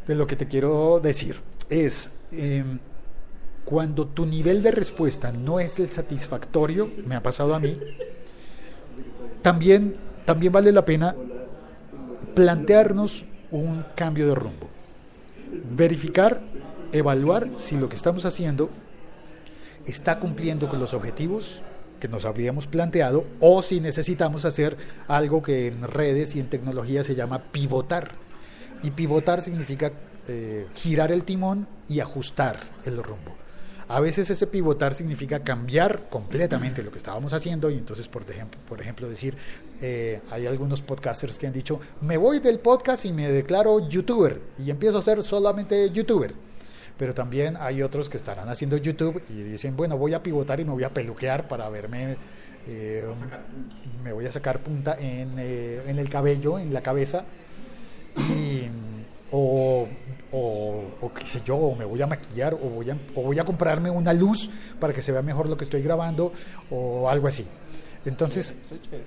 de 0.07 0.15
lo 0.15 0.25
que 0.25 0.35
te 0.35 0.47
quiero 0.47 0.99
decir 0.99 1.39
es, 1.69 2.09
eh, 2.31 2.63
cuando 3.65 4.07
tu 4.07 4.25
nivel 4.25 4.61
de 4.61 4.71
respuesta 4.71 5.31
no 5.31 5.59
es 5.59 5.79
el 5.79 5.89
satisfactorio, 5.89 6.91
me 7.05 7.15
ha 7.15 7.23
pasado 7.23 7.55
a 7.55 7.59
mí, 7.59 7.79
también, 9.41 9.95
también 10.25 10.53
vale 10.53 10.71
la 10.71 10.85
pena 10.85 11.15
plantearnos 12.35 13.25
un 13.51 13.85
cambio 13.95 14.27
de 14.27 14.35
rumbo. 14.35 14.67
Verificar, 15.69 16.41
evaluar 16.91 17.49
si 17.57 17.77
lo 17.77 17.89
que 17.89 17.95
estamos 17.95 18.25
haciendo 18.25 18.69
está 19.85 20.19
cumpliendo 20.19 20.69
con 20.69 20.79
los 20.79 20.93
objetivos 20.93 21.61
que 21.99 22.07
nos 22.07 22.25
habríamos 22.25 22.67
planteado 22.67 23.25
o 23.39 23.61
si 23.61 23.79
necesitamos 23.79 24.45
hacer 24.45 24.75
algo 25.07 25.41
que 25.41 25.67
en 25.67 25.83
redes 25.83 26.35
y 26.35 26.39
en 26.39 26.49
tecnología 26.49 27.03
se 27.03 27.15
llama 27.15 27.39
pivotar. 27.39 28.11
Y 28.81 28.91
pivotar 28.91 29.41
significa 29.41 29.91
eh, 30.27 30.67
girar 30.75 31.11
el 31.11 31.23
timón 31.23 31.67
y 31.87 31.99
ajustar 31.99 32.59
el 32.85 33.01
rumbo. 33.01 33.42
A 33.93 33.99
veces 33.99 34.27
ese 34.31 34.47
pivotar 34.47 34.95
significa 34.95 35.43
cambiar 35.43 36.09
completamente 36.09 36.81
lo 36.81 36.89
que 36.89 36.97
estábamos 36.97 37.31
haciendo 37.31 37.69
y 37.69 37.77
entonces, 37.77 38.07
por 38.07 38.23
ejemplo, 38.27 38.59
por 38.67 38.81
ejemplo 38.81 39.07
decir, 39.07 39.37
eh, 39.83 40.19
hay 40.31 40.47
algunos 40.47 40.81
podcasters 40.81 41.37
que 41.37 41.45
han 41.45 41.53
dicho, 41.53 41.79
me 42.01 42.17
voy 42.17 42.39
del 42.39 42.57
podcast 42.57 43.05
y 43.05 43.13
me 43.13 43.29
declaro 43.29 43.87
youtuber 43.87 44.41
y 44.57 44.71
empiezo 44.71 44.97
a 44.97 45.03
ser 45.03 45.23
solamente 45.23 45.91
youtuber. 45.91 46.33
Pero 46.97 47.13
también 47.13 47.55
hay 47.59 47.83
otros 47.83 48.09
que 48.09 48.17
estarán 48.17 48.49
haciendo 48.49 48.77
YouTube 48.77 49.21
y 49.29 49.43
dicen, 49.43 49.77
bueno, 49.77 49.95
voy 49.95 50.15
a 50.15 50.23
pivotar 50.23 50.59
y 50.59 50.65
me 50.65 50.71
voy 50.71 50.85
a 50.85 50.89
peluquear 50.89 51.47
para 51.47 51.69
verme, 51.69 52.17
eh, 52.67 53.05
me 54.03 54.11
voy 54.11 54.25
a 54.25 54.31
sacar 54.31 54.63
punta 54.63 54.97
en, 54.99 55.35
eh, 55.37 55.83
en 55.85 55.99
el 55.99 56.09
cabello, 56.09 56.57
en 56.57 56.73
la 56.73 56.81
cabeza 56.81 57.25
y, 58.17 58.69
o, 59.31 59.87
o, 60.33 60.83
o 61.01 61.13
qué 61.13 61.25
sé 61.25 61.41
yo, 61.45 61.55
o 61.55 61.75
me 61.75 61.85
voy 61.85 62.01
a 62.01 62.07
maquillar, 62.07 62.53
o 62.55 62.57
voy 62.57 62.89
a, 62.89 62.97
o 63.15 63.21
voy 63.21 63.39
a 63.39 63.45
comprarme 63.45 63.89
una 63.89 64.11
luz 64.13 64.49
para 64.79 64.91
que 64.93 65.01
se 65.01 65.11
vea 65.11 65.21
mejor 65.21 65.47
lo 65.47 65.55
que 65.55 65.63
estoy 65.63 65.81
grabando, 65.81 66.33
o 66.69 67.07
algo 67.09 67.27
así. 67.27 67.45
Entonces, 68.05 68.53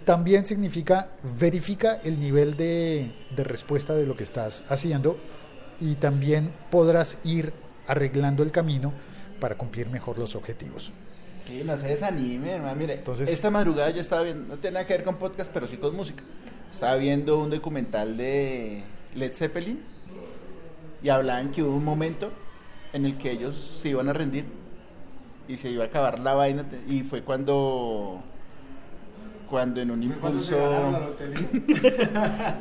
también 0.04 0.46
significa, 0.46 1.10
verifica 1.38 2.00
el 2.02 2.18
nivel 2.18 2.56
de, 2.56 3.12
de 3.36 3.44
respuesta 3.44 3.94
de 3.94 4.06
lo 4.06 4.16
que 4.16 4.22
estás 4.22 4.64
haciendo 4.70 5.18
y 5.80 5.96
también 5.96 6.52
podrás 6.70 7.18
ir 7.24 7.52
arreglando 7.86 8.42
el 8.42 8.50
camino 8.52 8.94
para 9.38 9.56
cumplir 9.58 9.90
mejor 9.90 10.18
los 10.18 10.34
objetivos. 10.34 10.94
Sí, 11.46 11.62
no 11.64 11.76
se 11.76 11.88
desanime, 11.88 12.52
hermano. 12.52 12.74
Mire, 12.76 12.94
Entonces- 12.94 13.28
esta 13.28 13.50
madrugada 13.50 13.90
yo 13.90 14.00
estaba 14.00 14.22
viendo, 14.22 14.54
no 14.54 14.60
tiene 14.60 14.74
nada 14.74 14.86
que 14.86 14.94
ver 14.94 15.04
con 15.04 15.16
podcast, 15.16 15.50
pero 15.52 15.66
sí 15.68 15.76
con 15.76 15.94
música. 15.94 16.24
Estaba 16.72 16.96
viendo 16.96 17.38
un 17.38 17.50
documental 17.50 18.16
de 18.16 18.82
Led 19.14 19.32
Zeppelin 19.34 19.80
y 21.06 21.08
hablaban 21.08 21.52
que 21.52 21.62
hubo 21.62 21.76
un 21.76 21.84
momento 21.84 22.32
en 22.92 23.04
el 23.06 23.16
que 23.16 23.30
ellos 23.30 23.78
se 23.80 23.90
iban 23.90 24.08
a 24.08 24.12
rendir 24.12 24.44
y 25.46 25.56
se 25.56 25.70
iba 25.70 25.84
a 25.84 25.86
acabar 25.86 26.18
la 26.18 26.34
vaina 26.34 26.64
y 26.88 27.02
fue 27.04 27.22
cuando 27.22 28.20
cuando 29.48 29.80
en 29.80 29.92
un 29.92 30.02
impulso 30.02 30.56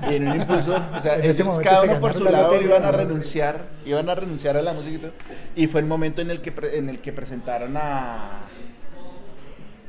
y 0.07 0.13
en 0.13 0.27
un 0.27 0.35
impulso 0.35 0.75
o 0.75 1.01
sea 1.01 1.15
En 1.17 1.21
ese 1.25 1.41
ellos 1.41 1.47
momento 1.47 1.69
cada 1.71 1.81
uno 1.91 1.99
por 1.99 2.13
su 2.13 2.23
la 2.25 2.31
lado 2.31 2.43
lotería, 2.51 2.67
iban 2.77 2.85
a 2.85 2.91
renunciar 2.91 3.65
iban 3.83 4.09
a 4.09 4.13
renunciar 4.13 4.57
a 4.57 4.61
la 4.61 4.73
música 4.73 4.95
y 4.95 4.99
todo. 4.99 5.11
Y 5.55 5.65
fue 5.65 5.79
el 5.81 5.87
momento 5.87 6.21
en 6.21 6.29
el 6.29 6.41
que 6.41 6.51
pre- 6.51 6.77
en 6.77 6.89
el 6.89 6.99
que 6.99 7.11
presentaron 7.13 7.75
a 7.77 8.41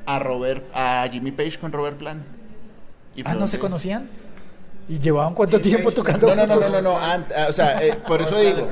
a 0.07 0.19
Robert 0.19 0.65
a 0.73 1.07
Jimmy 1.13 1.33
Page 1.33 1.59
con 1.59 1.73
Robert 1.73 1.99
Plant. 1.99 2.23
Y 3.15 3.23
Ah, 3.27 3.35
¿no 3.35 3.49
se 3.49 3.59
conocían? 3.59 4.09
¿Y 4.89 5.01
llevaban 5.01 5.35
cuánto 5.35 5.61
tiempo 5.61 5.91
tocando 5.91 6.29
no, 6.35 6.47
no, 6.47 6.57
no, 6.57 6.69
no, 6.69 6.83
no, 6.83 6.97
ah, 6.99 7.19
o 7.49 7.53
sea, 7.53 7.85
eh, 7.85 7.95
por 8.07 8.23
eso 8.23 8.39
digo, 8.39 8.69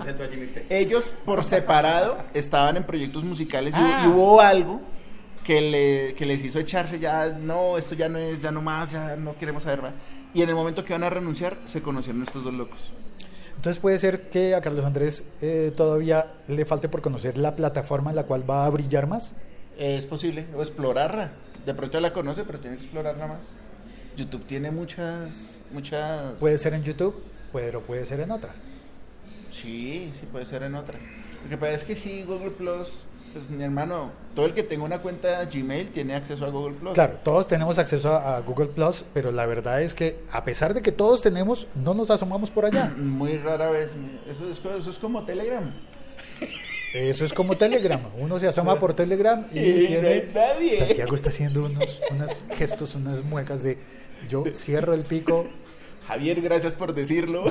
ellos 0.70 1.12
por 1.24 1.42
separado 1.44 2.18
estaban 2.32 2.76
en 2.76 2.84
proyectos 2.84 3.24
musicales 3.24 3.74
y, 3.74 3.78
Ah. 3.80 4.02
y 4.04 4.08
hubo 4.08 4.40
algo 4.40 4.80
que, 5.42 5.60
le, 5.60 6.14
que 6.14 6.24
les 6.24 6.44
hizo 6.44 6.60
echarse 6.60 7.00
ya, 7.00 7.26
no, 7.26 7.76
esto 7.76 7.96
ya 7.96 8.08
no 8.08 8.18
es, 8.18 8.40
ya 8.40 8.52
no 8.52 8.62
más, 8.62 8.92
ya 8.92 9.16
no 9.16 9.36
queremos 9.36 9.64
saber 9.64 9.82
más. 9.82 9.92
Y 10.32 10.42
en 10.42 10.48
el 10.48 10.54
momento 10.54 10.84
que 10.84 10.92
van 10.92 11.02
a 11.02 11.10
renunciar, 11.10 11.58
se 11.66 11.82
conocieron 11.82 12.22
estos 12.22 12.44
dos 12.44 12.54
locos. 12.54 12.92
Entonces 13.56 13.80
puede 13.80 13.98
ser 13.98 14.28
que 14.30 14.54
a 14.54 14.60
Carlos 14.60 14.84
Andrés 14.84 15.24
eh, 15.40 15.72
todavía 15.76 16.32
le 16.48 16.64
falte 16.64 16.88
por 16.88 17.02
conocer 17.02 17.38
la 17.38 17.56
plataforma 17.56 18.10
en 18.10 18.16
la 18.16 18.22
cual 18.24 18.48
va 18.48 18.66
a 18.66 18.70
brillar 18.70 19.06
más. 19.06 19.34
Es 19.78 20.06
posible, 20.06 20.46
o 20.56 20.60
explorarla. 20.62 21.32
De 21.66 21.74
pronto 21.74 21.98
la 21.98 22.12
conoce, 22.12 22.44
pero 22.44 22.60
tiene 22.60 22.76
que 22.76 22.82
explorarla 22.84 23.26
más. 23.26 23.38
YouTube 24.16 24.44
tiene 24.46 24.70
muchas, 24.70 25.60
muchas... 25.72 26.34
Puede 26.38 26.58
ser 26.58 26.74
en 26.74 26.82
YouTube, 26.82 27.22
pero 27.52 27.80
puede 27.82 28.04
ser 28.04 28.20
en 28.20 28.30
otra. 28.30 28.50
Sí, 29.50 30.12
sí 30.20 30.26
puede 30.30 30.44
ser 30.46 30.62
en 30.62 30.74
otra. 30.74 30.98
Lo 31.44 31.48
que 31.50 31.56
pasa 31.56 31.72
es 31.72 31.84
que 31.84 31.94
sí, 31.96 32.24
Google 32.26 32.50
Plus, 32.50 33.04
pues 33.32 33.48
mi 33.50 33.62
hermano, 33.62 34.10
todo 34.34 34.46
el 34.46 34.54
que 34.54 34.62
tenga 34.62 34.84
una 34.84 34.98
cuenta 34.98 35.44
Gmail 35.44 35.90
tiene 35.90 36.14
acceso 36.14 36.44
a 36.44 36.50
Google 36.50 36.74
Plus. 36.76 36.94
Claro, 36.94 37.18
todos 37.22 37.46
tenemos 37.48 37.78
acceso 37.78 38.12
a, 38.14 38.36
a 38.36 38.40
Google 38.40 38.66
Plus, 38.66 39.04
pero 39.14 39.30
la 39.30 39.46
verdad 39.46 39.82
es 39.82 39.94
que 39.94 40.18
a 40.32 40.44
pesar 40.44 40.74
de 40.74 40.82
que 40.82 40.92
todos 40.92 41.22
tenemos, 41.22 41.66
no 41.74 41.94
nos 41.94 42.10
asomamos 42.10 42.50
por 42.50 42.64
allá. 42.64 42.92
Muy 42.96 43.36
rara 43.38 43.70
vez. 43.70 43.90
Eso 44.28 44.48
es, 44.50 44.58
co- 44.60 44.74
eso 44.76 44.90
es 44.90 44.98
como 44.98 45.24
Telegram. 45.24 45.72
Eso 46.94 47.24
es 47.24 47.32
como 47.32 47.56
Telegram. 47.56 48.00
Uno 48.18 48.38
se 48.38 48.46
asoma 48.46 48.78
por 48.78 48.94
Telegram 48.94 49.44
y, 49.52 49.58
Y 49.58 49.80
no 49.82 49.86
tiene. 49.88 50.08
hay 50.08 50.30
nadie. 50.32 50.78
Santiago 50.78 51.14
está 51.14 51.28
haciendo 51.28 51.64
unos, 51.64 52.00
unos 52.12 52.44
gestos, 52.56 52.94
unas 52.94 53.22
muecas 53.24 53.62
de. 53.64 53.76
Yo 54.28 54.44
cierro 54.54 54.94
el 54.94 55.02
pico. 55.02 55.46
Javier, 56.06 56.40
gracias 56.40 56.76
por 56.76 56.94
decirlo. 56.94 57.44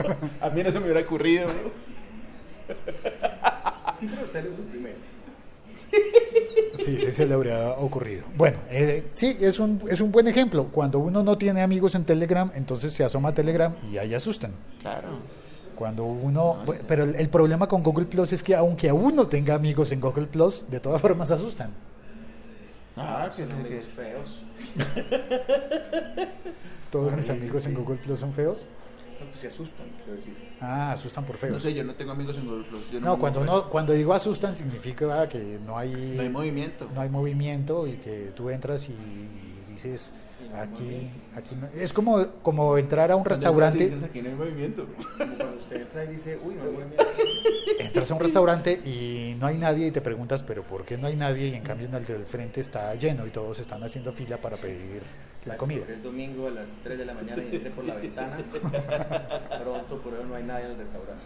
a 0.40 0.50
mí 0.50 0.62
no 0.62 0.70
se 0.70 0.78
me 0.78 0.84
hubiera 0.84 1.00
ocurrido. 1.00 1.48
Sí, 3.98 4.06
pero 4.10 4.22
usted 4.24 4.44
lo 4.44 4.50
primero. 4.70 4.96
Sí, 6.76 6.98
sí 6.98 7.10
se 7.12 7.26
le 7.26 7.34
habría 7.34 7.70
ocurrido. 7.72 8.24
Bueno, 8.36 8.58
eh, 8.70 9.04
sí, 9.12 9.36
es 9.40 9.58
un, 9.58 9.82
es 9.88 10.00
un 10.00 10.12
buen 10.12 10.28
ejemplo. 10.28 10.68
Cuando 10.70 10.98
uno 10.98 11.22
no 11.22 11.36
tiene 11.36 11.62
amigos 11.62 11.94
en 11.94 12.04
Telegram, 12.04 12.50
entonces 12.54 12.92
se 12.92 13.02
asoma 13.04 13.30
a 13.30 13.34
Telegram 13.34 13.74
y 13.92 13.98
ahí 13.98 14.14
asustan. 14.14 14.52
Claro. 14.80 15.08
Cuando 15.80 16.04
uno, 16.04 16.62
bu- 16.66 16.78
pero 16.86 17.04
el, 17.04 17.14
el 17.14 17.30
problema 17.30 17.66
con 17.66 17.82
Google 17.82 18.04
Plus 18.04 18.34
es 18.34 18.42
que 18.42 18.54
aunque 18.54 18.90
a 18.90 18.94
uno 18.94 19.26
tenga 19.26 19.54
amigos 19.54 19.90
en 19.92 20.00
Google 20.02 20.26
Plus, 20.26 20.64
de 20.68 20.78
todas 20.78 21.00
formas 21.06 21.30
asustan. 21.30 21.70
Ah, 22.98 23.30
que, 23.34 23.46
Son 23.46 23.62
que- 23.62 23.66
amigos 23.66 23.86
feos. 23.96 24.42
Todos 26.90 27.14
mis 27.14 27.30
amigos 27.30 27.64
en 27.64 27.72
Google 27.74 27.96
Plus 27.96 28.18
son 28.18 28.34
feos. 28.34 28.66
No, 29.20 29.26
pues 29.26 29.40
se 29.40 29.46
asustan, 29.46 29.86
quiero 30.04 30.18
decir. 30.18 30.34
Ah, 30.60 30.92
asustan 30.92 31.24
por 31.24 31.36
feos. 31.38 31.54
No 31.54 31.58
sé, 31.60 31.72
yo 31.72 31.82
no 31.82 31.94
tengo 31.94 32.12
amigos 32.12 32.36
en 32.36 32.44
Google 32.46 32.64
Plus. 32.64 32.90
yo 32.90 33.00
No, 33.00 33.18
cuando 33.18 33.40
uno, 33.40 33.70
cuando 33.70 33.94
digo 33.94 34.12
asustan 34.12 34.54
significa 34.54 35.26
que 35.30 35.58
no 35.64 35.78
hay. 35.78 36.12
No 36.16 36.20
hay 36.22 36.28
movimiento. 36.28 36.90
no 36.94 37.00
hay 37.00 37.08
movimiento 37.08 37.86
y 37.86 37.92
que 37.92 38.32
tú 38.36 38.50
entras 38.50 38.86
y 38.90 38.94
dices, 39.72 40.12
Aquí, 40.58 41.08
aquí 41.36 41.54
no- 41.54 41.68
es 41.80 41.92
como, 41.92 42.26
como 42.42 42.76
entrar 42.76 43.10
a 43.12 43.16
un 43.16 43.24
restaurante. 43.24 43.84
dices, 43.88 44.02
aquí 44.02 44.20
no 44.20 44.28
hay 44.30 44.34
movimiento. 44.34 44.86
Como 45.18 45.36
cuando 45.36 45.56
usted 45.58 45.80
entra 45.82 46.04
y 46.04 46.08
dice, 46.08 46.38
uy, 46.44 46.54
no 46.54 46.62
hay 46.64 46.70
movimiento. 46.70 47.04
Entras 47.78 48.10
a 48.10 48.14
un 48.14 48.20
restaurante 48.20 48.72
y 48.84 49.36
no 49.38 49.46
hay 49.46 49.58
nadie 49.58 49.86
y 49.86 49.90
te 49.90 50.00
preguntas, 50.00 50.42
pero 50.42 50.62
¿por 50.62 50.84
qué 50.84 50.98
no 50.98 51.06
hay 51.06 51.16
nadie? 51.16 51.48
Y 51.48 51.54
en 51.54 51.62
cambio 51.62 51.86
en 51.88 51.94
el 51.94 52.04
del 52.04 52.24
frente 52.24 52.60
está 52.60 52.94
lleno 52.96 53.26
y 53.26 53.30
todos 53.30 53.60
están 53.60 53.82
haciendo 53.84 54.12
fila 54.12 54.38
para 54.38 54.56
pedir 54.56 55.02
la 55.46 55.56
comida. 55.56 55.78
Porque 55.80 55.94
Es 55.94 56.02
domingo 56.02 56.48
a 56.48 56.50
las 56.50 56.68
3 56.82 56.98
de 56.98 57.04
la 57.06 57.14
mañana 57.14 57.42
y 57.42 57.54
entré 57.56 57.70
por 57.70 57.84
la 57.84 57.94
ventana. 57.94 58.38
Pronto, 59.62 59.98
por 60.02 60.12
eso 60.14 60.24
no 60.24 60.34
hay 60.34 60.42
nadie 60.44 60.66
en 60.66 60.72
el 60.72 60.78
restaurante. 60.78 61.22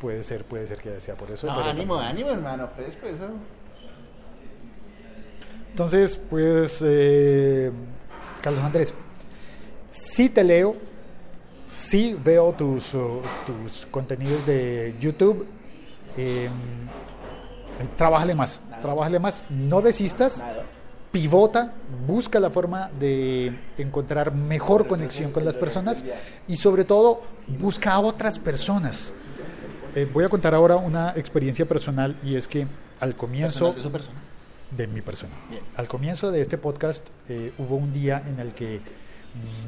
Puede 0.00 0.22
ser, 0.22 0.44
puede 0.44 0.66
ser 0.66 0.78
que 0.78 1.00
sea 1.00 1.16
por 1.16 1.30
eso. 1.30 1.46
No, 1.48 1.54
pero 1.56 1.68
ánimo, 1.70 1.96
también- 1.98 2.28
ánimo, 2.28 2.30
hermano, 2.30 2.68
fresco 2.74 3.06
eso. 3.06 3.28
Entonces, 5.70 6.16
pues, 6.16 6.82
eh, 6.86 7.70
Carlos 8.46 8.62
Andrés, 8.62 8.94
sí 9.90 10.28
te 10.28 10.44
leo, 10.44 10.76
sí 11.68 12.16
veo 12.24 12.52
tus, 12.52 12.94
uh, 12.94 13.20
tus 13.44 13.86
contenidos 13.86 14.46
de 14.46 14.94
YouTube. 15.00 15.48
Eh, 16.16 16.48
trabájale 17.96 18.36
más, 18.36 18.62
trabájale 18.80 19.18
más, 19.18 19.42
no 19.50 19.82
desistas, 19.82 20.38
Nada. 20.38 20.62
pivota, 21.10 21.72
busca 22.06 22.38
la 22.38 22.48
forma 22.48 22.88
de 23.00 23.58
encontrar 23.78 24.32
mejor 24.32 24.86
conexión 24.86 25.32
con 25.32 25.44
las 25.44 25.56
personas 25.56 26.04
y 26.46 26.56
sobre 26.56 26.84
todo 26.84 27.22
busca 27.58 27.94
a 27.94 27.98
otras 27.98 28.38
personas. 28.38 29.12
Eh, 29.96 30.08
voy 30.14 30.22
a 30.22 30.28
contar 30.28 30.54
ahora 30.54 30.76
una 30.76 31.14
experiencia 31.16 31.66
personal 31.66 32.16
y 32.22 32.36
es 32.36 32.46
que 32.46 32.68
al 33.00 33.16
comienzo 33.16 33.74
Personal 33.74 34.35
de 34.70 34.86
mi 34.86 35.00
persona. 35.00 35.32
Bien. 35.50 35.62
Al 35.76 35.88
comienzo 35.88 36.30
de 36.32 36.40
este 36.40 36.58
podcast 36.58 37.08
eh, 37.28 37.52
hubo 37.58 37.76
un 37.76 37.92
día 37.92 38.22
en 38.28 38.40
el 38.40 38.52
que 38.52 38.80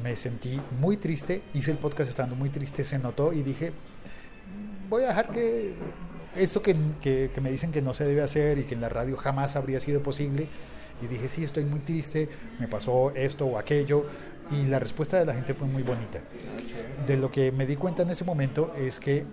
me 0.03 0.15
sentí 0.15 0.59
muy 0.79 0.97
triste, 0.97 1.43
hice 1.53 1.71
el 1.71 1.77
podcast 1.77 2.09
estando 2.09 2.35
muy 2.35 2.49
triste, 2.49 2.83
se 2.83 2.97
notó 2.99 3.31
y 3.33 3.43
dije, 3.43 3.71
voy 4.89 5.03
a 5.03 5.09
dejar 5.09 5.29
que 5.31 5.73
esto 6.35 6.61
que, 6.61 6.75
que- 7.01 7.31
que 7.33 7.41
me 7.41 7.51
dicen 7.51 7.71
que 7.71 7.81
no 7.81 7.93
se 7.93 8.03
debe 8.03 8.21
hacer 8.21 8.57
y 8.57 8.63
que 8.63 8.73
en 8.75 8.81
la 8.81 8.89
radio 8.89 9.15
jamás 9.17 9.55
habría 9.55 9.79
sido 9.79 10.01
posible, 10.01 10.47
y 11.01 11.07
dije, 11.07 11.29
sí, 11.29 11.43
estoy 11.45 11.63
muy 11.63 11.79
triste, 11.79 12.27
me 12.59 12.67
pasó 12.67 13.11
esto 13.15 13.45
o 13.45 13.57
aquello, 13.57 14.05
y 14.51 14.65
la 14.65 14.79
respuesta 14.79 15.17
de 15.17 15.25
la 15.25 15.33
gente 15.33 15.53
fue 15.53 15.67
muy 15.67 15.81
bonita. 15.83 16.19
De 17.07 17.15
lo 17.15 17.31
que 17.31 17.51
me 17.53 17.65
di 17.65 17.75
cuenta 17.77 18.01
en 18.03 18.09
ese 18.09 18.25
momento 18.25 18.73
es 18.77 18.99
que 18.99 19.23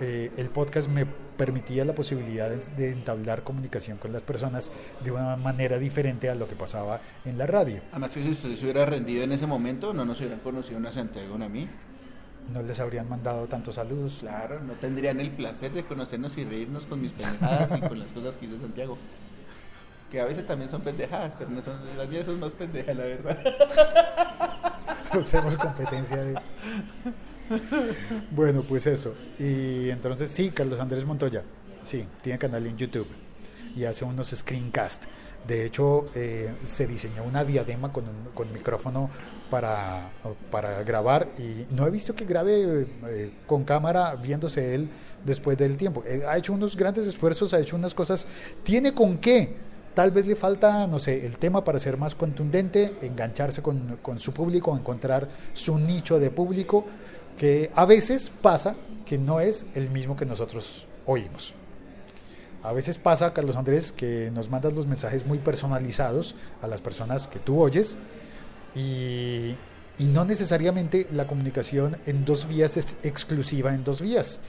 eh, 0.00 0.30
el 0.36 0.50
podcast 0.50 0.88
me 0.88 1.06
permitía 1.40 1.86
la 1.86 1.94
posibilidad 1.94 2.50
de, 2.50 2.92
entablar 2.92 3.44
comunicación 3.44 3.96
con 3.96 4.12
las 4.12 4.20
personas 4.20 4.70
de 5.02 5.10
una 5.10 5.36
manera 5.36 5.78
diferente 5.78 6.28
a 6.28 6.34
lo 6.34 6.46
que 6.46 6.54
pasaba 6.54 7.00
en 7.24 7.38
la 7.38 7.46
radio. 7.46 7.80
Además 7.92 8.10
que 8.10 8.22
si 8.22 8.28
usted 8.28 8.54
se 8.56 8.64
hubiera 8.64 8.84
rendido 8.84 9.24
en 9.24 9.32
ese 9.32 9.46
momento, 9.46 9.94
no 9.94 10.04
nos 10.04 10.18
hubieran 10.20 10.40
conocido 10.40 10.76
una 10.76 10.92
Santiago 10.92 11.36
a 11.36 11.48
mí. 11.48 11.66
No 12.52 12.60
les 12.60 12.78
habrían 12.78 13.08
mandado 13.08 13.46
tantos 13.46 13.76
saludos. 13.76 14.18
Claro, 14.20 14.60
no 14.60 14.74
tendrían 14.74 15.18
el 15.18 15.30
placer 15.30 15.72
de 15.72 15.82
conocernos 15.82 16.36
y 16.36 16.44
reírnos 16.44 16.84
con 16.84 17.00
mis 17.00 17.12
pendejadas 17.12 17.78
y 17.78 17.80
con 17.88 17.98
las 17.98 18.12
cosas 18.12 18.36
que 18.36 18.44
hizo 18.44 18.58
Santiago. 18.58 18.98
Que 20.10 20.20
a 20.20 20.26
veces 20.26 20.44
también 20.44 20.68
son 20.68 20.82
pendejadas, 20.82 21.36
pero 21.38 21.48
no 21.48 21.62
son, 21.62 21.78
las 21.96 22.06
mías 22.06 22.26
son 22.26 22.38
más 22.38 22.52
pendejas, 22.52 22.94
la 22.94 23.04
verdad. 23.04 23.38
Hacemos 25.10 25.56
competencia 25.56 26.18
de... 26.18 26.34
Bueno, 28.30 28.62
pues 28.62 28.86
eso. 28.86 29.14
Y 29.38 29.90
entonces 29.90 30.30
sí, 30.30 30.50
Carlos 30.50 30.80
Andrés 30.80 31.04
Montoya, 31.04 31.42
sí, 31.82 32.06
tiene 32.22 32.38
canal 32.38 32.66
en 32.66 32.76
YouTube 32.76 33.08
y 33.76 33.84
hace 33.84 34.04
unos 34.04 34.28
screencast. 34.30 35.04
De 35.46 35.64
hecho, 35.64 36.06
eh, 36.14 36.52
se 36.66 36.86
diseñó 36.86 37.24
una 37.24 37.44
diadema 37.44 37.92
con, 37.92 38.04
con 38.34 38.52
micrófono 38.52 39.08
para, 39.48 40.10
para 40.50 40.82
grabar 40.82 41.28
y 41.38 41.66
no 41.74 41.86
he 41.86 41.90
visto 41.90 42.14
que 42.14 42.26
grabe 42.26 42.86
eh, 43.06 43.32
con 43.46 43.64
cámara 43.64 44.14
viéndose 44.16 44.74
él 44.74 44.90
después 45.24 45.56
del 45.56 45.78
tiempo. 45.78 46.04
Eh, 46.06 46.22
ha 46.28 46.36
hecho 46.36 46.52
unos 46.52 46.76
grandes 46.76 47.06
esfuerzos, 47.06 47.54
ha 47.54 47.60
hecho 47.60 47.74
unas 47.74 47.94
cosas. 47.94 48.28
¿Tiene 48.62 48.92
con 48.92 49.16
qué? 49.16 49.70
Tal 49.94 50.12
vez 50.12 50.26
le 50.26 50.36
falta, 50.36 50.86
no 50.86 50.98
sé, 50.98 51.26
el 51.26 51.38
tema 51.38 51.64
para 51.64 51.78
ser 51.78 51.96
más 51.96 52.14
contundente, 52.14 52.92
engancharse 53.02 53.60
con, 53.60 53.98
con 54.02 54.20
su 54.20 54.32
público, 54.32 54.76
encontrar 54.76 55.26
su 55.52 55.78
nicho 55.78 56.20
de 56.20 56.30
público, 56.30 56.84
que 57.40 57.70
a 57.74 57.86
veces 57.86 58.30
pasa 58.42 58.76
que 59.06 59.16
no 59.16 59.40
es 59.40 59.64
el 59.74 59.88
mismo 59.88 60.14
que 60.14 60.26
nosotros 60.26 60.86
oímos. 61.06 61.54
A 62.62 62.74
veces 62.74 62.98
pasa, 62.98 63.32
Carlos 63.32 63.56
Andrés, 63.56 63.92
que 63.92 64.30
nos 64.30 64.50
mandas 64.50 64.74
los 64.74 64.86
mensajes 64.86 65.24
muy 65.24 65.38
personalizados 65.38 66.34
a 66.60 66.66
las 66.66 66.82
personas 66.82 67.28
que 67.28 67.38
tú 67.38 67.58
oyes 67.58 67.96
y, 68.74 69.56
y 69.98 70.04
no 70.12 70.26
necesariamente 70.26 71.08
la 71.14 71.26
comunicación 71.26 71.96
en 72.04 72.26
dos 72.26 72.46
vías 72.46 72.76
es 72.76 72.98
exclusiva 73.04 73.72
en 73.72 73.84
dos 73.84 74.02
vías. 74.02 74.40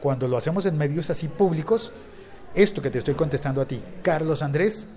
Cuando 0.00 0.26
lo 0.26 0.38
hacemos 0.38 0.64
en 0.64 0.78
medios 0.78 1.10
así 1.10 1.28
públicos, 1.28 1.92
esto 2.54 2.80
que 2.80 2.88
te 2.88 3.00
estoy 3.00 3.12
contestando 3.12 3.60
a 3.60 3.68
ti, 3.68 3.82
Carlos 4.02 4.40
Andrés, 4.40 4.88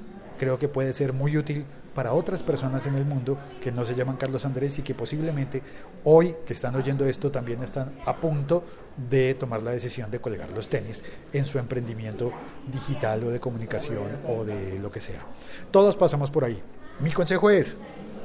creo 0.42 0.58
que 0.58 0.68
puede 0.68 0.92
ser 0.92 1.14
muy 1.14 1.38
útil 1.38 1.64
para 1.94 2.14
otras 2.14 2.42
personas 2.42 2.88
en 2.88 2.96
el 2.96 3.06
mundo 3.06 3.38
que 3.62 3.72
no 3.72 3.86
se 3.86 3.94
llaman 3.94 4.18
Carlos 4.18 4.44
Andrés 4.44 4.80
y 4.80 4.82
que 4.82 4.96
posiblemente 4.96 5.62
hoy 6.04 6.36
que 6.48 6.54
están 6.54 6.74
oyendo 6.74 7.06
esto 7.06 7.30
también 7.30 7.62
están 7.62 7.94
a 8.08 8.16
punto 8.16 8.64
de 9.08 9.36
tomar 9.36 9.62
la 9.62 9.70
decisión 9.70 10.10
de 10.10 10.20
colgar 10.20 10.52
los 10.54 10.68
tenis 10.68 11.04
en 11.32 11.46
su 11.46 11.60
emprendimiento 11.60 12.32
digital 12.72 13.24
o 13.26 13.30
de 13.30 13.40
comunicación 13.40 14.18
o 14.28 14.44
de 14.44 14.80
lo 14.80 14.92
que 14.92 15.00
sea. 15.00 15.24
Todos 15.70 15.96
pasamos 15.96 16.32
por 16.32 16.44
ahí. 16.44 16.60
Mi 17.02 17.12
consejo 17.12 17.52
es, 17.52 17.76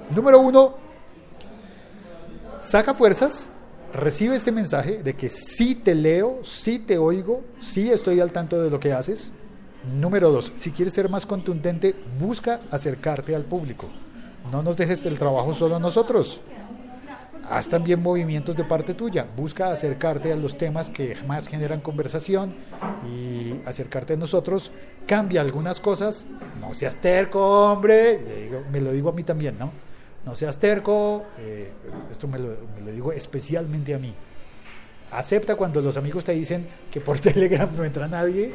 número 0.09 0.41
uno, 0.41 0.75
saca 2.61 2.95
fuerzas, 2.95 3.51
recibe 3.93 4.37
este 4.37 4.53
mensaje 4.53 5.03
de 5.03 5.15
que 5.15 5.29
sí 5.29 5.75
te 5.75 5.95
leo, 5.95 6.41
sí 6.45 6.79
te 6.79 6.97
oigo, 6.97 7.45
sí 7.61 7.93
estoy 7.93 8.21
al 8.21 8.33
tanto 8.33 8.63
de 8.63 8.71
lo 8.71 8.81
que 8.81 8.95
haces. 8.95 9.33
Número 9.95 10.31
dos, 10.31 10.53
si 10.57 10.73
quieres 10.73 10.95
ser 10.95 11.09
más 11.09 11.27
contundente, 11.27 11.95
busca 12.19 12.61
acercarte 12.71 13.37
al 13.37 13.45
público. 13.45 13.89
No 14.51 14.63
nos 14.63 14.77
dejes 14.77 15.05
el 15.07 15.19
trabajo 15.19 15.55
solo 15.55 15.77
a 15.77 15.81
nosotros. 15.81 16.41
Haz 17.49 17.69
también 17.69 18.03
movimientos 18.03 18.57
de 18.57 18.65
parte 18.65 18.95
tuya. 18.95 19.27
Busca 19.37 19.71
acercarte 19.71 20.33
a 20.33 20.37
los 20.37 20.59
temas 20.59 20.91
que 20.91 21.17
más 21.29 21.47
generan 21.47 21.81
conversación 21.81 22.55
y 23.09 23.55
acercarte 23.65 24.15
a 24.15 24.17
nosotros. 24.17 24.73
Cambia 25.07 25.41
algunas 25.41 25.79
cosas. 25.79 26.27
No 26.61 26.75
seas 26.75 26.97
terco, 26.97 27.71
hombre. 27.71 28.51
Me 28.73 28.81
lo 28.81 28.91
digo 28.91 29.11
a 29.11 29.13
mí 29.13 29.23
también, 29.23 29.57
¿no? 29.59 29.71
No 30.25 30.35
seas 30.35 30.59
terco. 30.59 31.25
eh, 31.39 31.71
esto 32.11 32.27
me 32.27 32.41
lo, 32.41 32.57
me 32.75 32.81
lo 32.85 32.91
digo 32.91 33.13
especialmente 33.13 33.95
a 33.95 33.99
mí. 33.99 34.13
Acepta 35.13 35.55
cuando 35.55 35.81
los 35.81 35.97
amigos 35.97 36.25
te 36.25 36.33
dicen 36.33 36.67
que 36.91 37.01
por 37.01 37.19
Telegram 37.21 37.69
no 37.77 37.85
entra 37.85 38.09
nadie. 38.09 38.53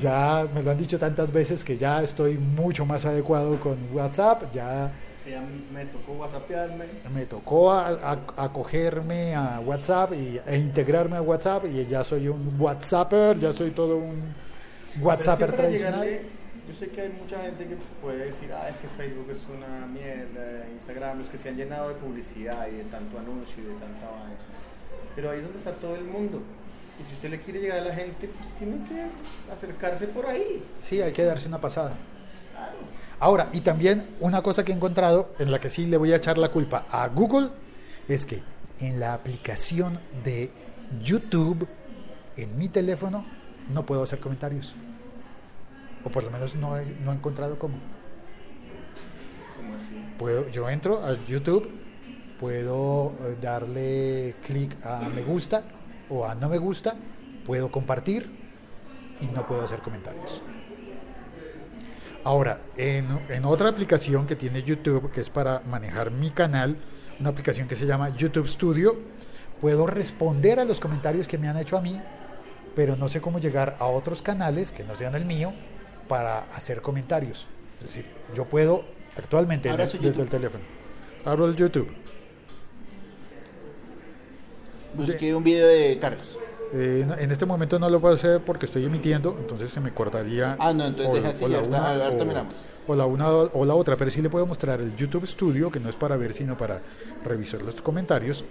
Ya 0.00 0.46
me 0.54 0.62
lo 0.62 0.70
han 0.70 0.78
dicho 0.78 0.98
tantas 0.98 1.32
veces 1.32 1.64
que 1.64 1.76
ya 1.76 2.02
estoy 2.02 2.36
mucho 2.38 2.84
más 2.86 3.04
adecuado 3.04 3.58
con 3.60 3.76
WhatsApp. 3.92 4.52
Ya 4.52 4.92
Ya 5.28 5.42
me 5.72 5.84
tocó 5.86 6.12
whatsappearme. 6.12 6.84
me 7.14 7.24
tocó 7.26 7.72
a- 7.72 7.88
a- 7.88 8.44
acogerme 8.44 9.34
a 9.34 9.60
WhatsApp 9.60 10.12
y, 10.12 10.40
e 10.46 10.58
integrarme 10.58 11.16
a 11.16 11.22
WhatsApp 11.22 11.64
y 11.66 11.86
ya 11.86 12.04
soy 12.04 12.28
un 12.28 12.56
WhatsApper, 12.60 13.38
ya 13.38 13.52
soy 13.52 13.70
todo 13.70 13.96
un 13.96 14.34
WhatsApper 15.00 15.48
es 15.48 15.54
que 15.54 15.62
tradicional. 15.62 16.00
llegarle, 16.04 16.26
yo 16.68 16.74
sé 16.74 16.88
que 16.88 17.00
hay 17.00 17.12
mucha 17.20 17.40
gente 17.42 17.66
que 17.66 17.76
puede 18.02 18.26
decir, 18.26 18.50
ah, 18.52 18.68
es 18.68 18.76
que 18.78 18.86
Facebook 18.88 19.28
es 19.30 19.44
una 19.48 19.86
mierda, 19.86 20.66
Instagram, 20.72 21.18
los 21.20 21.28
que 21.30 21.38
se 21.38 21.48
han 21.48 21.56
llenado 21.56 21.88
de 21.88 21.94
publicidad 21.96 22.66
y 22.72 22.76
de 22.76 22.84
tanto 22.84 23.18
anuncio 23.18 23.62
y 23.62 23.66
de 23.66 23.72
tanta 23.74 24.06
vaina. 24.10 24.36
Pero 25.16 25.30
ahí 25.30 25.38
es 25.38 25.44
donde 25.44 25.58
está 25.58 25.72
todo 25.72 25.96
el 25.96 26.04
mundo. 26.04 26.42
Y 27.00 27.02
si 27.02 27.14
usted 27.14 27.30
le 27.30 27.40
quiere 27.40 27.60
llegar 27.60 27.78
a 27.78 27.84
la 27.84 27.94
gente, 27.94 28.28
pues 28.28 28.48
tiene 28.56 28.76
que 28.86 29.52
acercarse 29.52 30.06
por 30.06 30.26
ahí. 30.26 30.62
Sí, 30.80 31.02
hay 31.02 31.12
que 31.12 31.24
darse 31.24 31.48
una 31.48 31.60
pasada. 31.60 31.96
Ahora, 33.18 33.48
y 33.52 33.60
también 33.60 34.06
una 34.20 34.42
cosa 34.42 34.64
que 34.64 34.72
he 34.72 34.74
encontrado 34.74 35.34
en 35.38 35.50
la 35.50 35.58
que 35.58 35.70
sí 35.70 35.86
le 35.86 35.96
voy 35.96 36.12
a 36.12 36.16
echar 36.16 36.38
la 36.38 36.50
culpa 36.50 36.86
a 36.88 37.08
Google 37.08 37.50
es 38.06 38.26
que 38.26 38.42
en 38.80 39.00
la 39.00 39.14
aplicación 39.14 39.98
de 40.22 40.50
YouTube 41.02 41.66
en 42.36 42.58
mi 42.58 42.68
teléfono 42.68 43.24
no 43.72 43.86
puedo 43.86 44.02
hacer 44.02 44.20
comentarios. 44.20 44.74
O 46.04 46.10
por 46.10 46.22
lo 46.22 46.30
menos 46.30 46.54
no 46.54 46.76
he, 46.76 46.84
no 47.02 47.12
he 47.12 47.14
encontrado 47.14 47.58
cómo. 47.58 47.76
Como 49.56 49.74
así. 49.74 49.94
Puedo, 50.18 50.48
yo 50.50 50.68
entro 50.68 51.02
a 51.04 51.16
YouTube, 51.26 51.70
puedo 52.38 53.14
eh, 53.20 53.36
darle 53.40 54.34
clic 54.42 54.76
a 54.84 55.08
me 55.08 55.22
gusta 55.22 55.64
o 56.08 56.26
a 56.26 56.34
no 56.34 56.48
me 56.48 56.58
gusta, 56.58 56.94
puedo 57.44 57.70
compartir 57.70 58.28
y 59.20 59.26
no 59.26 59.46
puedo 59.46 59.62
hacer 59.62 59.80
comentarios. 59.80 60.42
Ahora, 62.24 62.60
en, 62.76 63.06
en 63.28 63.44
otra 63.44 63.68
aplicación 63.68 64.26
que 64.26 64.34
tiene 64.34 64.62
YouTube, 64.62 65.10
que 65.10 65.20
es 65.20 65.28
para 65.28 65.60
manejar 65.60 66.10
mi 66.10 66.30
canal, 66.30 66.76
una 67.20 67.28
aplicación 67.28 67.68
que 67.68 67.76
se 67.76 67.86
llama 67.86 68.16
YouTube 68.16 68.48
Studio, 68.48 68.96
puedo 69.60 69.86
responder 69.86 70.58
a 70.58 70.64
los 70.64 70.80
comentarios 70.80 71.28
que 71.28 71.38
me 71.38 71.48
han 71.48 71.58
hecho 71.58 71.76
a 71.76 71.82
mí, 71.82 72.00
pero 72.74 72.96
no 72.96 73.08
sé 73.08 73.20
cómo 73.20 73.38
llegar 73.38 73.76
a 73.78 73.86
otros 73.86 74.22
canales 74.22 74.72
que 74.72 74.84
no 74.84 74.94
sean 74.94 75.14
el 75.14 75.24
mío 75.24 75.52
para 76.08 76.40
hacer 76.54 76.82
comentarios. 76.82 77.46
Es 77.80 77.86
decir, 77.86 78.06
yo 78.34 78.46
puedo 78.46 78.84
actualmente 79.16 79.70
desde 79.70 79.98
YouTube. 79.98 80.22
el 80.22 80.28
teléfono. 80.28 80.64
Abro 81.24 81.46
el 81.46 81.56
YouTube. 81.56 82.03
Busqué 84.96 85.34
un 85.34 85.44
video 85.44 85.66
de 85.68 85.98
Carlos. 86.00 86.38
Eh, 86.72 87.04
no- 87.06 87.14
en 87.16 87.30
este 87.30 87.46
momento 87.46 87.78
no 87.78 87.88
lo 87.88 88.00
puedo 88.00 88.14
hacer 88.14 88.40
porque 88.40 88.66
estoy 88.66 88.84
emitiendo, 88.84 89.36
entonces 89.38 89.70
se 89.70 89.80
me 89.80 89.92
cortaría. 89.92 90.56
Ah, 90.58 90.72
no, 90.72 90.84
entonces 90.86 91.08
o- 91.08 91.14
deja 91.14 91.28
así, 91.28 91.44
o 91.44 91.48
la 91.48 91.58
ahorita- 91.58 91.78
una 91.78 92.04
ahorita 92.04 92.22
o- 92.22 92.26
miramos. 92.26 92.54
O 92.88 92.94
la 92.96 93.06
una 93.06 93.30
o 93.32 93.64
la 93.64 93.74
otra, 93.74 93.96
pero 93.96 94.10
sí 94.10 94.20
le 94.22 94.28
puedo 94.30 94.44
mostrar 94.46 94.80
el 94.80 94.96
YouTube 94.96 95.26
Studio, 95.26 95.70
que 95.70 95.78
no 95.80 95.88
es 95.88 95.96
para 95.96 96.16
ver, 96.16 96.32
sino 96.32 96.56
para 96.56 96.80
revisar 97.24 97.62
los 97.62 97.80
comentarios. 97.80 98.44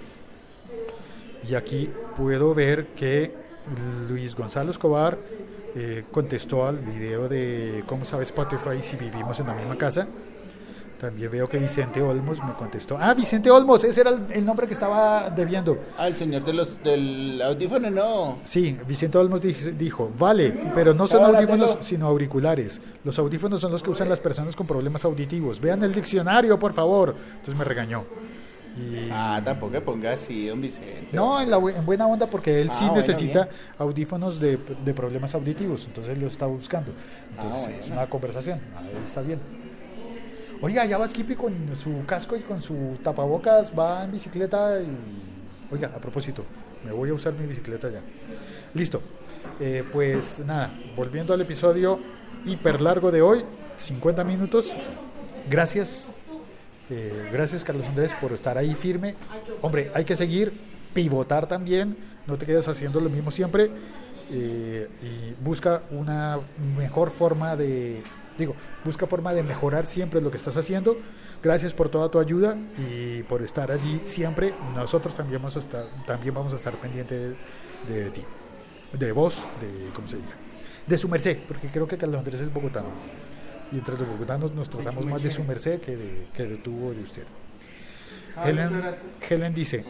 Y 1.49 1.55
aquí 1.55 1.89
puedo 2.15 2.53
ver 2.53 2.87
que 2.95 3.33
Luis 4.09 4.35
Gonzalo 4.35 4.71
Escobar 4.71 5.17
eh, 5.75 6.03
contestó 6.11 6.65
al 6.67 6.77
video 6.77 7.27
de 7.27 7.83
cómo 7.87 8.05
sabe 8.05 8.23
Spotify 8.23 8.79
si 8.81 8.95
vivimos 8.95 9.39
en 9.39 9.47
la 9.47 9.53
misma 9.53 9.75
casa. 9.77 10.07
También 11.03 11.29
veo 11.29 11.49
que 11.49 11.57
Vicente 11.59 12.01
Olmos 12.01 12.41
me 12.41 12.53
contestó. 12.53 12.97
Ah, 12.97 13.13
Vicente 13.13 13.51
Olmos, 13.51 13.83
ese 13.83 13.99
era 13.99 14.11
el, 14.11 14.23
el 14.31 14.45
nombre 14.45 14.67
que 14.67 14.73
estaba 14.73 15.29
debiendo. 15.29 15.77
Ah, 15.97 16.07
el 16.07 16.15
señor 16.15 16.45
de 16.45 16.53
los, 16.53 16.81
del 16.81 17.41
audífono, 17.41 17.89
no. 17.89 18.39
Sí, 18.45 18.77
Vicente 18.87 19.17
Olmos 19.17 19.41
dijo, 19.41 19.69
dijo, 19.77 20.11
vale, 20.17 20.57
pero 20.73 20.93
no 20.93 21.05
son 21.05 21.25
audífonos, 21.25 21.75
sino 21.81 22.07
auriculares. 22.07 22.79
Los 23.03 23.19
audífonos 23.19 23.59
son 23.59 23.73
los 23.73 23.83
que 23.83 23.89
usan 23.89 24.07
las 24.07 24.21
personas 24.21 24.55
con 24.55 24.65
problemas 24.65 25.03
auditivos. 25.03 25.59
Vean 25.59 25.83
el 25.83 25.93
diccionario, 25.93 26.57
por 26.57 26.71
favor. 26.71 27.13
Entonces 27.31 27.55
me 27.57 27.65
regañó. 27.65 28.05
Y- 28.77 29.09
Ah, 29.11 29.41
tampoco 29.43 29.77
ponga 29.81 30.13
así, 30.13 30.47
don 30.47 30.61
Vicente. 30.61 31.09
no, 31.11 31.41
en, 31.41 31.51
la 31.51 31.59
bu- 31.59 31.75
en 31.75 31.85
buena 31.85 32.07
onda 32.07 32.27
porque 32.27 32.61
él 32.61 32.69
Ah, 32.71 32.75
sí 32.75 32.85
bueno, 32.85 32.95
necesita 33.01 33.43
bien. 33.43 33.55
audífonos 33.77 34.39
de, 34.39 34.57
de 34.85 34.93
problemas 34.93 35.35
auditivos, 35.35 35.83
entonces 35.85 36.17
lo 36.17 36.27
está 36.27 36.45
buscando. 36.45 36.91
Entonces 37.31 37.67
Ah, 37.67 37.71
es 37.71 37.79
bueno. 37.89 37.95
una 38.01 38.09
conversación, 38.09 38.61
ahí 38.77 38.89
está 39.05 39.21
bien. 39.21 39.39
Oiga, 40.64 40.86
ya 40.86 40.97
va 40.97 41.05
Skippy 41.05 41.36
con 41.36 41.53
su 41.76 42.05
casco 42.05 42.38
y 42.38 42.39
con 42.39 42.61
su 42.61 42.97
tapabocas, 43.03 43.78
va 43.78 44.05
en 44.05 44.14
bicicleta 44.14 44.80
y... 44.82 45.74
Oiga, 45.74 45.91
a 45.93 45.99
propósito, 45.99 46.45
me 46.86 46.93
voy 46.93 47.09
a 47.09 47.14
usar 47.14 47.34
mi 47.34 47.45
bicicleta 47.45 47.89
ya. 47.89 47.99
Listo. 48.74 49.01
Eh, 49.59 49.84
pues 49.91 50.41
nada, 50.45 50.74
volviendo 50.95 51.34
al 51.34 51.41
episodio 51.41 51.99
hiper 52.45 52.80
largo 52.80 53.11
de 53.11 53.22
hoy, 53.22 53.43
50 53.76 54.24
minutos. 54.24 54.72
Gracias. 55.49 56.14
Eh, 56.89 57.30
gracias 57.30 57.66
Carlos 57.66 57.86
Andrés 57.86 58.14
por 58.22 58.32
estar 58.32 58.57
ahí 58.57 58.74
firme. 58.74 59.16
Hombre, 59.61 59.91
hay 59.93 60.05
que 60.05 60.16
seguir, 60.16 60.53
pivotar 60.93 61.45
también, 61.45 61.97
no 62.26 62.38
te 62.38 62.45
quedes 62.45 62.70
haciendo 62.70 63.01
lo 63.01 63.09
mismo 63.09 63.32
siempre 63.32 63.70
eh, 64.32 64.88
y 65.01 65.43
busca 65.43 65.84
una 65.91 66.39
mejor 66.78 67.11
forma 67.11 67.57
de, 67.57 68.01
digo, 68.38 68.55
busca 68.84 69.07
forma 69.07 69.34
de 69.34 69.43
mejorar 69.43 69.86
siempre 69.86 70.21
lo 70.21 70.31
que 70.31 70.38
estás 70.38 70.57
haciendo. 70.57 70.97
Gracias 71.41 71.73
por 71.73 71.89
toda 71.89 72.09
tu 72.09 72.19
ayuda 72.19 72.57
y 72.77 73.23
por 73.23 73.41
estar 73.41 73.71
allí 73.71 74.01
siempre. 74.05 74.53
Nosotros 74.75 75.15
también 75.15 75.41
vamos 75.41 75.55
a 75.55 75.59
estar, 75.59 75.86
también 76.05 76.34
vamos 76.34 76.53
a 76.53 76.55
estar 76.55 76.75
pendientes 76.79 77.36
de, 77.88 78.03
de 78.03 78.09
ti, 78.11 78.23
de 78.93 79.11
vos, 79.11 79.43
de, 79.61 79.89
¿cómo 79.93 80.07
se 80.07 80.17
diga? 80.17 80.34
De 80.88 80.97
su 80.97 81.07
merced, 81.07 81.39
porque 81.47 81.69
creo 81.69 81.88
que 81.88 81.97
Carlos 81.97 82.19
Andrés 82.19 82.41
es 82.41 82.53
bogotano. 82.53 82.89
Y 83.71 83.77
entre 83.77 83.97
los 83.97 84.07
bogotanos 84.07 84.53
nos 84.53 84.69
tratamos 84.69 85.05
más 85.05 85.23
de 85.23 85.31
su 85.31 85.43
merced 85.43 85.79
que 85.79 85.97
de, 85.97 86.27
que 86.36 86.45
de 86.45 86.57
tu 86.57 86.89
o 86.89 86.93
de 86.93 87.01
usted. 87.01 87.23
Ah, 88.36 88.49
Helen. 88.49 88.81
Helen 89.29 89.53
dice, 89.53 89.86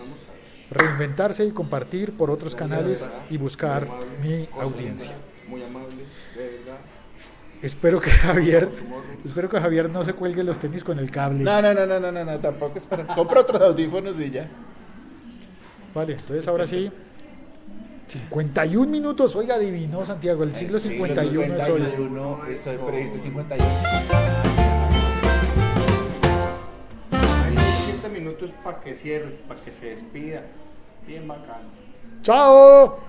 reinventarse 0.70 1.46
y 1.46 1.52
compartir 1.52 2.14
por 2.14 2.30
otros 2.30 2.56
canales 2.56 3.10
y 3.30 3.38
buscar 3.38 3.88
mi 4.22 4.48
audiencia. 4.60 5.12
Muy 5.48 5.64
amable. 5.64 6.06
Espero 7.64 8.02
que 8.02 8.10
Javier, 8.12 8.68
espero 9.24 9.50
que 9.50 9.58
Javier 9.58 9.90
no 9.90 10.04
se 10.04 10.14
cuelgue 10.14 10.44
los 10.44 10.60
tenis 10.60 10.84
con 10.84 11.00
el 11.00 11.10
cable. 11.10 11.46
No, 11.46 11.62
no, 11.62 11.74
no, 11.74 11.86
no, 11.86 11.98
no, 11.98 12.12
no, 12.12 12.26
no, 12.26 12.40
tampoco 12.40 12.78
es 12.78 12.84
para. 12.84 13.08
Compra 13.08 13.40
otros 13.40 13.62
audífonos 13.62 14.20
y 14.20 14.30
ya. 14.30 14.50
Vale, 15.96 16.12
entonces 16.14 16.46
ahora 16.48 16.68
sí. 16.68 16.92
51 18.08 18.92
minutos, 18.92 19.34
oiga, 19.38 19.56
adivinó 19.56 20.04
Santiago, 20.04 20.44
el 20.44 20.54
siglo 20.54 20.78
51 20.78 21.56
es 21.56 21.70
hoy. 21.70 21.82
51, 21.82 22.46
estoy 22.50 22.78
previsto 22.78 23.20
51. 23.24 23.66
Hay 27.12 27.56
7 27.86 28.10
minutos 28.10 28.52
para 28.62 28.82
que 28.82 28.94
cierre, 28.94 29.40
para 29.48 29.62
que 29.62 29.72
se 29.72 29.86
despida. 29.86 30.44
Bien 31.08 31.26
bacano. 31.28 31.70
¡Chao! 32.22 33.00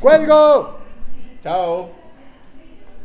¡Cuelgo! 0.00 0.78
Chao. 1.42 1.97